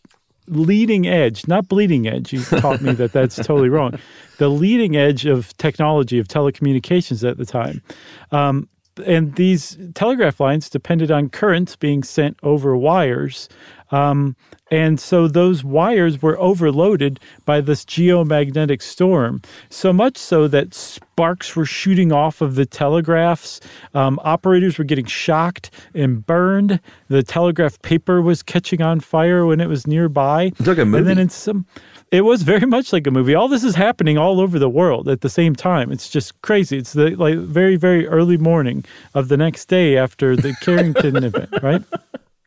leading 0.47 1.07
edge, 1.07 1.49
not 1.49 1.69
bleeding 1.69 2.07
edge. 2.07 2.35
You 2.35 2.43
taught 2.43 2.83
me 2.83 2.93
that 2.93 3.13
that's 3.13 3.37
totally 3.37 3.71
wrong. 3.71 3.99
The 4.39 4.49
leading 4.49 4.95
edge 4.97 5.27
of 5.27 5.57
technology 5.57 6.17
of 6.21 6.29
telecommunications 6.29 7.29
at 7.29 7.39
the 7.39 7.45
time. 7.45 7.83
Um, 8.31 8.69
and 9.01 9.35
these 9.37 9.79
telegraph 9.95 10.41
lines 10.41 10.69
depended 10.69 11.11
on 11.11 11.29
currents 11.29 11.77
being 11.77 12.03
sent 12.03 12.39
over 12.43 12.77
wires. 12.77 13.49
Um, 13.91 14.37
and 14.71 15.01
so 15.01 15.29
those 15.29 15.65
wires 15.65 16.21
were 16.21 16.39
overloaded 16.39 17.19
by 17.47 17.63
this 17.63 17.85
geomagnetic 17.85 18.83
storm, 18.83 19.41
so 19.71 19.95
much 19.95 20.19
so 20.19 20.47
that 20.49 20.75
sparks 20.75 21.57
were 21.57 21.65
shooting 21.65 22.13
off 22.13 22.43
of 22.43 22.55
the 22.55 22.67
telegraphs. 22.67 23.61
Um, 23.95 24.21
operators 24.23 24.77
were 24.77 24.85
getting 24.85 25.07
shocked 25.07 25.71
and 25.95 26.27
burned. 26.27 26.81
The 27.09 27.23
telegraph 27.23 27.81
paper 27.81 28.21
was 28.21 28.43
catching 28.43 28.83
on 28.83 29.01
fire 29.01 29.47
when 29.47 29.61
it 29.61 29.69
was 29.69 29.87
nearby. 29.87 30.53
It's 30.59 30.67
like 30.67 30.79
a 30.79 30.83
And 30.83 31.07
then 31.07 31.19
in 31.19 31.31
some, 31.31 31.65
it 32.11 32.23
was 32.23 32.43
very 32.43 32.67
much 32.67 32.93
like 32.93 33.07
a 33.07 33.11
movie. 33.11 33.35
All 33.35 33.49
this 33.49 33.65
is 33.65 33.75
happening 33.75 34.19
all 34.19 34.41
over 34.41 34.59
the 34.59 34.69
world 34.69 35.09
at 35.09 35.21
the 35.21 35.31
same 35.31 35.55
time. 35.55 35.93
It's 35.93 36.09
just 36.09 36.41
crazy. 36.43 36.79
It's 36.79 36.93
the 36.93 37.11
like 37.17 37.37
very 37.37 37.77
very 37.77 38.07
early 38.07 38.37
morning 38.37 38.85
of 39.15 39.29
the 39.29 39.37
next 39.37 39.67
day 39.67 39.97
after 39.97 40.37
the 40.37 40.55
Carrington 40.61 41.23
event, 41.23 41.51
right? 41.63 41.83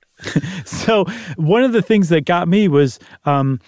so 0.66 1.06
one 1.36 1.64
of 1.64 1.74
the 1.74 1.82
things 1.82 2.10
that 2.10 2.26
got 2.26 2.48
me 2.48 2.68
was 2.68 3.00
um, 3.26 3.60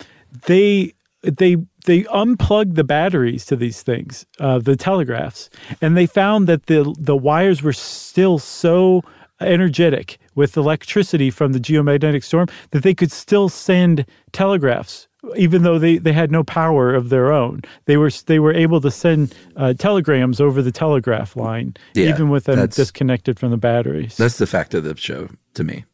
they 0.46 0.94
they 1.22 1.58
they 1.86 2.06
unplugged 2.12 2.76
the 2.76 2.84
batteries 2.84 3.46
to 3.46 3.56
these 3.56 3.82
things, 3.82 4.26
uh, 4.40 4.60
the 4.60 4.76
telegraphs, 4.76 5.50
and 5.82 5.98
they 5.98 6.06
found 6.06 6.48
that 6.48 6.68
the 6.68 6.94
the 7.00 7.16
wires 7.16 7.62
were 7.62 7.74
still 7.74 8.40
so 8.40 9.04
energetic 9.42 10.20
with 10.36 10.56
electricity 10.56 11.30
from 11.30 11.52
the 11.52 11.60
geomagnetic 11.60 12.24
storm 12.24 12.48
that 12.72 12.84
they 12.84 12.94
could 12.94 13.12
still 13.12 13.50
send 13.50 14.06
telegraphs 14.32 15.08
even 15.38 15.64
though 15.64 15.80
they, 15.80 15.98
they 15.98 16.14
had 16.14 16.32
no 16.32 16.44
power 16.44 16.94
of 16.94 17.10
their 17.10 17.32
own 17.32 17.62
they 17.86 17.98
were 17.98 18.12
they 18.26 18.40
were 18.40 18.54
able 18.54 18.82
to 18.82 18.92
send 18.92 19.34
uh, 19.56 19.74
telegrams 19.74 20.42
over 20.42 20.62
the 20.62 20.72
telegraph 20.72 21.36
line 21.36 21.74
Yeah, 21.96 22.10
even 22.10 22.30
with 22.30 22.44
them 22.46 22.68
disconnected 22.68 23.40
from 23.40 23.52
the 23.52 23.58
batteries 23.58 24.18
That's 24.18 24.38
the 24.38 24.48
fact 24.48 24.74
of 24.74 24.84
the 24.84 24.96
show 24.98 25.30
to 25.54 25.64
me. 25.64 25.86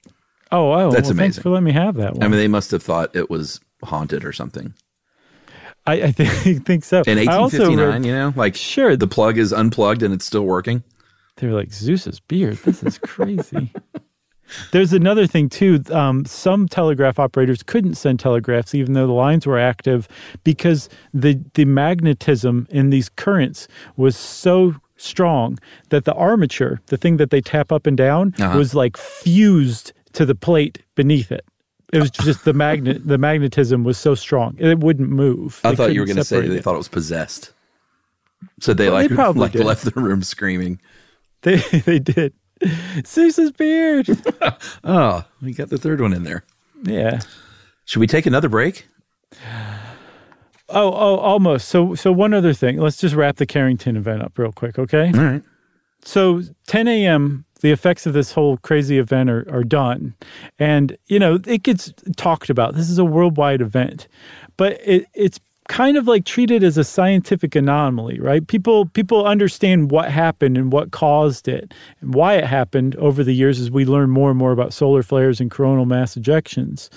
oh 0.51 0.71
oh 0.71 0.91
that's 0.91 1.07
well, 1.09 1.17
thanks 1.17 1.37
amazing. 1.37 1.43
for 1.43 1.49
letting 1.51 1.65
me 1.65 1.71
have 1.73 1.95
that 1.95 2.13
one 2.15 2.23
I 2.23 2.27
mean, 2.27 2.39
they 2.39 2.47
must 2.47 2.71
have 2.71 2.81
thought 2.83 3.15
it 3.15 3.29
was 3.29 3.59
haunted 3.83 4.25
or 4.25 4.33
something. 4.33 4.73
I, 5.87 5.93
I 6.01 6.11
think, 6.11 6.65
think 6.65 6.83
so. 6.83 7.03
In 7.07 7.17
I 7.17 7.25
1859, 7.25 7.77
read- 7.87 8.05
you 8.05 8.11
know, 8.13 8.33
like 8.35 8.55
Sure. 8.55 8.95
the 8.97 9.07
plug 9.07 9.37
is 9.37 9.53
unplugged 9.53 10.03
and 10.03 10.13
it's 10.13 10.25
still 10.25 10.43
working. 10.43 10.83
they 11.37 11.47
were 11.47 11.53
like 11.53 11.71
Zeus's 11.71 12.19
beard. 12.19 12.57
This 12.65 12.83
is 12.83 12.97
crazy. 12.97 13.71
There's 14.71 14.93
another 14.93 15.27
thing 15.27 15.49
too. 15.49 15.83
Um, 15.91 16.25
some 16.25 16.67
telegraph 16.67 17.19
operators 17.19 17.63
couldn't 17.63 17.95
send 17.95 18.19
telegraphs 18.19 18.73
even 18.75 18.93
though 18.93 19.07
the 19.07 19.13
lines 19.13 19.45
were 19.45 19.59
active 19.59 20.07
because 20.43 20.89
the 21.13 21.39
the 21.53 21.65
magnetism 21.65 22.67
in 22.69 22.89
these 22.89 23.09
currents 23.09 23.67
was 23.97 24.15
so 24.15 24.75
strong 24.97 25.57
that 25.89 26.05
the 26.05 26.13
armature, 26.13 26.81
the 26.87 26.97
thing 26.97 27.17
that 27.17 27.29
they 27.29 27.41
tap 27.41 27.71
up 27.71 27.87
and 27.87 27.95
down, 27.97 28.33
Uh-huh. 28.39 28.57
was 28.57 28.75
like 28.75 28.97
fused 28.97 29.93
to 30.13 30.25
the 30.25 30.35
plate 30.35 30.79
beneath 30.95 31.31
it. 31.31 31.45
It 31.93 31.99
was 31.99 32.11
just 32.11 32.43
the 32.45 32.53
magnet. 32.53 33.07
The 33.07 33.17
magnetism 33.17 33.83
was 33.83 33.97
so 33.97 34.13
strong 34.15 34.55
it 34.59 34.79
wouldn't 34.79 35.09
move. 35.09 35.59
I 35.63 35.69
They 35.71 35.75
thought 35.75 35.93
you 35.93 36.01
were 36.01 36.05
going 36.05 36.17
to 36.17 36.23
say 36.23 36.47
they 36.47 36.55
it. 36.57 36.63
thought 36.63 36.75
it 36.75 36.77
was 36.77 36.87
possessed. 36.89 37.53
So 38.59 38.73
they 38.73 38.89
Well, 38.89 38.99
they 38.99 39.07
like, 39.07 39.15
probably 39.15 39.41
like 39.41 39.55
left 39.55 39.85
the 39.85 39.91
room 39.99 40.21
screaming. 40.23 40.79
They 41.41 41.57
they 41.85 41.99
did. 41.99 42.33
Zeus's 43.05 43.51
beard. 43.51 44.09
Oh, 44.83 45.25
we 45.41 45.53
got 45.53 45.69
the 45.69 45.77
third 45.77 46.01
one 46.01 46.13
in 46.13 46.23
there. 46.23 46.43
Yeah. 46.83 47.19
Should 47.85 47.99
we 47.99 48.07
take 48.07 48.25
another 48.25 48.49
break? 48.49 48.87
Oh, 50.69 50.87
oh, 50.87 51.17
almost. 51.17 51.67
So, 51.67 51.95
so 51.95 52.11
one 52.11 52.33
other 52.33 52.53
thing. 52.53 52.77
Let's 52.77 52.97
just 52.97 53.15
wrap 53.15 53.37
the 53.37 53.45
Carrington 53.45 53.97
event 53.97 54.21
up 54.21 54.37
real 54.37 54.51
quick, 54.51 54.79
okay? 54.79 55.11
All 55.13 55.23
right. 55.23 55.43
So, 56.03 56.41
10 56.67 56.87
a.m. 56.87 57.45
The 57.61 57.71
effects 57.71 58.05
of 58.05 58.13
this 58.13 58.31
whole 58.31 58.57
crazy 58.57 58.97
event 58.99 59.29
are, 59.29 59.45
are 59.51 59.65
done, 59.65 60.15
and 60.57 60.97
you 61.07 61.19
know 61.19 61.39
it 61.45 61.63
gets 61.63 61.93
talked 62.15 62.49
about. 62.49 62.75
This 62.75 62.89
is 62.89 62.97
a 62.97 63.03
worldwide 63.03 63.59
event, 63.59 64.07
but 64.55 64.79
it, 64.85 65.07
it's 65.13 65.41
kind 65.69 65.97
of 65.97 66.07
like 66.07 66.25
treated 66.25 66.63
as 66.63 66.77
a 66.77 66.83
scientific 66.83 67.55
anomaly, 67.55 68.19
right? 68.19 68.45
People 68.47 68.87
people 68.87 69.25
understand 69.25 69.91
what 69.91 70.11
happened 70.11 70.57
and 70.57 70.73
what 70.73 70.91
caused 70.91 71.47
it 71.47 71.73
and 72.01 72.13
why 72.13 72.33
it 72.33 72.43
happened 72.43 72.95
over 72.97 73.23
the 73.23 73.33
years 73.33 73.59
as 73.59 73.71
we 73.71 73.85
learn 73.85 74.09
more 74.09 74.31
and 74.31 74.37
more 74.37 74.51
about 74.51 74.73
solar 74.73 75.03
flares 75.03 75.39
and 75.39 75.51
coronal 75.51 75.85
mass 75.85 76.15
ejections. 76.15 76.89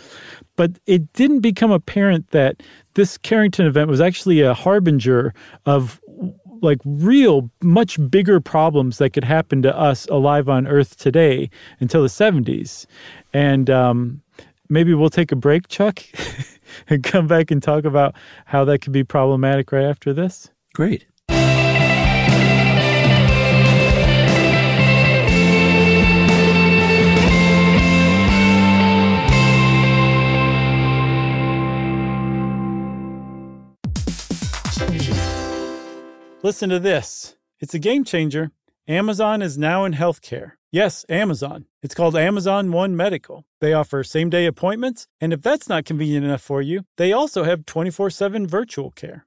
But 0.56 0.72
it 0.86 1.12
didn't 1.12 1.40
become 1.40 1.70
apparent 1.70 2.30
that 2.30 2.62
this 2.94 3.18
Carrington 3.18 3.66
event 3.66 3.88
was 3.88 4.00
actually 4.00 4.40
a 4.40 4.54
harbinger 4.54 5.34
of 5.66 6.00
like 6.62 6.78
real 6.84 7.50
much 7.62 7.98
bigger 8.10 8.40
problems 8.40 8.98
that 8.98 9.10
could 9.10 9.24
happen 9.24 9.60
to 9.62 9.76
us 9.76 10.06
alive 10.06 10.48
on 10.48 10.66
Earth 10.66 10.96
today 10.96 11.50
until 11.80 12.00
the 12.00 12.08
70s. 12.08 12.86
And 13.34 13.68
um, 13.68 14.22
maybe 14.70 14.94
we'll 14.94 15.10
take 15.10 15.30
a 15.32 15.36
break, 15.36 15.68
Chuck, 15.68 16.02
and 16.88 17.02
come 17.12 17.26
back 17.26 17.50
and 17.50 17.62
talk 17.62 17.84
about 17.84 18.14
how 18.46 18.64
that 18.64 18.80
could 18.80 18.92
be 18.92 19.04
problematic 19.04 19.72
right 19.72 19.84
after 19.84 20.12
this. 20.12 20.50
Great. 20.74 21.06
Listen 36.44 36.70
to 36.70 36.80
this. 36.80 37.36
It's 37.60 37.72
a 37.72 37.78
game 37.78 38.02
changer. 38.02 38.50
Amazon 38.88 39.42
is 39.42 39.56
now 39.56 39.84
in 39.84 39.92
healthcare. 39.92 40.54
Yes, 40.74 41.04
Amazon. 41.10 41.66
It's 41.82 41.94
called 41.94 42.16
Amazon 42.16 42.72
One 42.72 42.96
Medical. 42.96 43.44
They 43.60 43.74
offer 43.74 44.02
same 44.02 44.30
day 44.30 44.46
appointments, 44.46 45.06
and 45.20 45.30
if 45.30 45.42
that's 45.42 45.68
not 45.68 45.84
convenient 45.84 46.24
enough 46.24 46.40
for 46.40 46.62
you, 46.62 46.84
they 46.96 47.12
also 47.12 47.44
have 47.44 47.66
24 47.66 48.08
7 48.08 48.46
virtual 48.46 48.90
care. 48.90 49.26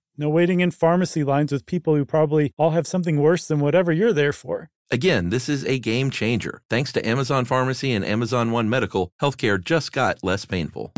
No 0.21 0.29
waiting 0.29 0.59
in 0.59 0.69
pharmacy 0.69 1.23
lines 1.23 1.51
with 1.51 1.65
people 1.65 1.95
who 1.95 2.05
probably 2.05 2.53
all 2.55 2.69
have 2.69 2.85
something 2.85 3.19
worse 3.19 3.47
than 3.47 3.59
whatever 3.59 3.91
you're 3.91 4.13
there 4.13 4.31
for. 4.31 4.69
Again, 4.91 5.31
this 5.31 5.49
is 5.49 5.65
a 5.65 5.79
game 5.79 6.11
changer. 6.11 6.61
Thanks 6.69 6.91
to 6.91 7.03
Amazon 7.03 7.43
Pharmacy 7.43 7.91
and 7.91 8.05
Amazon 8.05 8.51
One 8.51 8.69
Medical, 8.69 9.11
healthcare 9.19 9.59
just 9.59 9.91
got 9.91 10.23
less 10.23 10.45
painful. 10.45 10.93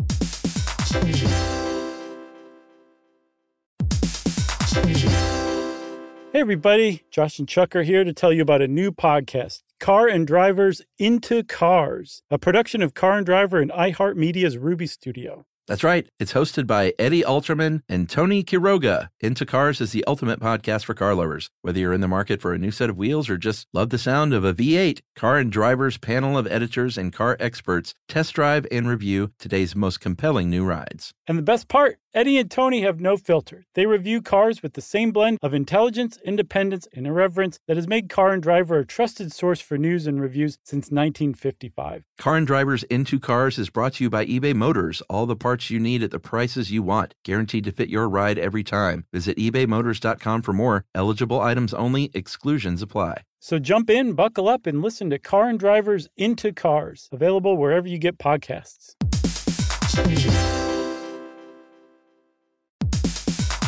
Hey, 6.33 6.41
everybody. 6.41 7.03
Josh 7.09 7.39
and 7.39 7.47
Chuck 7.47 7.77
are 7.77 7.83
here 7.83 8.03
to 8.03 8.11
tell 8.11 8.33
you 8.33 8.41
about 8.41 8.61
a 8.61 8.67
new 8.67 8.91
podcast, 8.91 9.63
Car 9.79 10.05
and 10.09 10.27
Drivers 10.27 10.81
Into 10.97 11.45
Cars, 11.45 12.23
a 12.29 12.37
production 12.37 12.81
of 12.81 12.93
Car 12.93 13.19
and 13.19 13.25
Driver 13.25 13.59
and 13.59 13.71
iHeartMedia's 13.71 14.57
Ruby 14.57 14.87
Studio. 14.87 15.45
That's 15.67 15.83
right. 15.83 16.07
It's 16.19 16.33
hosted 16.33 16.67
by 16.67 16.93
Eddie 16.99 17.23
Alterman 17.23 17.83
and 17.87 18.09
Tony 18.09 18.43
Quiroga. 18.43 19.07
Into 19.21 19.45
Cars 19.45 19.79
is 19.79 19.93
the 19.93 20.03
ultimate 20.05 20.41
podcast 20.41 20.83
for 20.83 20.93
car 20.93 21.15
lovers. 21.15 21.49
Whether 21.61 21.79
you're 21.79 21.93
in 21.93 22.01
the 22.01 22.07
market 22.07 22.41
for 22.41 22.53
a 22.53 22.57
new 22.57 22.71
set 22.71 22.89
of 22.89 22.97
wheels 22.97 23.29
or 23.29 23.37
just 23.37 23.67
love 23.71 23.89
the 23.89 23.97
sound 23.97 24.33
of 24.33 24.43
a 24.43 24.53
V8, 24.53 24.99
Car 25.15 25.37
and 25.37 25.49
Driver's 25.49 25.97
panel 25.97 26.37
of 26.37 26.47
editors 26.47 26.97
and 26.97 27.13
car 27.13 27.37
experts 27.39 27.93
test 28.09 28.33
drive 28.33 28.67
and 28.71 28.89
review 28.89 29.31
today's 29.39 29.73
most 29.73 30.01
compelling 30.01 30.49
new 30.49 30.65
rides. 30.65 31.13
And 31.27 31.37
the 31.37 31.43
best 31.43 31.69
part, 31.69 31.97
Eddie 32.15 32.37
and 32.37 32.51
Tony 32.51 32.81
have 32.81 33.01
no 33.01 33.17
filter. 33.17 33.65
They 33.73 33.87
review 33.87 34.21
cars 34.21 34.61
with 34.61 34.73
the 34.73 34.81
same 34.81 35.11
blend 35.11 35.39
of 35.41 35.55
intelligence, 35.55 36.19
independence, 36.23 36.87
and 36.93 37.07
irreverence 37.07 37.57
that 37.67 37.75
has 37.75 37.87
made 37.87 38.07
Car 38.07 38.33
and 38.33 38.43
Driver 38.43 38.77
a 38.77 38.85
trusted 38.85 39.31
source 39.31 39.59
for 39.59 39.79
news 39.79 40.05
and 40.05 40.21
reviews 40.21 40.59
since 40.63 40.91
1955. 40.91 42.03
Car 42.19 42.37
and 42.37 42.45
Drivers 42.45 42.83
Into 42.83 43.19
Cars 43.19 43.57
is 43.57 43.71
brought 43.71 43.93
to 43.93 44.03
you 44.03 44.11
by 44.11 44.27
eBay 44.27 44.53
Motors. 44.53 45.01
All 45.09 45.25
the 45.25 45.35
parts 45.35 45.71
you 45.71 45.79
need 45.79 46.03
at 46.03 46.11
the 46.11 46.19
prices 46.19 46.69
you 46.69 46.83
want, 46.83 47.15
guaranteed 47.23 47.63
to 47.63 47.71
fit 47.71 47.89
your 47.89 48.07
ride 48.07 48.37
every 48.37 48.63
time. 48.63 49.05
Visit 49.11 49.35
ebaymotors.com 49.37 50.43
for 50.43 50.53
more. 50.53 50.85
Eligible 50.93 51.41
items 51.41 51.73
only, 51.73 52.11
exclusions 52.13 52.83
apply. 52.83 53.23
So 53.39 53.57
jump 53.57 53.89
in, 53.89 54.13
buckle 54.13 54.47
up, 54.47 54.67
and 54.67 54.83
listen 54.83 55.09
to 55.09 55.17
Car 55.17 55.49
and 55.49 55.59
Drivers 55.59 56.09
Into 56.15 56.53
Cars, 56.53 57.09
available 57.11 57.57
wherever 57.57 57.87
you 57.87 57.97
get 57.97 58.19
podcasts. 58.19 58.93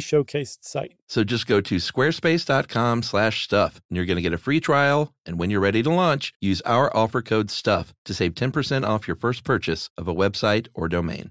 showcased 0.00 0.58
site. 0.62 0.94
So 1.06 1.24
just 1.24 1.46
go 1.46 1.60
to 1.60 1.76
squarespace.com 1.76 3.02
slash 3.02 3.44
stuff 3.44 3.80
and 3.88 3.96
you're 3.96 4.06
going 4.06 4.16
to 4.16 4.22
get 4.22 4.32
a 4.32 4.38
free 4.38 4.60
trial. 4.60 5.14
And 5.24 5.38
when 5.38 5.50
you're 5.50 5.60
ready 5.60 5.82
to 5.82 5.90
launch, 5.90 6.34
use 6.40 6.60
our 6.62 6.94
offer 6.96 7.22
code 7.22 7.50
STUFF 7.50 7.94
to 8.04 8.14
save 8.14 8.34
10% 8.34 8.86
off 8.86 9.06
your 9.06 9.16
first 9.16 9.44
purchase 9.44 9.90
of 9.96 10.08
a 10.08 10.14
website 10.14 10.68
or 10.74 10.88
domain. 10.88 11.30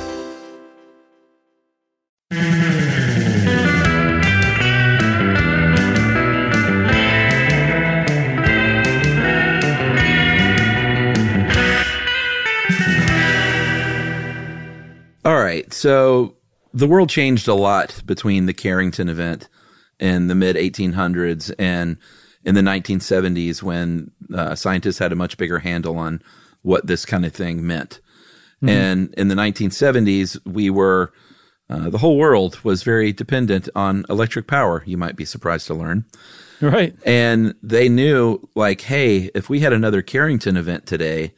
right. 15.51 15.73
So 15.73 16.35
the 16.73 16.87
world 16.87 17.09
changed 17.09 17.47
a 17.47 17.53
lot 17.53 18.01
between 18.05 18.45
the 18.45 18.53
Carrington 18.53 19.09
event 19.09 19.49
in 19.99 20.27
the 20.27 20.35
mid 20.35 20.55
1800s 20.55 21.53
and 21.59 21.97
in 22.43 22.55
the 22.55 22.61
1970s 22.61 23.61
when 23.61 24.11
uh, 24.33 24.55
scientists 24.55 24.97
had 24.97 25.11
a 25.11 25.15
much 25.15 25.37
bigger 25.37 25.59
handle 25.59 25.97
on 25.97 26.21
what 26.63 26.87
this 26.87 27.05
kind 27.05 27.25
of 27.25 27.33
thing 27.33 27.65
meant. 27.65 27.99
Mm-hmm. 28.63 28.69
And 28.69 29.13
in 29.15 29.27
the 29.27 29.35
1970s, 29.35 30.39
we 30.45 30.69
were, 30.69 31.13
uh, 31.69 31.89
the 31.89 31.97
whole 31.97 32.17
world 32.17 32.63
was 32.63 32.83
very 32.83 33.11
dependent 33.11 33.69
on 33.75 34.05
electric 34.09 34.47
power, 34.47 34.83
you 34.85 34.97
might 34.97 35.15
be 35.15 35.25
surprised 35.25 35.67
to 35.67 35.73
learn. 35.73 36.05
Right. 36.61 36.95
And 37.05 37.55
they 37.63 37.89
knew, 37.89 38.47
like, 38.55 38.81
hey, 38.81 39.31
if 39.33 39.49
we 39.49 39.61
had 39.61 39.73
another 39.73 40.03
Carrington 40.03 40.57
event 40.57 40.85
today, 40.85 41.33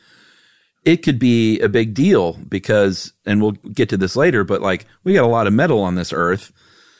it 0.86 0.98
could 0.98 1.20
be 1.20 1.60
a 1.60 1.70
big 1.70 1.94
deal 1.94 2.34
because, 2.50 3.14
and 3.26 3.42
we'll 3.42 3.52
get 3.52 3.90
to 3.90 3.98
this 3.98 4.16
later, 4.16 4.44
but 4.44 4.62
like 4.62 4.86
we 5.04 5.14
got 5.14 5.24
a 5.24 5.28
lot 5.28 5.48
of 5.48 5.54
metal 5.54 5.82
on 5.82 5.96
this 5.96 6.12
earth 6.12 6.52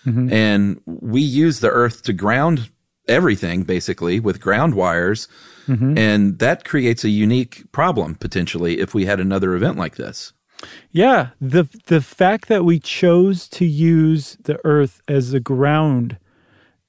mm-hmm. 0.06 0.32
and 0.32 0.82
we 0.86 1.22
use 1.22 1.60
the 1.60 1.70
earth 1.70 2.04
to 2.04 2.14
ground 2.14 2.70
everything 3.08 3.64
basically 3.64 4.20
with 4.20 4.40
ground 4.40 4.76
wires. 4.76 5.28
Mm-hmm. 5.68 5.98
And 5.98 6.40
that 6.40 6.66
creates 6.66 7.04
a 7.04 7.10
unique 7.10 7.72
problem 7.72 8.16
potentially 8.16 8.80
if 8.80 8.94
we 8.94 9.06
had 9.06 9.20
another 9.20 9.54
event 9.54 9.78
like 9.78 9.96
this. 9.96 10.34
Yeah, 10.92 11.30
the 11.42 11.68
the 11.88 12.00
fact 12.00 12.48
that 12.48 12.64
we 12.64 12.80
chose 12.80 13.50
to 13.50 13.66
use 13.66 14.38
the 14.44 14.60
earth 14.64 15.02
as 15.10 15.34
a 15.34 15.42
ground 15.42 16.18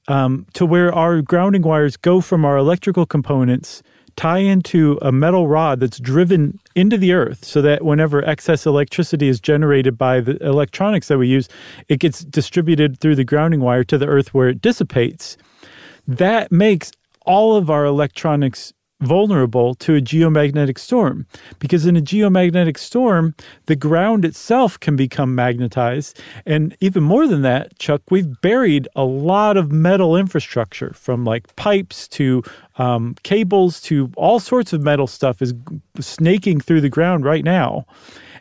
um, 0.07 0.47
to 0.53 0.64
where 0.64 0.95
our 0.95 1.22
grounding 1.22 1.62
wires 1.62 1.97
go 1.97 2.20
from 2.20 2.45
our 2.45 2.57
electrical 2.57 3.05
components 3.05 3.82
tie 4.16 4.38
into 4.38 4.98
a 5.02 5.12
metal 5.12 5.48
rod 5.48 5.80
that's 5.80 5.98
driven 5.98 6.58
into 6.74 6.96
the 6.96 7.12
earth 7.12 7.44
so 7.44 7.60
that 7.62 7.84
whenever 7.84 8.24
excess 8.24 8.66
electricity 8.66 9.28
is 9.28 9.40
generated 9.40 9.96
by 9.98 10.20
the 10.20 10.36
electronics 10.44 11.08
that 11.08 11.18
we 11.18 11.28
use, 11.28 11.48
it 11.88 11.98
gets 12.00 12.24
distributed 12.24 12.98
through 13.00 13.16
the 13.16 13.24
grounding 13.24 13.60
wire 13.60 13.84
to 13.84 13.98
the 13.98 14.06
earth 14.06 14.32
where 14.32 14.48
it 14.48 14.60
dissipates. 14.60 15.36
That 16.06 16.52
makes 16.52 16.92
all 17.26 17.56
of 17.56 17.70
our 17.70 17.84
electronics 17.84 18.72
vulnerable 19.07 19.74
to 19.76 19.96
a 19.96 20.00
geomagnetic 20.00 20.78
storm. 20.78 21.26
Because 21.59 21.86
in 21.86 21.96
a 21.96 22.00
geomagnetic 22.00 22.78
storm 22.78 23.34
the 23.66 23.76
ground 23.76 24.24
itself 24.24 24.78
can 24.80 24.96
become 24.96 25.34
magnetized. 25.34 26.20
And 26.46 26.76
even 26.80 27.02
more 27.02 27.26
than 27.26 27.42
that 27.42 27.78
chuck 27.78 28.02
we've 28.11 28.40
buried 28.40 28.88
a 28.96 29.05
lot 29.05 29.57
of 29.57 29.72
metal 29.72 30.16
infrastructure 30.16 30.92
from 30.94 31.24
like 31.24 31.55
pipes 31.57 32.09
to 32.09 32.42
um, 32.76 33.14
cables 33.22 33.80
to 33.82 34.11
all 34.16 34.40
sorts 34.40 34.72
of 34.72 34.82
metal 34.82 35.07
stuff 35.07 35.40
is 35.40 35.55
snaking 36.00 36.61
through 36.61 36.80
the 36.80 36.88
ground 36.88 37.24
right 37.24 37.44
now 37.44 37.86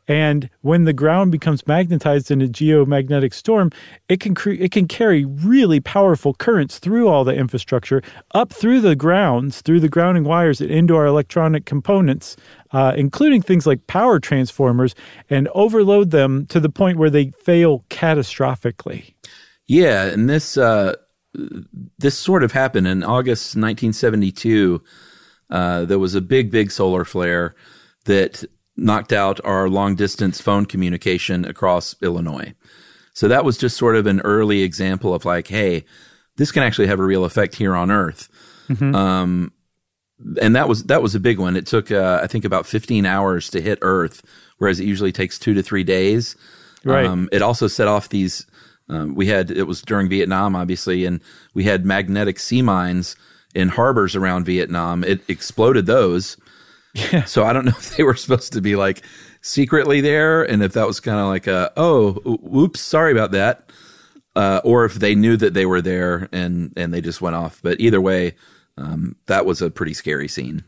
and 0.07 0.49
when 0.61 0.83
the 0.83 0.93
ground 0.93 1.31
becomes 1.31 1.65
magnetized 1.65 2.29
in 2.29 2.41
a 2.41 2.47
geomagnetic 2.47 3.33
storm, 3.33 3.71
it 4.09 4.19
can 4.19 4.35
cre- 4.35 4.51
it 4.51 4.71
can 4.71 4.87
carry 4.87 5.23
really 5.23 5.79
powerful 5.79 6.33
currents 6.33 6.79
through 6.79 7.07
all 7.07 7.23
the 7.23 7.33
infrastructure, 7.33 8.01
up 8.33 8.51
through 8.51 8.81
the 8.81 8.95
grounds, 8.95 9.61
through 9.61 9.79
the 9.79 9.89
grounding 9.89 10.25
wires, 10.25 10.59
and 10.59 10.71
into 10.71 10.95
our 10.95 11.05
electronic 11.05 11.65
components, 11.65 12.35
uh, 12.71 12.93
including 12.97 13.41
things 13.41 13.65
like 13.65 13.87
power 13.87 14.19
transformers, 14.19 14.93
and 15.29 15.47
overload 15.49 16.11
them 16.11 16.45
to 16.47 16.59
the 16.59 16.69
point 16.69 16.97
where 16.97 17.09
they 17.09 17.31
fail 17.31 17.85
catastrophically. 17.89 19.13
Yeah, 19.67 20.05
and 20.05 20.29
this 20.29 20.57
uh, 20.57 20.95
this 21.97 22.17
sort 22.17 22.43
of 22.43 22.51
happened 22.51 22.87
in 22.87 23.03
August 23.03 23.55
1972. 23.55 24.83
Uh, 25.49 25.85
there 25.85 25.99
was 25.99 26.15
a 26.15 26.21
big, 26.21 26.51
big 26.51 26.71
solar 26.71 27.05
flare 27.05 27.55
that 28.05 28.43
knocked 28.75 29.13
out 29.13 29.39
our 29.43 29.69
long 29.69 29.95
distance 29.95 30.41
phone 30.41 30.65
communication 30.65 31.45
across 31.45 31.95
Illinois. 32.01 32.53
So 33.13 33.27
that 33.27 33.45
was 33.45 33.57
just 33.57 33.77
sort 33.77 33.95
of 33.95 34.07
an 34.07 34.19
early 34.21 34.63
example 34.63 35.13
of 35.13 35.25
like, 35.25 35.47
hey, 35.47 35.85
this 36.37 36.51
can 36.51 36.63
actually 36.63 36.87
have 36.87 36.99
a 36.99 37.03
real 37.03 37.25
effect 37.25 37.55
here 37.55 37.75
on 37.75 37.91
Earth. 37.91 38.29
Mm-hmm. 38.69 38.95
Um, 38.95 39.53
and 40.41 40.55
that 40.55 40.67
was 40.67 40.83
that 40.85 41.01
was 41.01 41.15
a 41.15 41.19
big 41.19 41.39
one. 41.39 41.55
It 41.55 41.65
took 41.65 41.91
uh, 41.91 42.19
I 42.23 42.27
think 42.27 42.45
about 42.45 42.65
15 42.65 43.05
hours 43.05 43.49
to 43.51 43.61
hit 43.61 43.79
Earth, 43.81 44.23
whereas 44.57 44.79
it 44.79 44.85
usually 44.85 45.11
takes 45.11 45.37
two 45.37 45.53
to 45.53 45.63
three 45.63 45.83
days. 45.83 46.35
Right. 46.83 47.05
Um, 47.05 47.29
it 47.31 47.41
also 47.41 47.67
set 47.67 47.87
off 47.87 48.09
these. 48.09 48.45
Um, 48.89 49.15
we 49.15 49.27
had 49.27 49.51
it 49.51 49.63
was 49.63 49.81
during 49.81 50.09
Vietnam, 50.09 50.55
obviously, 50.55 51.05
and 51.05 51.21
we 51.53 51.63
had 51.63 51.85
magnetic 51.85 52.39
sea 52.39 52.61
mines 52.61 53.15
in 53.53 53.69
harbors 53.69 54.15
around 54.15 54.45
Vietnam. 54.45 55.03
It 55.03 55.21
exploded 55.29 55.85
those, 55.85 56.37
yeah. 56.93 57.25
So 57.25 57.43
I 57.43 57.53
don't 57.53 57.65
know 57.65 57.71
if 57.77 57.95
they 57.95 58.03
were 58.03 58.15
supposed 58.15 58.53
to 58.53 58.61
be 58.61 58.75
like 58.75 59.03
secretly 59.41 60.01
there, 60.01 60.43
and 60.43 60.63
if 60.63 60.73
that 60.73 60.87
was 60.87 60.99
kind 60.99 61.19
of 61.19 61.27
like 61.27 61.47
a 61.47 61.71
oh, 61.77 62.39
oops, 62.55 62.81
sorry 62.81 63.11
about 63.11 63.31
that, 63.31 63.69
uh, 64.35 64.61
or 64.63 64.85
if 64.85 64.95
they 64.95 65.15
knew 65.15 65.37
that 65.37 65.53
they 65.53 65.65
were 65.65 65.81
there 65.81 66.29
and 66.31 66.73
and 66.75 66.93
they 66.93 67.01
just 67.01 67.21
went 67.21 67.35
off. 67.35 67.59
But 67.63 67.79
either 67.79 68.01
way, 68.01 68.35
um, 68.77 69.15
that 69.27 69.45
was 69.45 69.61
a 69.61 69.69
pretty 69.69 69.93
scary 69.93 70.27
scene. 70.27 70.63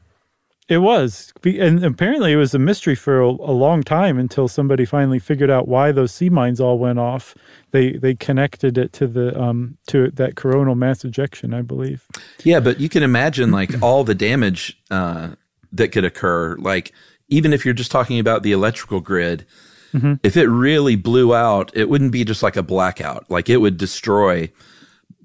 It 0.67 0.79
was, 0.79 1.31
and 1.43 1.83
apparently 1.85 2.31
it 2.31 2.37
was 2.37 2.55
a 2.55 2.59
mystery 2.59 2.95
for 2.95 3.21
a, 3.21 3.27
a, 3.27 3.53
long 3.53 3.83
time 3.83 4.17
until 4.17 4.47
somebody 4.47 4.83
finally 4.83 5.19
figured 5.19 5.51
out 5.51 5.67
why 5.67 5.91
those 5.91 6.11
sea 6.11 6.31
mines 6.31 6.59
all 6.59 6.79
went 6.79 6.97
off. 6.97 7.35
They 7.69 7.91
they 7.91 8.15
connected 8.15 8.75
it 8.79 8.91
to 8.93 9.05
the 9.05 9.39
um 9.39 9.77
to 9.87 10.09
that 10.11 10.35
coronal 10.37 10.73
mass 10.73 11.05
ejection, 11.05 11.53
I 11.53 11.61
believe. 11.61 12.07
Yeah, 12.43 12.61
but 12.61 12.79
you 12.79 12.89
can 12.89 13.03
imagine 13.03 13.51
like 13.51 13.79
all 13.83 14.03
the 14.03 14.15
damage 14.15 14.81
uh, 14.89 15.35
that 15.77 15.91
could 15.91 16.05
occur. 16.05 16.55
Like, 16.57 16.91
even 17.27 17.53
if 17.53 17.65
you're 17.65 17.73
just 17.73 17.91
talking 17.91 18.19
about 18.19 18.43
the 18.43 18.51
electrical 18.51 18.99
grid, 18.99 19.45
mm-hmm. 19.93 20.13
if 20.23 20.37
it 20.37 20.47
really 20.47 20.95
blew 20.95 21.33
out, 21.33 21.71
it 21.75 21.89
wouldn't 21.89 22.11
be 22.11 22.23
just 22.23 22.43
like 22.43 22.55
a 22.55 22.63
blackout. 22.63 23.29
Like, 23.29 23.49
it 23.49 23.57
would 23.57 23.77
destroy 23.77 24.51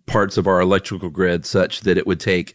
parts 0.07 0.37
of 0.37 0.47
our 0.47 0.61
electrical 0.61 1.11
grid 1.11 1.47
such 1.47 1.81
that 1.83 1.97
it 1.97 2.07
would 2.07 2.21
take. 2.21 2.55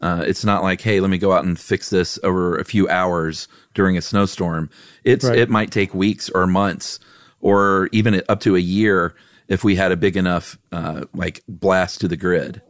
Uh, 0.00 0.24
it's 0.26 0.44
not 0.44 0.62
like, 0.62 0.80
hey, 0.80 1.00
let 1.00 1.10
me 1.10 1.18
go 1.18 1.32
out 1.32 1.44
and 1.44 1.58
fix 1.58 1.90
this 1.90 2.18
over 2.22 2.56
a 2.56 2.64
few 2.64 2.88
hours 2.88 3.48
during 3.74 3.96
a 3.96 4.02
snowstorm. 4.02 4.70
It's 5.04 5.24
right. 5.24 5.38
it 5.38 5.50
might 5.50 5.70
take 5.70 5.94
weeks 5.94 6.28
or 6.30 6.46
months, 6.46 6.98
or 7.40 7.88
even 7.92 8.22
up 8.28 8.40
to 8.40 8.56
a 8.56 8.60
year 8.60 9.14
if 9.48 9.64
we 9.64 9.76
had 9.76 9.92
a 9.92 9.96
big 9.96 10.16
enough 10.16 10.58
uh, 10.72 11.04
like 11.14 11.42
blast 11.48 12.00
to 12.00 12.08
the 12.08 12.16
grid. 12.16 12.62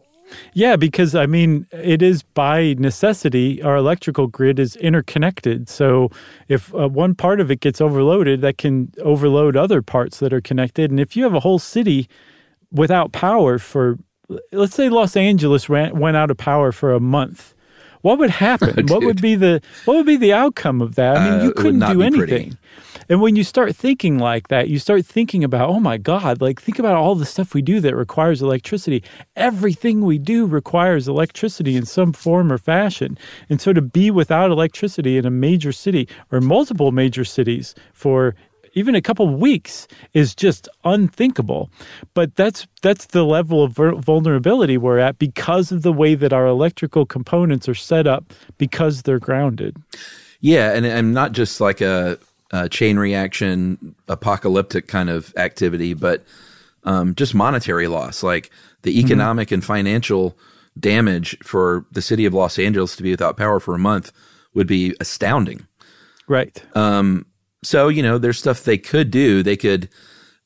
Yeah, 0.53 0.77
because 0.77 1.15
I 1.15 1.27
mean, 1.27 1.67
it 1.73 2.03
is 2.03 2.23
by 2.23 2.75
necessity, 2.79 3.63
our 3.63 3.77
electrical 3.77 4.27
grid 4.27 4.59
is 4.59 4.77
interconnected. 4.77 5.69
So 5.69 6.11
if 6.49 6.75
uh, 6.75 6.89
one 6.89 7.15
part 7.15 7.41
of 7.41 7.51
it 7.51 7.61
gets 7.61 7.81
overloaded, 7.81 8.41
that 8.41 8.59
can 8.59 8.93
overload 9.03 9.57
other 9.57 9.83
parts 9.83 10.19
that 10.21 10.33
are 10.33 10.41
connected. 10.41 10.91
And 10.91 11.01
if 11.01 11.17
you 11.17 11.25
have 11.25 11.35
a 11.35 11.41
whole 11.41 11.59
city 11.59 12.09
without 12.73 13.13
power 13.13 13.59
for, 13.59 13.99
let's 14.53 14.75
say 14.75 14.89
Los 14.89 15.17
Angeles 15.17 15.69
ran, 15.69 15.99
went 15.99 16.17
out 16.17 16.31
of 16.31 16.37
power 16.37 16.73
for 16.73 16.93
a 16.93 17.01
month, 17.01 17.55
what 18.03 18.19
would 18.19 18.31
happen? 18.31 18.87
what 18.89 19.03
would 19.03 19.23
be 19.23 19.35
the 19.35 19.63
what 19.87 19.97
would 19.97 20.07
be 20.07 20.17
the 20.17 20.33
outcome 20.33 20.83
of 20.83 20.95
that? 20.97 21.17
I 21.17 21.31
mean, 21.31 21.41
uh, 21.41 21.45
you 21.45 21.53
couldn't 21.55 21.81
do 21.81 22.03
anything. 22.03 22.19
Pretty. 22.19 22.57
And 23.09 23.21
when 23.21 23.37
you 23.37 23.45
start 23.45 23.77
thinking 23.77 24.19
like 24.19 24.49
that, 24.49 24.69
you 24.69 24.79
start 24.79 25.05
thinking 25.05 25.45
about, 25.45 25.69
oh 25.69 25.81
my 25.81 25.99
God, 25.99 26.41
like 26.41 26.61
think 26.61 26.79
about 26.79 26.97
all 26.97 27.15
the 27.15 27.27
stuff 27.27 27.55
we 27.55 27.63
do 27.63 27.81
that 27.81 27.95
requires 27.95 28.43
electricity. 28.43 29.03
Everything 29.37 30.03
we 30.03 30.19
do 30.19 30.47
requires 30.47 31.09
electricity 31.09 31.77
in 31.77 31.87
some 31.87 32.13
form 32.13 32.53
or 32.53 32.59
fashion. 32.59 33.19
And 33.49 33.61
so 33.61 33.73
to 33.73 33.83
be 33.83 34.11
without 34.11 34.51
electricity 34.51 35.19
in 35.19 35.27
a 35.27 35.31
major 35.31 35.73
city 35.73 36.09
or 36.33 36.41
multiple 36.41 36.93
major 36.93 37.25
cities 37.25 37.75
for 37.93 38.35
even 38.75 38.95
a 38.95 39.01
couple 39.01 39.29
weeks 39.29 39.87
is 40.13 40.35
just 40.35 40.69
unthinkable. 40.85 41.71
But 42.13 42.35
that's 42.37 42.67
that's 42.83 43.07
the 43.07 43.25
level 43.25 43.63
of 43.63 43.73
vulnerability 43.73 44.77
we're 44.77 44.99
at 44.99 45.19
because 45.19 45.73
of 45.73 45.83
the 45.83 45.93
way 45.93 46.15
that 46.15 46.33
our 46.33 46.47
electrical 46.47 47.07
components 47.07 47.69
are 47.69 47.75
set 47.75 48.07
up 48.07 48.33
because 48.59 49.03
they're 49.03 49.19
grounded. 49.19 49.77
Yeah, 50.41 50.73
and 50.73 50.85
I'm 50.85 51.13
not 51.13 51.33
just 51.33 51.61
like 51.61 51.81
a 51.81 52.19
uh, 52.55 52.69
chain 52.69 53.01
reaction, 53.01 53.97
apocalyptic 54.07 54.87
kind 54.87 55.11
of 55.11 55.35
activity, 55.37 55.93
but 55.93 56.25
um, 56.85 57.13
just 57.17 57.35
monetary 57.35 57.89
loss, 57.89 58.23
like 58.23 58.49
the 58.83 58.97
mm-hmm. 58.97 59.07
economic 59.07 59.49
mm-hmm. 59.49 59.55
and 59.55 59.65
financial 59.65 60.39
damage 60.79 61.37
for 61.43 61.85
the 61.91 62.01
city 62.01 62.27
of 62.27 62.33
Los 62.33 62.57
Angeles 62.57 62.95
to 62.95 63.03
be 63.03 63.11
without 63.11 63.37
power 63.37 63.59
for 63.59 63.75
a 63.75 63.79
month 63.79 64.13
would 64.55 64.69
be 64.69 64.95
astounding. 65.01 65.67
Right. 66.29 66.65
Um, 66.77 67.27
so 67.65 67.89
you 67.89 68.05
know, 68.05 68.19
there's 68.19 68.39
stuff 68.39 68.63
they 68.63 68.79
could 68.79 69.11
do. 69.11 69.43
They 69.43 69.57
could 69.57 69.89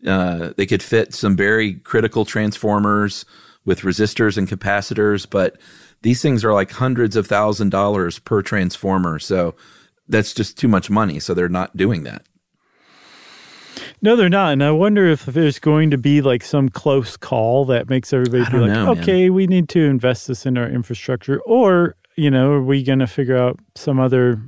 uh, 0.06 0.54
they 0.56 0.64
could 0.64 0.82
fit 0.82 1.12
some 1.12 1.36
very 1.36 1.74
critical 1.74 2.24
transformers 2.24 3.26
with 3.66 3.82
resistors 3.82 4.38
and 4.38 4.48
capacitors, 4.48 5.28
but 5.28 5.59
these 6.00 6.22
things 6.22 6.42
are 6.42 6.54
like 6.54 6.70
hundreds 6.70 7.16
of 7.16 7.26
thousand 7.26 7.68
dollars 7.68 8.18
per 8.18 8.40
transformer. 8.40 9.18
So 9.18 9.54
that's 10.09 10.32
just 10.32 10.56
too 10.56 10.68
much 10.68 10.90
money. 10.90 11.20
So 11.20 11.34
they're 11.34 11.48
not 11.48 11.76
doing 11.76 12.04
that. 12.04 12.22
No, 14.00 14.16
they're 14.16 14.28
not. 14.28 14.52
And 14.52 14.62
I 14.62 14.70
wonder 14.70 15.06
if 15.06 15.26
there's 15.26 15.59
going 15.59 15.90
to 15.90 15.98
be 15.98 16.20
like 16.22 16.44
some 16.44 16.68
close 16.68 17.16
call 17.16 17.64
that 17.66 17.88
makes 17.88 18.12
everybody 18.12 18.44
be 18.50 18.59
like, 18.59 18.70
know, 18.70 18.92
okay, 18.92 19.24
man. 19.24 19.34
we 19.34 19.46
need 19.46 19.68
to 19.70 19.84
invest 19.84 20.28
this 20.28 20.46
in 20.46 20.56
our 20.56 20.68
infrastructure. 20.68 21.40
Or, 21.40 21.96
you 22.16 22.30
know, 22.30 22.52
are 22.52 22.62
we 22.62 22.82
going 22.82 23.00
to 23.00 23.06
figure 23.06 23.36
out 23.36 23.59
some 23.74 23.98
other 23.98 24.40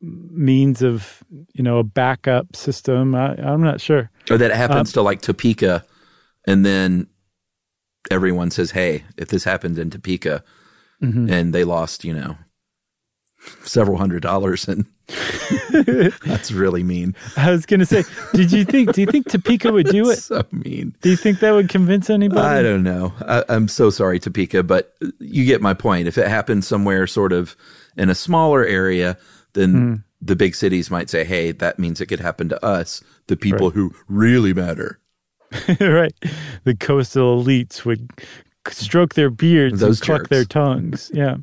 means 0.00 0.82
of, 0.82 1.22
you 1.54 1.62
know, 1.62 1.78
a 1.78 1.84
backup 1.84 2.54
system? 2.54 3.14
I, 3.14 3.34
am 3.38 3.62
not 3.62 3.80
sure. 3.80 4.10
Or 4.30 4.36
that 4.36 4.52
happens 4.52 4.90
um, 4.90 4.92
to 4.92 5.02
like 5.02 5.22
Topeka 5.22 5.84
and 6.46 6.64
then 6.64 7.08
everyone 8.10 8.50
says, 8.50 8.70
hey, 8.70 9.04
if 9.16 9.28
this 9.28 9.44
happened 9.44 9.78
in 9.78 9.90
Topeka 9.90 10.42
mm-hmm. 11.02 11.30
and 11.30 11.54
they 11.54 11.64
lost, 11.64 12.04
you 12.04 12.14
know, 12.14 12.38
several 13.64 13.98
hundred 13.98 14.22
dollars 14.22 14.66
and 14.66 14.86
that's 16.26 16.52
really 16.52 16.82
mean. 16.82 17.14
I 17.36 17.50
was 17.50 17.64
going 17.64 17.80
to 17.80 17.86
say, 17.86 18.04
did 18.34 18.52
you 18.52 18.64
think? 18.64 18.92
Do 18.92 19.00
you 19.00 19.06
think 19.06 19.28
Topeka 19.28 19.72
would 19.72 19.88
do 19.88 20.10
it? 20.10 20.18
so 20.18 20.44
mean. 20.52 20.94
Do 21.00 21.10
you 21.10 21.16
think 21.16 21.40
that 21.40 21.52
would 21.52 21.68
convince 21.68 22.10
anybody? 22.10 22.40
I 22.40 22.62
don't 22.62 22.82
know. 22.82 23.14
I, 23.20 23.44
am 23.48 23.68
so 23.68 23.88
sorry, 23.90 24.18
Topeka, 24.18 24.62
but 24.64 24.94
you 25.18 25.46
get 25.46 25.62
my 25.62 25.72
point. 25.72 26.08
If 26.08 26.18
it 26.18 26.28
happened 26.28 26.64
somewhere, 26.64 27.06
sort 27.06 27.32
of 27.32 27.56
in 27.96 28.10
a 28.10 28.14
smaller 28.14 28.64
area, 28.64 29.16
then 29.54 29.74
mm. 29.74 30.04
the 30.20 30.36
big 30.36 30.54
cities 30.54 30.90
might 30.90 31.08
say, 31.08 31.24
"Hey, 31.24 31.52
that 31.52 31.78
means 31.78 32.00
it 32.00 32.06
could 32.06 32.20
happen 32.20 32.50
to 32.50 32.64
us, 32.64 33.02
the 33.28 33.36
people 33.36 33.68
Right. 33.68 33.74
who 33.76 33.94
really 34.08 34.52
matter." 34.52 34.98
right. 35.80 36.12
The 36.64 36.76
coastal 36.78 37.42
elites 37.42 37.86
would 37.86 38.10
stroke 38.68 39.14
their 39.14 39.30
beards 39.30 39.80
Those 39.80 40.00
and 40.00 40.06
cluck 40.06 40.20
jerks. 40.20 40.28
their 40.28 40.44
tongues. 40.44 41.10
Yeah. 41.14 41.36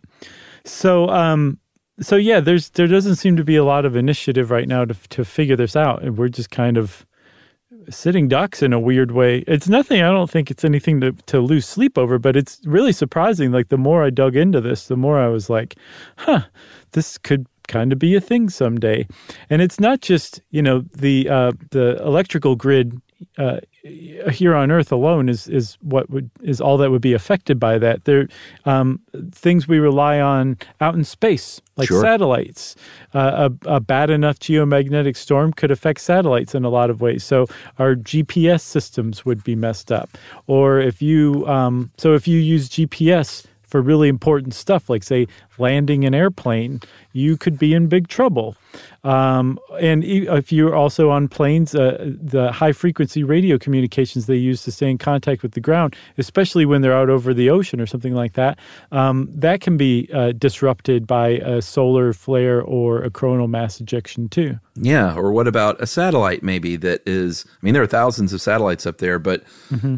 So, 0.65 1.09
um, 1.09 1.59
so 1.99 2.15
yeah, 2.15 2.39
there's 2.39 2.69
there 2.71 2.87
doesn't 2.87 3.15
seem 3.15 3.37
to 3.37 3.43
be 3.43 3.55
a 3.55 3.63
lot 3.63 3.85
of 3.85 3.95
initiative 3.95 4.51
right 4.51 4.67
now 4.67 4.85
to 4.85 4.93
to 5.09 5.25
figure 5.25 5.55
this 5.55 5.75
out, 5.75 6.03
and 6.03 6.17
we're 6.17 6.27
just 6.27 6.51
kind 6.51 6.77
of 6.77 7.05
sitting 7.89 8.27
ducks 8.27 8.61
in 8.61 8.73
a 8.73 8.79
weird 8.79 9.11
way. 9.11 9.43
It's 9.47 9.67
nothing. 9.67 10.01
I 10.01 10.11
don't 10.11 10.29
think 10.29 10.51
it's 10.51 10.65
anything 10.65 11.01
to 11.01 11.11
to 11.27 11.39
lose 11.39 11.65
sleep 11.65 11.97
over, 11.97 12.19
but 12.19 12.35
it's 12.35 12.59
really 12.65 12.91
surprising. 12.91 13.51
Like 13.51 13.69
the 13.69 13.77
more 13.77 14.03
I 14.03 14.09
dug 14.09 14.35
into 14.35 14.61
this, 14.61 14.87
the 14.87 14.97
more 14.97 15.19
I 15.19 15.27
was 15.27 15.49
like, 15.49 15.75
huh, 16.17 16.41
this 16.91 17.17
could 17.17 17.47
kind 17.67 17.91
of 17.91 17.99
be 17.99 18.15
a 18.15 18.21
thing 18.21 18.49
someday. 18.49 19.07
And 19.49 19.61
it's 19.61 19.79
not 19.79 20.01
just 20.01 20.41
you 20.51 20.61
know 20.61 20.81
the 20.95 21.29
uh, 21.29 21.51
the 21.71 22.01
electrical 22.03 22.55
grid 22.55 22.99
uh, 23.37 23.59
here 23.83 24.55
on 24.55 24.71
Earth 24.71 24.91
alone 24.91 25.29
is 25.29 25.47
is 25.47 25.77
what 25.81 26.09
would 26.09 26.29
is 26.41 26.59
all 26.61 26.77
that 26.77 26.91
would 26.91 27.01
be 27.01 27.13
affected 27.13 27.59
by 27.59 27.77
that. 27.77 28.05
There, 28.05 28.27
um, 28.65 28.99
things 29.31 29.67
we 29.67 29.79
rely 29.79 30.19
on 30.19 30.57
out 30.81 30.95
in 30.95 31.03
space, 31.03 31.61
like 31.77 31.87
Sure. 31.87 32.01
satellites. 32.01 32.75
Uh, 33.13 33.49
a, 33.65 33.75
a 33.75 33.79
bad 33.79 34.09
enough 34.09 34.39
geomagnetic 34.39 35.15
storm 35.15 35.53
could 35.53 35.71
affect 35.71 36.01
satellites 36.01 36.55
in 36.55 36.65
a 36.65 36.69
lot 36.69 36.89
of 36.89 37.01
ways. 37.01 37.23
So 37.23 37.47
our 37.79 37.95
GPS 37.95 38.61
systems 38.61 39.25
would 39.25 39.43
be 39.43 39.55
messed 39.55 39.91
up. 39.91 40.09
Or 40.47 40.79
if 40.79 41.01
you, 41.01 41.45
um, 41.47 41.91
so 41.97 42.13
if 42.13 42.27
you 42.27 42.39
use 42.39 42.69
GPS 42.69 43.45
for 43.75 43.81
really 43.81 44.07
important 44.07 44.53
stuff, 44.53 44.89
like 44.89 45.03
say 45.03 45.27
landing 45.57 46.05
an 46.05 46.15
airplane, 46.15 46.79
you 47.11 47.35
could 47.35 47.59
be 47.59 47.73
in 47.73 47.87
big 47.87 48.07
trouble. 48.07 48.55
Um, 49.03 49.59
and 49.81 50.01
if 50.05 50.49
you're 50.49 50.73
also 50.73 51.09
on 51.09 51.27
planes, 51.27 51.75
uh, 51.75 51.97
the 52.07 52.53
high 52.53 52.71
frequency 52.71 53.21
radio 53.21 53.57
communications 53.57 54.27
they 54.27 54.37
use 54.37 54.63
to 54.63 54.71
stay 54.71 54.89
in 54.89 54.97
contact 54.97 55.43
with 55.43 55.51
the 55.51 55.59
ground, 55.59 55.93
especially 56.17 56.65
when 56.65 56.83
they're 56.83 56.95
out 56.95 57.09
over 57.09 57.33
the 57.33 57.49
ocean 57.49 57.81
or 57.81 57.85
something 57.85 58.13
like 58.13 58.33
that, 58.33 58.57
um, 58.93 59.27
that 59.29 59.59
can 59.59 59.75
be 59.75 60.09
uh, 60.13 60.31
disrupted 60.31 61.05
by 61.05 61.27
a 61.27 61.61
solar 61.61 62.13
flare 62.13 62.61
or 62.61 63.03
a 63.03 63.09
coronal 63.09 63.49
mass 63.49 63.81
ejection 63.81 64.29
too. 64.29 64.57
Yeah, 64.75 65.15
or 65.15 65.33
what 65.33 65.49
about 65.49 65.81
a 65.81 65.87
satellite 65.87 66.43
maybe 66.43 66.77
that 66.77 67.01
is 67.05 67.45
I 67.61 67.65
mean 67.65 67.73
there 67.73 67.83
are 67.83 67.87
thousands 67.87 68.31
of 68.31 68.41
satellites 68.41 68.85
up 68.85 68.99
there 68.99 69.19
but 69.19 69.43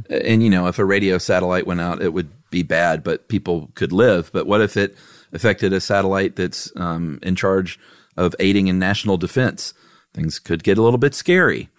and 0.09 0.43
you 0.43 0.49
know 0.49 0.67
if 0.67 0.79
a 0.79 0.85
radio 0.85 1.17
satellite 1.17 1.65
went 1.65 1.81
out 1.81 2.01
it 2.01 2.13
would 2.13 2.29
be 2.49 2.63
bad 2.63 3.03
but 3.03 3.27
people 3.27 3.69
could 3.75 3.91
live 3.91 4.29
but 4.33 4.47
what 4.47 4.61
if 4.61 4.77
it 4.77 4.95
affected 5.33 5.73
a 5.73 5.79
satellite 5.81 6.35
that's 6.35 6.71
um, 6.77 7.19
in 7.21 7.35
charge 7.35 7.79
of 8.15 8.33
aiding 8.39 8.67
in 8.67 8.79
national 8.79 9.17
defense 9.17 9.73
things 10.13 10.39
could 10.39 10.63
get 10.63 10.77
a 10.77 10.81
little 10.81 10.97
bit 10.99 11.13
scary 11.15 11.69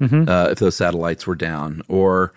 uh, 0.00 0.48
if 0.50 0.58
those 0.58 0.74
satellites 0.76 1.26
were 1.28 1.36
down 1.36 1.80
or 1.88 2.32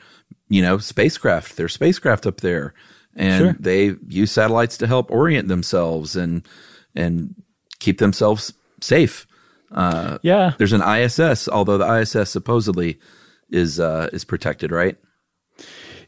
you 0.50 0.62
know 0.62 0.78
spacecraft 0.78 1.56
there's 1.58 1.74
spacecraft 1.74 2.28
up 2.28 2.42
there 2.42 2.74
and 3.16 3.40
Sure. 3.46 3.56
they 3.60 3.96
use 4.08 4.32
satellites 4.32 4.78
to 4.78 4.88
help 4.88 5.10
orient 5.10 5.48
themselves 5.48 6.16
and 6.16 6.48
and 6.96 7.34
keep 7.80 7.98
themselves 7.98 8.54
safe 8.82 9.26
Yeah. 10.22 10.54
there's 10.58 10.74
an 10.74 10.82
ISS, 10.84 11.48
although 11.50 11.78
the 11.80 11.92
ISS 12.02 12.30
supposedly 12.30 13.00
is 13.50 13.80
uh, 13.80 14.10
is 14.14 14.24
protected, 14.26 14.72
right? 14.72 14.98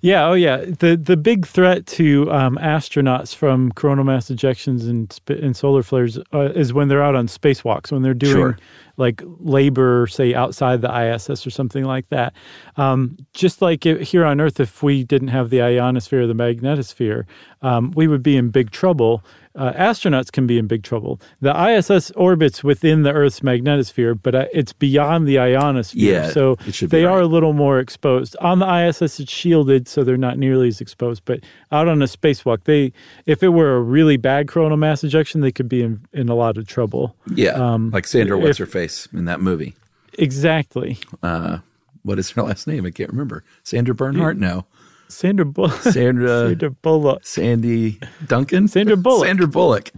Yeah, 0.02 0.28
oh 0.28 0.34
yeah. 0.34 0.58
The 0.58 0.96
the 0.96 1.18
big 1.18 1.46
threat 1.48 1.86
to 1.88 2.32
um, 2.32 2.58
astronauts 2.62 3.34
from 3.36 3.72
coronal 3.72 4.04
mass 4.06 4.30
ejections 4.30 4.88
and 4.90 5.12
sp- 5.12 5.42
and 5.42 5.56
solar 5.56 5.84
flares 5.84 6.20
uh, 6.34 6.52
is 6.54 6.74
when 6.74 6.88
they're 6.88 7.04
out 7.04 7.16
on 7.16 7.28
spacewalks, 7.28 7.92
when 7.92 8.04
they're 8.04 8.14
doing 8.14 8.34
Sure. 8.36 8.58
like 8.98 9.22
labor, 9.40 10.06
say 10.08 10.34
outside 10.34 10.82
the 10.82 11.14
ISS 11.14 11.46
or 11.46 11.50
something 11.50 11.84
like 11.84 12.08
that. 12.10 12.34
Um, 12.78 13.18
just 13.34 13.62
like 13.62 13.86
it, 13.86 14.02
here 14.02 14.24
on 14.26 14.40
Earth, 14.40 14.60
if 14.60 14.84
we 14.84 15.04
didn't 15.04 15.30
have 15.30 15.50
the 15.50 15.62
ionosphere 15.62 16.22
or 16.24 16.28
the 16.28 16.34
magnetosphere, 16.36 17.26
um, 17.62 17.92
we 17.96 18.08
would 18.08 18.24
be 18.24 18.38
in 18.38 18.50
big 18.50 18.72
trouble. 18.72 19.24
Uh, 19.58 19.74
astronauts 19.74 20.32
can 20.32 20.46
be 20.46 20.58
in 20.60 20.68
big 20.68 20.84
trouble. 20.84 21.20
The 21.42 21.52
ISS 21.52 22.12
orbits 22.12 22.64
within 22.64 23.02
the 23.02 23.12
Earth's 23.12 23.40
magnetosphere, 23.40 24.18
but 24.22 24.36
uh, 24.36 24.46
it's 24.54 24.72
beyond 24.72 25.28
the 25.28 25.40
ionosphere. 25.40 26.14
Yeah, 26.22 26.30
so 26.30 26.58
it 26.68 26.76
should 26.76 26.92
be 26.92 26.98
they 27.00 27.06
are 27.06 27.20
a 27.20 27.26
little 27.26 27.54
more 27.54 27.80
exposed. 27.80 28.36
On 28.40 28.60
the 28.60 28.68
ISS, 28.88 29.20
it's 29.20 29.32
shielded, 29.32 29.88
so 29.88 30.04
they're 30.04 30.16
not 30.16 30.38
nearly 30.38 30.68
as 30.68 30.80
exposed. 30.80 31.24
But 31.26 31.40
out 31.72 31.88
on 31.88 32.02
a 32.04 32.06
spacewalk, 32.06 32.66
they 32.66 32.94
if 33.26 33.42
it 33.42 33.50
were 33.50 33.76
a 33.76 33.82
really 33.82 34.16
bad 34.18 34.48
coronal 34.48 34.78
mass 34.78 35.04
ejection, 35.04 35.42
they 35.42 35.52
could 35.52 35.68
be 35.68 35.82
in, 35.82 36.02
in 36.14 36.30
a 36.30 36.36
lot 36.36 36.58
of 36.58 36.68
trouble. 36.68 37.16
Yeah, 37.34 37.58
like 37.92 38.06
Sandra, 38.06 38.38
what's 38.38 38.60
Um, 38.60 38.66
her 38.68 38.72
face 38.72 39.08
in 39.12 39.26
that 39.26 39.42
movie? 39.42 39.76
Exactly. 40.20 41.00
Uh, 41.24 41.60
what 42.04 42.20
is 42.20 42.30
her 42.32 42.44
last 42.44 42.68
name? 42.68 42.86
I 42.86 42.92
can't 42.92 43.10
remember. 43.10 43.44
Sandra 43.64 43.96
Bernhard? 43.96 44.40
No, 44.40 44.66
Sandra 45.10 45.46
Bullock. 45.46 45.82
Sandra 45.82 46.28
Sandra 46.50 46.70
Bullock. 46.72 47.26
Sandy 47.26 48.00
Duncan. 48.28 48.68
Sandra 48.68 48.98
Bullock. 48.98 49.26
Sandra 49.26 49.48
Bullock. 49.48 49.92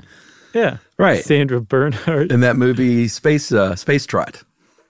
Yeah. 0.54 0.78
Right. 0.98 1.24
Sandra 1.24 1.62
Bernhard. 1.62 2.32
In 2.32 2.40
that 2.42 2.56
movie, 2.56 3.08
Space 3.08 3.52
uh, 3.52 3.76
Space 3.76 4.06
Trot. 4.06 4.44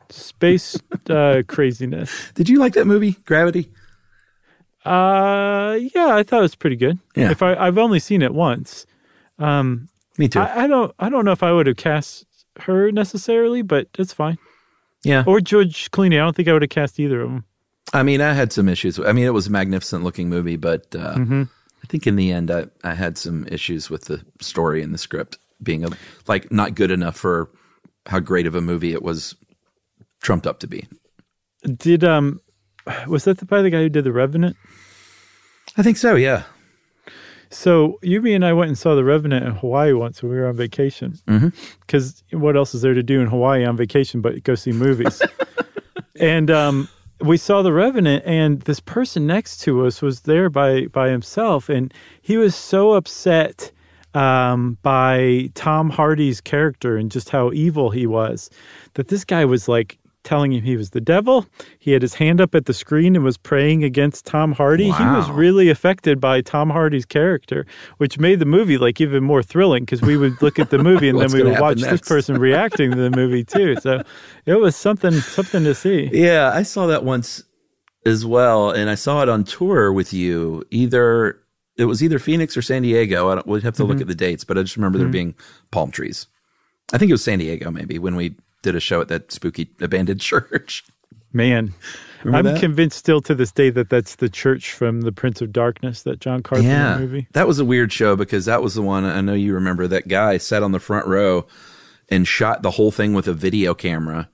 Space 0.10 0.78
uh, 1.10 1.44
craziness. 1.48 2.32
Did 2.34 2.50
you 2.50 2.60
like 2.60 2.74
that 2.74 2.86
movie, 2.86 3.12
Gravity? 3.26 3.70
Uh, 4.86 5.78
yeah, 5.94 6.16
I 6.16 6.24
thought 6.24 6.40
it 6.40 6.44
was 6.44 6.56
pretty 6.56 6.76
good. 6.78 6.98
Yeah. 7.16 7.32
If 7.32 7.44
I, 7.44 7.56
I've 7.56 7.78
only 7.78 8.00
seen 8.00 8.22
it 8.22 8.34
once. 8.34 8.86
Um, 9.38 9.90
Me 10.18 10.28
too. 10.28 10.40
I, 10.40 10.64
I 10.64 10.68
don't. 10.68 10.94
I 11.00 11.10
don't 11.10 11.26
know 11.26 11.32
if 11.32 11.44
I 11.44 11.52
would 11.52 11.68
have 11.68 11.78
cast 11.78 12.26
her 12.62 12.92
necessarily, 12.92 13.62
but 13.62 13.88
it's 13.98 14.14
fine. 14.14 14.38
yeah. 15.04 15.24
Or 15.28 15.40
George 15.42 15.92
Clooney. 15.92 16.16
I 16.16 16.18
don't 16.24 16.36
think 16.36 16.48
I 16.48 16.54
would 16.54 16.62
have 16.62 16.70
cast 16.70 17.00
either 17.00 17.22
of 17.22 17.30
them. 17.30 17.46
I 17.94 18.04
mean, 18.04 18.22
I 18.22 18.34
had 18.34 18.54
some 18.54 18.70
issues. 18.70 19.00
I 19.00 19.12
mean, 19.14 19.26
it 19.26 19.34
was 19.34 19.48
a 19.48 19.52
magnificent 19.52 20.04
looking 20.04 20.30
movie, 20.30 20.58
but 20.58 20.96
uh, 20.96 21.16
Mm-hmm. 21.16 21.44
I 21.84 21.88
think 21.88 22.06
in 22.06 22.16
the 22.16 22.32
end, 22.32 22.52
I, 22.52 22.66
I 22.84 22.94
had 22.94 23.18
some 23.18 23.48
issues 23.48 23.90
with 23.90 24.06
the 24.06 24.24
story 24.42 24.84
and 24.84 24.94
the 24.94 24.98
script 24.98 25.38
being 25.64 25.86
a, 25.86 25.90
like 26.28 26.52
not 26.52 26.76
good 26.76 26.92
enough 26.92 27.16
for 27.16 27.50
how 28.06 28.20
great 28.20 28.46
of 28.46 28.56
a 28.56 28.62
movie 28.62 28.94
it 28.94 29.02
was 29.02 29.36
trumped 30.22 30.46
up 30.46 30.60
to 30.60 30.68
be. 30.68 30.88
Did 31.64 32.04
um, 32.04 32.42
was 33.08 33.24
that 33.26 33.40
the, 33.40 33.46
by 33.46 33.62
the 33.62 33.70
guy 33.70 33.80
who 33.80 33.90
did 33.90 34.04
the 34.04 34.12
Revenant? 34.12 34.56
I 35.78 35.84
think 35.84 35.98
so. 35.98 36.16
Yeah. 36.16 36.44
So 37.50 37.98
Yumi 38.04 38.36
and 38.36 38.46
I 38.46 38.54
went 38.54 38.68
and 38.68 38.78
saw 38.78 38.94
the 38.96 39.04
Revenant 39.04 39.46
in 39.46 39.54
Hawaii 39.54 39.94
once 39.94 40.22
when 40.22 40.32
we 40.32 40.38
were 40.38 40.48
on 40.48 40.56
vacation. 40.56 41.18
Because 41.82 42.24
what 42.32 42.56
else 42.56 42.76
is 42.76 42.82
there 42.82 42.94
to 42.94 43.04
do 43.04 43.22
in 43.22 43.28
Hawaii 43.28 43.66
on 43.66 43.76
vacation 43.76 44.22
but 44.22 44.44
go 44.44 44.56
see 44.56 44.72
movies? 44.72 45.22
and 46.20 46.52
um, 46.52 46.88
we 47.22 47.38
saw 47.38 47.62
the 47.62 47.74
Revenant, 47.74 48.24
and 48.26 48.62
this 48.62 48.80
person 48.80 49.28
next 49.28 49.58
to 49.62 49.86
us 49.86 50.02
was 50.02 50.22
there 50.22 50.50
by 50.50 50.88
by 50.88 51.10
himself, 51.10 51.70
and 51.70 51.94
he 52.22 52.38
was 52.38 52.56
so 52.56 52.94
upset 52.94 53.72
um, 54.14 54.78
by 54.82 55.50
Tom 55.54 55.90
Hardy's 55.90 56.42
character 56.42 56.98
and 56.98 57.12
just 57.12 57.30
how 57.30 57.52
evil 57.52 57.92
he 57.92 58.08
was 58.08 58.50
that 58.96 59.10
this 59.10 59.24
guy 59.24 59.46
was 59.46 59.68
like 59.68 59.98
telling 60.30 60.54
him 60.54 60.62
he 60.62 60.78
was 60.78 60.92
the 60.92 61.02
devil. 61.02 61.48
He 61.80 61.92
had 61.92 62.04
his 62.04 62.14
hand 62.14 62.40
up 62.40 62.54
at 62.54 62.68
the 62.68 62.74
screen 62.74 63.16
and 63.16 63.26
was 63.26 63.36
praying 63.36 63.84
against 63.84 64.28
Tom 64.28 64.52
Hardy. 64.52 64.92
He 64.92 65.04
was 65.04 65.28
really 65.32 65.70
affected 65.70 66.22
by 66.22 66.42
Tom 66.42 66.70
Hardy's 66.70 67.04
character, 67.06 67.66
which 67.98 68.20
made 68.20 68.38
the 68.38 68.46
movie 68.46 68.78
like 68.78 69.02
even 69.02 69.24
more 69.24 69.42
thrilling 69.42 69.86
because 69.86 70.04
we 70.04 70.18
would 70.18 70.40
look 70.40 70.60
at 70.60 70.70
the 70.70 70.78
movie 70.78 71.10
and 71.10 71.20
then 71.22 71.32
we 71.32 71.42
would 71.42 71.60
watch 71.60 71.80
happen 71.80 71.96
this 71.96 72.08
person 72.08 72.38
reacting 72.38 72.92
to 72.92 72.98
the 72.98 73.10
movie 73.10 73.44
too. 73.44 73.76
So 73.78 74.04
it 74.46 74.54
was 74.54 74.76
something 74.76 75.14
something 75.14 75.64
to 75.64 75.74
see. 75.74 76.12
Yeah. 76.14 76.52
I 76.54 76.62
saw 76.62 76.86
that 76.86 77.04
once 77.04 77.44
as 78.06 78.24
well. 78.24 78.70
And 78.70 78.88
I 78.88 78.96
saw 78.96 79.24
it 79.24 79.30
on 79.30 79.44
tour 79.44 79.92
with 79.92 80.14
you. 80.14 80.64
Either 80.70 81.42
it 81.76 81.86
was 81.86 82.04
either 82.04 82.20
Phoenix 82.20 82.56
or 82.56 82.62
San 82.62 82.84
Diego. 82.84 83.32
I 83.32 83.36
don't, 83.36 83.48
we'd 83.48 83.64
have 83.64 83.74
to 83.78 83.84
look 83.84 83.96
mm-hmm. 83.96 84.02
at 84.02 84.08
the 84.08 84.16
dates, 84.16 84.44
but 84.44 84.60
I 84.60 84.62
just 84.62 84.76
remember 84.76 85.00
there 85.00 85.08
mm-hmm. 85.08 85.12
being 85.12 85.36
palm 85.72 85.90
trees. 85.90 86.28
I 86.94 87.00
think 87.00 87.10
it 87.10 87.14
was 87.14 87.24
San 87.24 87.40
Diego, 87.40 87.72
maybe, 87.72 87.98
when 87.98 88.16
we 88.16 88.36
did 88.62 88.76
a 88.76 88.80
show 88.80 89.02
at 89.02 89.08
that 89.10 89.32
spooky 89.32 89.70
abandoned 89.82 90.22
church. 90.22 90.84
Man, 91.32 91.74
Remember 92.24 92.50
I'm 92.50 92.56
that? 92.56 92.60
convinced 92.60 92.98
still 92.98 93.22
to 93.22 93.36
this 93.36 93.52
day 93.52 93.70
that 93.70 93.90
that's 93.90 94.16
the 94.16 94.30
church 94.30 94.74
from 94.74 95.02
The 95.02 95.12
Prince 95.12 95.42
of 95.42 95.52
Darkness, 95.54 96.04
that 96.04 96.20
John 96.20 96.44
Carpenter 96.44 97.00
movie. 97.00 97.28
That 97.34 97.48
was 97.48 97.60
a 97.60 97.66
weird 97.66 97.94
show 97.94 98.16
because 98.16 98.46
that 98.46 98.62
was 98.62 98.76
the 98.76 98.82
one 98.82 99.06
I 99.06 99.22
know 99.22 99.34
you 99.34 99.54
remember. 99.54 99.88
That 99.88 100.08
guy 100.08 100.38
sat 100.38 100.64
on 100.64 100.72
the 100.72 100.80
front 100.80 101.08
row 101.08 101.46
and 102.10 102.28
shot 102.28 102.62
the 102.62 102.72
whole 102.72 102.92
thing 102.92 103.14
with 103.14 103.28
a 103.28 103.34
video 103.34 103.74
camera. 103.74 104.28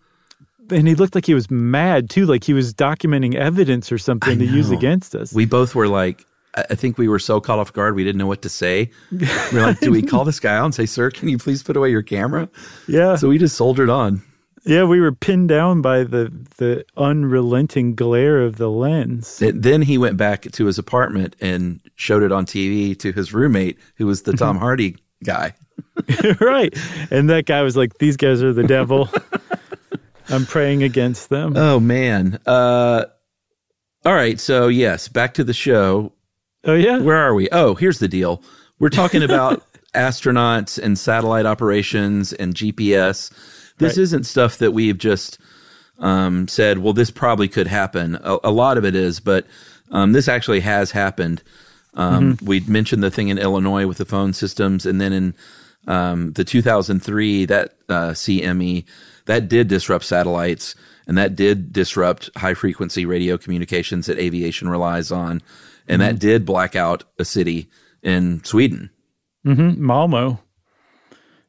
And 0.72 0.88
he 0.88 0.96
looked 0.96 1.14
like 1.14 1.26
he 1.28 1.36
was 1.36 1.52
mad 1.52 2.10
too, 2.10 2.26
like 2.26 2.44
he 2.44 2.54
was 2.54 2.74
documenting 2.74 3.36
evidence 3.36 3.92
or 3.92 4.00
something 4.00 4.40
to 4.40 4.46
use 4.46 4.72
against 4.72 5.14
us. 5.14 5.32
We 5.32 5.46
both 5.46 5.76
were 5.76 5.88
like, 5.88 6.26
I 6.56 6.76
think 6.76 6.98
we 6.98 7.08
were 7.08 7.20
so 7.20 7.42
caught 7.42 7.60
off 7.60 7.74
guard 7.74 7.96
we 7.96 8.04
didn't 8.04 8.18
know 8.20 8.28
what 8.28 8.42
to 8.44 8.50
say. 8.50 8.90
We 9.12 9.28
are 9.60 9.68
like, 9.68 9.80
do 9.82 9.92
we 9.92 10.02
call 10.12 10.24
this 10.26 10.40
guy 10.40 10.56
out 10.56 10.66
and 10.66 10.74
say, 10.76 10.86
"Sir, 10.86 11.12
can 11.12 11.28
you 11.30 11.38
please 11.38 11.62
put 11.64 11.76
away 11.76 11.90
your 11.92 12.02
camera?" 12.04 12.48
yeah, 12.88 13.16
So 13.18 13.28
we 13.30 13.38
just 13.38 13.56
soldiered 13.58 13.90
on. 13.90 14.22
yeah, 14.66 14.84
we 14.86 15.00
were 15.02 15.12
pinned 15.12 15.50
down 15.50 15.82
by 15.82 16.04
the 16.04 16.32
the 16.58 16.86
unrelenting 16.98 17.94
glare 17.96 18.42
of 18.42 18.56
the 18.56 18.70
lens. 18.70 19.42
And 19.42 19.64
then 19.64 19.82
he 19.82 19.98
went 19.98 20.18
back 20.18 20.44
to 20.44 20.66
his 20.66 20.80
apartment 20.80 21.36
and 21.42 21.82
showed 21.96 22.24
it 22.24 22.32
on 22.32 22.46
TV 22.46 22.98
to 23.00 23.12
his 23.12 23.34
roommate, 23.34 23.78
who 23.98 24.08
was 24.08 24.22
the 24.24 24.34
Tom 24.34 24.58
Hardy 24.66 24.96
guy. 25.24 25.54
right. 26.40 26.74
And 27.12 27.30
that 27.30 27.46
guy 27.46 27.62
was 27.64 27.76
like, 27.76 27.98
"These 27.98 28.16
guys 28.18 28.42
are 28.42 28.54
the 28.54 28.64
devil. 28.64 29.10
I'm 30.30 30.46
praying 30.46 30.84
against 30.84 31.30
them." 31.30 31.56
Oh 31.58 31.80
man. 31.82 32.40
Uh, 32.46 33.06
all 34.06 34.14
right. 34.16 34.40
So 34.40 34.68
yes, 34.70 35.08
back 35.10 35.34
to 35.36 35.44
the 35.44 35.54
show. 35.54 36.12
Oh 36.66 36.74
yeah. 36.76 37.00
Where 37.00 37.18
are 37.18 37.34
we? 37.34 37.50
Oh, 37.52 37.76
here's 37.76 38.00
the 38.00 38.08
deal. 38.08 38.42
We're 38.80 38.90
talking 38.90 39.24
about 39.30 39.64
astronauts 39.94 40.78
and 40.82 40.98
satellite 41.00 41.46
operations 41.46 42.34
and 42.34 42.54
GPS. 42.54 43.30
This 43.78 43.98
Right. 43.98 44.04
isn't 44.04 44.26
stuff 44.26 44.58
that 44.58 44.72
we've 44.72 44.98
just 44.98 45.38
um, 46.00 46.48
said, 46.48 46.80
well, 46.80 46.94
this 46.94 47.12
probably 47.12 47.48
could 47.48 47.68
happen. 47.68 48.16
A, 48.22 48.38
a 48.46 48.52
lot 48.52 48.78
of 48.78 48.84
it 48.86 48.96
is, 48.96 49.20
but 49.20 49.46
um, 49.92 50.12
this 50.12 50.28
actually 50.28 50.60
has 50.62 50.92
happened. 50.92 51.42
Um, 51.94 52.38
We 52.44 52.60
mentioned 52.62 53.02
the 53.04 53.12
thing 53.12 53.30
in 53.30 53.38
Illinois 53.38 53.88
with 53.88 53.98
the 53.98 54.06
phone 54.06 54.34
systems, 54.34 54.86
and 54.86 55.00
then 55.00 55.14
in 55.14 55.34
um, 55.88 56.34
the 56.34 56.44
2003 56.44 57.46
that 57.46 57.76
uh, 57.88 58.10
CME 58.12 58.84
that 59.26 59.48
did 59.48 59.68
disrupt 59.70 60.04
satellites, 60.04 60.76
and 61.08 61.18
that 61.18 61.36
did 61.36 61.72
disrupt 61.72 62.30
high 62.36 62.54
frequency 62.54 63.06
radio 63.06 63.38
communications 63.38 64.08
that 64.08 64.20
aviation 64.20 64.68
relies 64.70 65.12
on, 65.12 65.42
and 65.88 66.02
that 66.02 66.20
did 66.20 66.46
black 66.46 66.76
out 66.76 67.04
a 67.20 67.26
city 67.26 67.70
in 68.04 68.44
Sweden. 68.44 68.90
Malmo. 69.46 70.40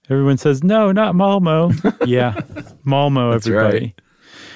Everyone 0.08 0.38
says 0.38 0.62
no, 0.62 0.92
not 0.92 1.14
Malmo. 1.14 1.72
yeah, 2.06 2.40
Malmo. 2.84 3.32
Everybody. 3.32 3.78
right. 3.78 4.00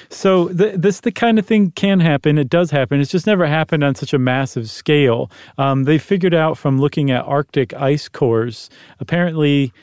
So 0.09 0.49
th- 0.49 0.75
this 0.75 0.99
the 0.99 1.11
kind 1.11 1.39
of 1.39 1.45
thing 1.45 1.71
can 1.71 1.99
happen. 1.99 2.37
It 2.37 2.49
does 2.49 2.71
happen. 2.71 2.99
It's 2.99 3.11
just 3.11 3.25
never 3.25 3.47
happened 3.47 3.83
on 3.83 3.95
such 3.95 4.13
a 4.13 4.19
massive 4.19 4.69
scale. 4.69 5.31
Um, 5.57 5.85
they 5.85 5.97
figured 5.97 6.33
out 6.33 6.57
from 6.57 6.79
looking 6.79 7.11
at 7.11 7.25
Arctic 7.25 7.73
ice 7.73 8.09
cores. 8.09 8.69
Apparently, 8.99 9.73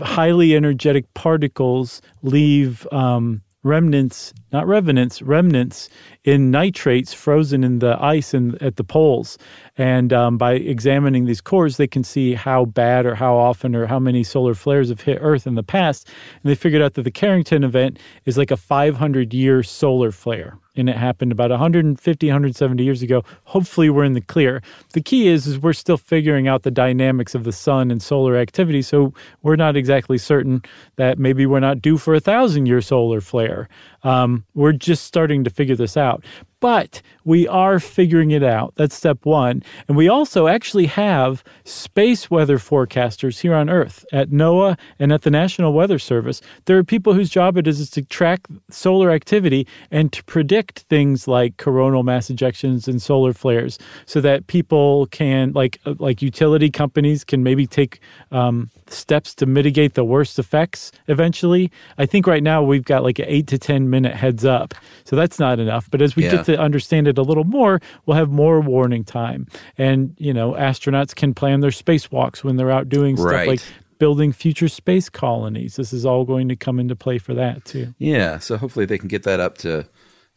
highly 0.00 0.56
energetic 0.56 1.12
particles 1.14 2.00
leave 2.22 2.86
um, 2.92 3.42
remnants, 3.62 4.32
not 4.52 4.66
revenants, 4.66 5.20
remnants 5.20 5.88
in 6.24 6.50
nitrates 6.50 7.12
frozen 7.12 7.62
in 7.62 7.78
the 7.78 8.02
ice 8.02 8.32
in, 8.32 8.56
at 8.62 8.76
the 8.76 8.84
poles. 8.84 9.38
And 9.76 10.12
um, 10.12 10.38
by 10.38 10.54
examining 10.54 11.26
these 11.26 11.40
cores, 11.40 11.76
they 11.76 11.86
can 11.86 12.04
see 12.04 12.34
how 12.34 12.64
bad 12.64 13.06
or 13.06 13.14
how 13.14 13.36
often 13.36 13.74
or 13.74 13.86
how 13.86 13.98
many 13.98 14.24
solar 14.24 14.54
flares 14.54 14.88
have 14.88 15.02
hit 15.02 15.18
Earth 15.20 15.46
in 15.46 15.54
the 15.54 15.62
past. 15.62 16.08
And 16.42 16.50
they 16.50 16.54
figured 16.54 16.82
out 16.82 16.94
that 16.94 17.02
the 17.02 17.10
Carrington 17.10 17.64
event 17.64 17.98
is 18.24 18.38
like 18.38 18.50
a 18.50 18.56
500 18.56 19.34
year 19.34 19.62
solar 19.62 20.10
flare. 20.10 20.58
And 20.80 20.88
it 20.88 20.96
happened 20.96 21.30
about 21.30 21.50
150, 21.50 22.26
170 22.26 22.82
years 22.82 23.02
ago. 23.02 23.22
Hopefully, 23.44 23.90
we're 23.90 24.04
in 24.04 24.14
the 24.14 24.20
clear. 24.20 24.62
The 24.94 25.00
key 25.00 25.28
is, 25.28 25.46
is 25.46 25.58
we're 25.58 25.72
still 25.74 25.98
figuring 25.98 26.48
out 26.48 26.62
the 26.62 26.70
dynamics 26.70 27.34
of 27.34 27.44
the 27.44 27.52
sun 27.52 27.90
and 27.90 28.02
solar 28.02 28.36
activity. 28.36 28.82
So 28.82 29.12
we're 29.42 29.56
not 29.56 29.76
exactly 29.76 30.18
certain 30.18 30.62
that 30.96 31.18
maybe 31.18 31.46
we're 31.46 31.60
not 31.60 31.82
due 31.82 31.98
for 31.98 32.14
a 32.14 32.20
thousand 32.20 32.66
year 32.66 32.80
solar 32.80 33.20
flare. 33.20 33.68
Um, 34.02 34.44
we're 34.54 34.72
just 34.72 35.04
starting 35.04 35.44
to 35.44 35.50
figure 35.50 35.76
this 35.76 35.96
out. 35.96 36.24
But 36.60 37.02
we 37.24 37.46
are 37.48 37.78
figuring 37.80 38.30
it 38.30 38.42
out. 38.42 38.74
That's 38.76 38.94
step 38.94 39.24
one. 39.24 39.62
And 39.88 39.96
we 39.96 40.08
also 40.08 40.46
actually 40.46 40.86
have 40.86 41.42
space 41.64 42.30
weather 42.30 42.58
forecasters 42.58 43.40
here 43.40 43.54
on 43.54 43.68
Earth 43.68 44.04
at 44.12 44.30
NOAA 44.30 44.78
and 44.98 45.12
at 45.12 45.22
the 45.22 45.30
National 45.30 45.72
Weather 45.72 45.98
Service. 45.98 46.40
There 46.64 46.76
are 46.78 46.84
people 46.84 47.14
whose 47.14 47.30
job 47.30 47.56
it 47.56 47.66
is, 47.66 47.80
is 47.80 47.90
to 47.90 48.02
track 48.02 48.46
solar 48.70 49.10
activity 49.10 49.66
and 49.90 50.12
to 50.12 50.24
predict 50.24 50.80
things 50.90 51.26
like 51.28 51.56
coronal 51.56 52.02
mass 52.02 52.28
ejections 52.28 52.88
and 52.88 53.00
solar 53.00 53.32
flares 53.32 53.78
so 54.06 54.20
that 54.20 54.46
people 54.46 55.06
can, 55.06 55.52
like, 55.52 55.78
uh, 55.86 55.94
like 55.98 56.22
utility 56.22 56.70
companies, 56.70 57.24
can 57.24 57.42
maybe 57.42 57.66
take 57.66 58.00
um, 58.32 58.70
steps 58.88 59.34
to 59.36 59.46
mitigate 59.46 59.94
the 59.94 60.04
worst 60.04 60.38
effects 60.38 60.90
eventually. 61.06 61.70
I 61.98 62.06
think 62.06 62.26
right 62.26 62.42
now 62.42 62.62
we've 62.62 62.84
got 62.84 63.02
like 63.02 63.18
an 63.18 63.26
eight 63.28 63.46
to 63.48 63.58
10 63.58 63.88
minute 63.90 64.14
heads 64.14 64.44
up. 64.44 64.74
So 65.04 65.16
that's 65.16 65.38
not 65.38 65.58
enough. 65.58 65.90
But 65.90 66.02
as 66.02 66.16
we 66.16 66.24
Yeah. 66.24 66.36
get 66.36 66.46
to 66.50 66.60
understand 66.60 67.08
it 67.08 67.18
a 67.18 67.22
little 67.22 67.44
more, 67.44 67.80
we'll 68.06 68.16
have 68.16 68.30
more 68.30 68.60
warning 68.60 69.04
time. 69.04 69.46
And, 69.78 70.14
you 70.18 70.32
know, 70.34 70.52
astronauts 70.52 71.14
can 71.14 71.34
plan 71.34 71.60
their 71.60 71.70
spacewalks 71.70 72.42
when 72.44 72.56
they're 72.56 72.70
out 72.70 72.88
doing 72.88 73.16
stuff 73.16 73.30
Right. 73.32 73.48
like 73.48 73.60
building 73.98 74.32
future 74.32 74.68
space 74.68 75.08
colonies. 75.08 75.76
This 75.76 75.92
is 75.92 76.06
all 76.06 76.24
going 76.24 76.48
to 76.48 76.56
come 76.56 76.80
into 76.80 76.96
play 76.96 77.18
for 77.18 77.34
that 77.34 77.64
too. 77.64 77.94
Yeah. 77.98 78.38
So 78.38 78.56
hopefully 78.56 78.86
they 78.86 78.98
can 78.98 79.08
get 79.08 79.24
that 79.24 79.40
up 79.40 79.58
to 79.58 79.86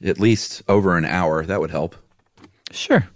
at 0.04 0.20
least 0.20 0.62
over 0.68 0.98
an 0.98 1.06
hour. 1.06 1.46
That 1.46 1.62
would 1.62 1.72
help. 1.72 1.96
Sure. 2.72 3.08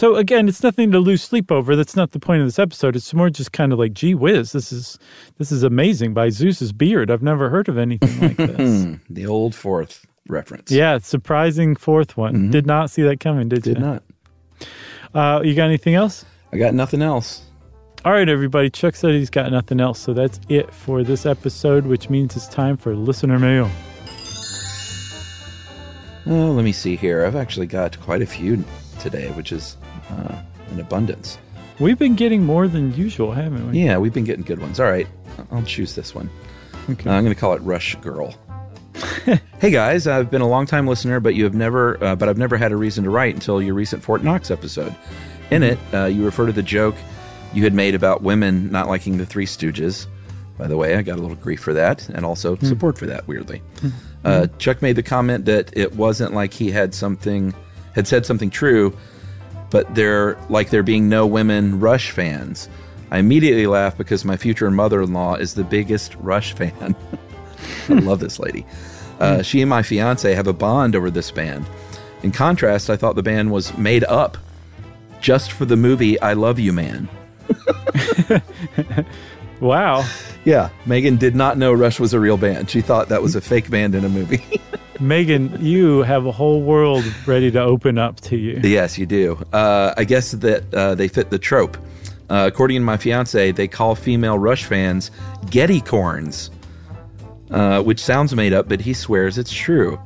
So 0.00 0.16
again, 0.16 0.48
it's 0.48 0.62
nothing 0.62 0.90
to 0.90 0.98
lose 0.98 1.22
sleep 1.22 1.52
over. 1.52 1.76
That's 1.76 1.94
not 1.94 2.10
the 2.10 2.18
point 2.18 2.40
of 2.40 2.48
this 2.48 2.58
episode. 2.58 2.96
It's 2.96 3.14
more 3.14 3.30
just 3.30 3.52
kind 3.52 3.72
of 3.72 3.78
like, 3.78 3.92
gee 3.92 4.14
whiz, 4.14 4.50
this 4.52 4.72
is 4.72 4.98
this 5.38 5.52
is 5.52 5.62
amazing 5.62 6.14
by 6.14 6.30
Zeus's 6.30 6.72
beard. 6.72 7.10
I've 7.12 7.22
never 7.22 7.48
heard 7.48 7.68
of 7.68 7.78
anything 7.78 8.20
like 8.20 8.36
this. 8.36 8.86
The 9.10 9.26
old 9.26 9.54
fourth 9.54 10.04
reference. 10.28 10.70
yeah, 10.70 10.98
surprising 10.98 11.76
fourth 11.76 12.16
one. 12.16 12.50
Did 12.50 12.66
not 12.66 12.90
see 12.90 13.02
that 13.02 13.20
coming, 13.20 13.48
did, 13.48 13.62
Did 13.62 13.66
you? 13.66 13.74
Did 13.74 13.80
not. 13.82 14.02
Uh, 15.14 15.42
you 15.42 15.54
got 15.54 15.66
anything 15.66 15.94
else? 15.94 16.24
I 16.52 16.56
got 16.56 16.74
nothing 16.74 17.02
else. 17.02 17.42
All 18.04 18.12
right, 18.12 18.28
everybody. 18.28 18.68
Chuck 18.68 18.96
said 18.96 19.12
he's 19.12 19.30
got 19.30 19.50
nothing 19.50 19.80
else, 19.80 19.98
so 19.98 20.12
that's 20.12 20.38
it 20.48 20.72
for 20.72 21.02
this 21.02 21.24
episode, 21.24 21.86
which 21.86 22.10
means 22.10 22.36
it's 22.36 22.48
time 22.48 22.76
for 22.76 22.94
listener 22.94 23.38
mail. 23.38 23.70
Oh, 26.26 26.52
let 26.52 26.64
me 26.64 26.72
see 26.72 26.96
here. 26.96 27.24
I've 27.24 27.36
actually 27.36 27.66
got 27.66 27.98
quite 28.00 28.22
a 28.22 28.26
few 28.26 28.64
today, 28.98 29.30
which 29.32 29.52
is 29.52 29.76
uh, 30.10 30.40
an 30.70 30.80
abundance. 30.80 31.38
We've 31.80 31.98
been 31.98 32.14
getting 32.14 32.44
more 32.44 32.66
than 32.68 32.94
usual, 32.94 33.32
haven't 33.32 33.70
we? 33.70 33.80
Yeah, 33.80 33.98
we've 33.98 34.12
been 34.14 34.24
getting 34.24 34.44
good 34.44 34.60
ones. 34.60 34.80
All 34.80 34.86
right, 34.90 35.06
I'll 35.50 35.62
choose 35.64 35.94
this 35.94 36.14
one. 36.14 36.30
Okay. 36.88 37.08
Uh, 37.08 37.14
I'm 37.14 37.24
going 37.24 37.34
to 37.34 37.40
call 37.40 37.54
it 37.54 37.60
Rush 37.62 37.94
Girl. 37.96 38.34
Hey 39.64 39.70
guys, 39.70 40.06
I've 40.06 40.30
been 40.30 40.42
a 40.42 40.46
long 40.46 40.66
time 40.66 40.86
listener, 40.86 41.20
but 41.20 41.34
you 41.34 41.44
have 41.44 41.54
never, 41.54 41.96
uh, 42.04 42.14
but 42.14 42.28
I've 42.28 42.36
never 42.36 42.58
had 42.58 42.70
a 42.70 42.76
reason 42.76 43.02
to 43.04 43.08
write 43.08 43.32
until 43.32 43.62
your 43.62 43.72
recent 43.72 44.02
Fort 44.02 44.22
Knox 44.22 44.50
episode. 44.50 44.94
In 45.50 45.62
it, 45.62 45.78
uh, 45.94 46.04
you 46.04 46.22
refer 46.22 46.44
to 46.44 46.52
the 46.52 46.62
joke 46.62 46.94
you 47.54 47.64
had 47.64 47.72
made 47.72 47.94
about 47.94 48.20
women 48.20 48.70
not 48.70 48.88
liking 48.88 49.16
the 49.16 49.24
Three 49.24 49.46
Stooges. 49.46 50.06
By 50.58 50.66
the 50.66 50.76
way, 50.76 50.96
I 50.96 51.00
got 51.00 51.18
a 51.18 51.22
little 51.22 51.36
grief 51.36 51.60
for 51.60 51.72
that, 51.72 52.06
and 52.10 52.26
also 52.26 52.56
support 52.56 52.98
for 52.98 53.06
that. 53.06 53.26
Weirdly, 53.26 53.62
uh, 54.22 54.48
Chuck 54.58 54.82
made 54.82 54.96
the 54.96 55.02
comment 55.02 55.46
that 55.46 55.74
it 55.74 55.94
wasn't 55.94 56.34
like 56.34 56.52
he 56.52 56.70
had 56.70 56.94
something 56.94 57.54
had 57.94 58.06
said 58.06 58.26
something 58.26 58.50
true, 58.50 58.94
but 59.70 59.94
there 59.94 60.36
like 60.50 60.68
there 60.68 60.82
being 60.82 61.08
no 61.08 61.26
women 61.26 61.80
Rush 61.80 62.10
fans. 62.10 62.68
I 63.10 63.16
immediately 63.16 63.66
laughed 63.66 63.96
because 63.96 64.26
my 64.26 64.36
future 64.36 64.70
mother-in-law 64.70 65.36
is 65.36 65.54
the 65.54 65.64
biggest 65.64 66.16
Rush 66.16 66.52
fan. 66.52 66.94
I 67.88 67.94
love 67.94 68.20
this 68.20 68.38
lady. 68.38 68.66
Uh, 69.20 69.42
she 69.42 69.60
and 69.60 69.70
my 69.70 69.82
fiance 69.82 70.32
have 70.34 70.46
a 70.46 70.52
bond 70.52 70.94
over 70.96 71.10
this 71.10 71.30
band. 71.30 71.66
In 72.22 72.32
contrast, 72.32 72.90
I 72.90 72.96
thought 72.96 73.16
the 73.16 73.22
band 73.22 73.50
was 73.50 73.76
made 73.76 74.04
up 74.04 74.38
just 75.20 75.52
for 75.52 75.64
the 75.64 75.76
movie 75.76 76.20
I 76.20 76.32
Love 76.34 76.58
You 76.58 76.72
Man. 76.72 77.08
Wow. 79.60 80.06
Yeah, 80.44 80.68
Megan 80.84 81.16
did 81.16 81.34
not 81.34 81.56
know 81.56 81.72
Rush 81.72 81.98
was 81.98 82.12
a 82.12 82.20
real 82.20 82.36
band. 82.36 82.68
She 82.68 82.80
thought 82.82 83.08
that 83.08 83.22
was 83.22 83.34
a 83.34 83.40
fake 83.40 83.70
band 83.70 83.94
in 83.94 84.04
a 84.04 84.08
movie. 84.08 84.60
Megan, 85.00 85.56
you 85.64 86.02
have 86.02 86.26
a 86.26 86.32
whole 86.32 86.62
world 86.62 87.04
ready 87.26 87.50
to 87.50 87.60
open 87.60 87.96
up 87.98 88.20
to 88.22 88.36
you. 88.36 88.60
yes, 88.62 88.98
you 88.98 89.06
do. 89.06 89.42
Uh, 89.52 89.94
I 89.96 90.04
guess 90.04 90.32
that 90.32 90.74
uh, 90.74 90.94
they 90.94 91.08
fit 91.08 91.30
the 91.30 91.38
trope. 91.38 91.76
Uh, 92.28 92.44
according 92.46 92.80
to 92.80 92.84
my 92.84 92.96
fiance, 92.96 93.52
they 93.52 93.66
call 93.68 93.94
female 93.94 94.38
Rush 94.38 94.64
fans 94.64 95.10
Geddy 95.50 95.80
corns, 95.80 96.50
uh, 97.54 97.82
which 97.82 98.00
sounds 98.00 98.34
made 98.34 98.52
up, 98.52 98.68
but 98.68 98.80
he 98.80 98.92
swears 98.92 99.38
it's 99.38 99.52
true. 99.52 99.98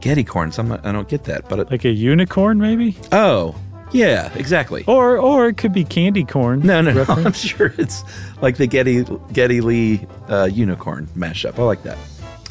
Geddy 0.00 0.22
corns. 0.22 0.58
I'm 0.60 0.70
I 0.72 0.92
don't 0.92 1.08
get 1.08 1.24
that, 1.24 1.48
but 1.48 1.58
it, 1.58 1.70
Like 1.72 1.84
a 1.84 1.90
unicorn, 1.90 2.58
maybe? 2.58 2.96
oh, 3.10 3.56
yeah, 3.90 4.32
exactly. 4.36 4.84
Or 4.86 5.18
or 5.18 5.48
it 5.48 5.56
could 5.56 5.72
be 5.72 5.82
candy 5.82 6.22
corn. 6.24 6.60
No, 6.60 6.80
no, 6.80 6.92
no. 6.92 7.04
I'm 7.08 7.32
sure 7.32 7.74
it's 7.78 8.04
like 8.40 8.58
the 8.58 8.68
Geddy 8.68 9.04
Geddy 9.32 9.60
Lee 9.60 10.06
uh, 10.28 10.44
unicorn 10.44 11.08
mashup. 11.16 11.58
I 11.58 11.62
like 11.64 11.82
that. 11.82 11.98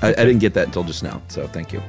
I, 0.01 0.09
I 0.09 0.25
didn't 0.25 0.39
get 0.39 0.55
that 0.55 0.65
until 0.67 0.83
just 0.83 1.03
now, 1.03 1.21
so 1.29 1.47
thank 1.47 1.71
you. 1.71 1.81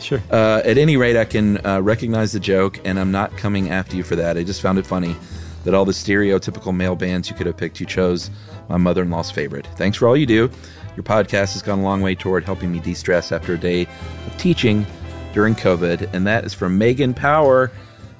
Sure. 0.00 0.22
Uh, 0.30 0.62
at 0.64 0.78
any 0.78 0.96
rate, 0.96 1.18
I 1.18 1.26
can 1.26 1.64
uh, 1.66 1.80
recognize 1.82 2.32
the 2.32 2.40
joke, 2.40 2.80
and 2.86 2.98
I'm 2.98 3.10
not 3.12 3.36
coming 3.36 3.68
after 3.70 3.96
you 3.96 4.04
for 4.04 4.16
that. 4.16 4.38
I 4.38 4.42
just 4.42 4.62
found 4.62 4.78
it 4.78 4.86
funny 4.86 5.16
that 5.64 5.74
all 5.74 5.84
the 5.84 5.92
stereotypical 5.92 6.74
male 6.74 6.96
bands 6.96 7.28
you 7.28 7.36
could 7.36 7.46
have 7.46 7.58
picked, 7.58 7.78
you 7.78 7.84
chose 7.86 8.30
my 8.70 8.76
mother-in-law's 8.78 9.30
favorite. 9.30 9.66
Thanks 9.76 9.98
for 9.98 10.08
all 10.08 10.16
you 10.16 10.26
do. 10.26 10.50
Your 10.96 11.04
podcast 11.04 11.52
has 11.54 11.62
gone 11.62 11.80
a 11.80 11.82
long 11.82 12.02
way 12.02 12.14
toward 12.14 12.44
helping 12.44 12.70
me 12.72 12.78
de-stress 12.80 13.32
after 13.32 13.54
a 13.54 13.58
day 13.58 13.82
of 14.26 14.38
teaching 14.38 14.86
during 15.32 15.54
COVID, 15.54 16.12
and 16.14 16.26
that 16.26 16.44
is 16.44 16.54
from 16.54 16.78
Megan 16.78 17.14
Power. 17.14 17.70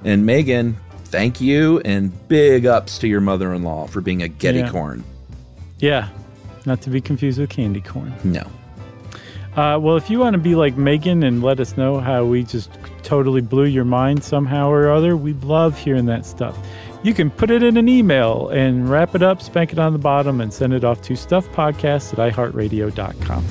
And 0.05 0.27
Megan, 0.27 0.77
thank 1.05 1.41
you, 1.41 1.81
and 1.85 2.13
big 2.29 2.67
ups 2.67 2.99
to 2.99 3.09
your 3.09 3.21
mother-in-law 3.21 3.87
for 3.87 4.01
being 4.01 4.23
a 4.23 4.29
Geddy 4.29 4.59
Yeah. 4.61 4.71
corn. 4.71 5.05
Yeah. 5.79 6.09
Not 6.67 6.81
to 6.83 6.91
be 6.91 7.01
confused 7.01 7.39
with 7.39 7.51
candy 7.51 7.81
corn. 7.81 8.13
No. 8.25 8.43
Uh, 9.55 9.79
well, 9.79 9.97
if 9.97 10.11
you 10.11 10.19
want 10.19 10.35
to 10.35 10.39
be 10.39 10.57
like 10.57 10.77
Megan 10.77 11.23
and 11.23 11.41
let 11.43 11.61
us 11.61 11.77
know 11.77 12.01
how 12.01 12.25
we 12.25 12.43
just 12.43 12.71
totally 13.05 13.41
blew 13.41 13.67
your 13.67 13.85
mind 13.85 14.25
somehow 14.25 14.69
or 14.69 14.91
other, 14.91 15.17
we'd 15.17 15.45
love 15.45 15.79
hearing 15.79 16.07
that 16.07 16.27
stuff. 16.27 16.59
You 17.05 17.13
can 17.13 17.31
put 17.31 17.51
it 17.51 17.63
in 17.63 17.77
an 17.77 17.87
email 17.87 18.49
and 18.49 18.89
wrap 18.89 19.15
it 19.15 19.23
up, 19.23 19.43
spank 19.43 19.75
it 19.75 19.79
on 19.79 19.93
the 19.93 19.99
bottom, 19.99 20.41
and 20.41 20.51
send 20.51 20.73
it 20.73 20.85
off 20.85 21.03
to 21.03 21.13
stuffpodcast 21.13 22.19
at 22.19 22.33
iheartradio.com. 22.33 23.45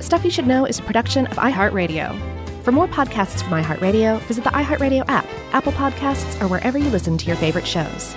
Stuff 0.00 0.24
You 0.24 0.30
Should 0.32 0.48
Know 0.48 0.64
is 0.64 0.80
a 0.80 0.82
production 0.82 1.28
of 1.28 1.36
iHeartRadio. 1.36 2.20
For 2.64 2.72
more 2.72 2.88
podcasts 2.88 3.40
from 3.40 3.62
iHeartRadio, 3.62 4.18
visit 4.22 4.42
the 4.42 4.50
iHeartRadio 4.50 5.04
app, 5.06 5.26
Apple 5.52 5.70
Podcasts, 5.70 6.42
or 6.42 6.48
wherever 6.48 6.76
you 6.76 6.90
listen 6.90 7.16
to 7.18 7.26
your 7.26 7.36
favorite 7.36 7.66
shows. 7.66 8.16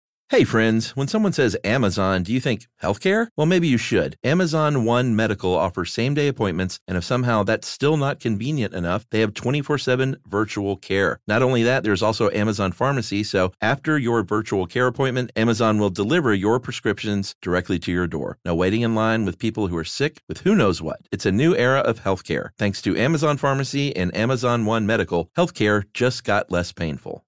Hey 0.31 0.45
friends, 0.45 0.95
when 0.95 1.09
someone 1.09 1.33
says 1.33 1.57
Amazon, 1.65 2.23
do 2.23 2.31
you 2.31 2.39
think 2.39 2.69
healthcare? 2.81 3.27
Well, 3.35 3.45
maybe 3.45 3.67
you 3.67 3.77
should. 3.77 4.15
Amazon 4.23 4.85
One 4.85 5.13
Medical 5.13 5.53
offers 5.53 5.91
same 5.91 6.13
day 6.13 6.29
appointments, 6.29 6.79
and 6.87 6.97
if 6.97 7.03
somehow 7.03 7.43
that's 7.43 7.67
still 7.67 7.97
not 7.97 8.21
convenient 8.21 8.73
enough, 8.73 9.05
they 9.09 9.19
have 9.19 9.33
24 9.33 9.77
7 9.77 10.15
virtual 10.25 10.77
care. 10.77 11.19
Not 11.27 11.41
only 11.41 11.63
that, 11.63 11.83
there's 11.83 12.01
also 12.01 12.29
Amazon 12.29 12.71
Pharmacy, 12.71 13.23
so 13.25 13.51
after 13.59 13.97
your 13.97 14.23
virtual 14.23 14.67
care 14.67 14.87
appointment, 14.87 15.33
Amazon 15.35 15.79
will 15.79 15.89
deliver 15.89 16.33
your 16.33 16.61
prescriptions 16.61 17.35
directly 17.41 17.77
to 17.79 17.91
your 17.91 18.07
door. 18.07 18.37
No 18.45 18.55
waiting 18.55 18.83
in 18.83 18.95
line 18.95 19.25
with 19.25 19.37
people 19.37 19.67
who 19.67 19.75
are 19.75 19.83
sick 19.83 20.21
with 20.29 20.39
who 20.39 20.55
knows 20.55 20.81
what. 20.81 21.01
It's 21.11 21.25
a 21.25 21.33
new 21.33 21.53
era 21.57 21.79
of 21.79 22.03
healthcare. 22.03 22.51
Thanks 22.57 22.81
to 22.83 22.95
Amazon 22.95 23.35
Pharmacy 23.35 23.93
and 23.97 24.15
Amazon 24.15 24.63
One 24.63 24.85
Medical, 24.85 25.29
healthcare 25.35 25.83
just 25.93 26.23
got 26.23 26.49
less 26.49 26.71
painful. 26.71 27.25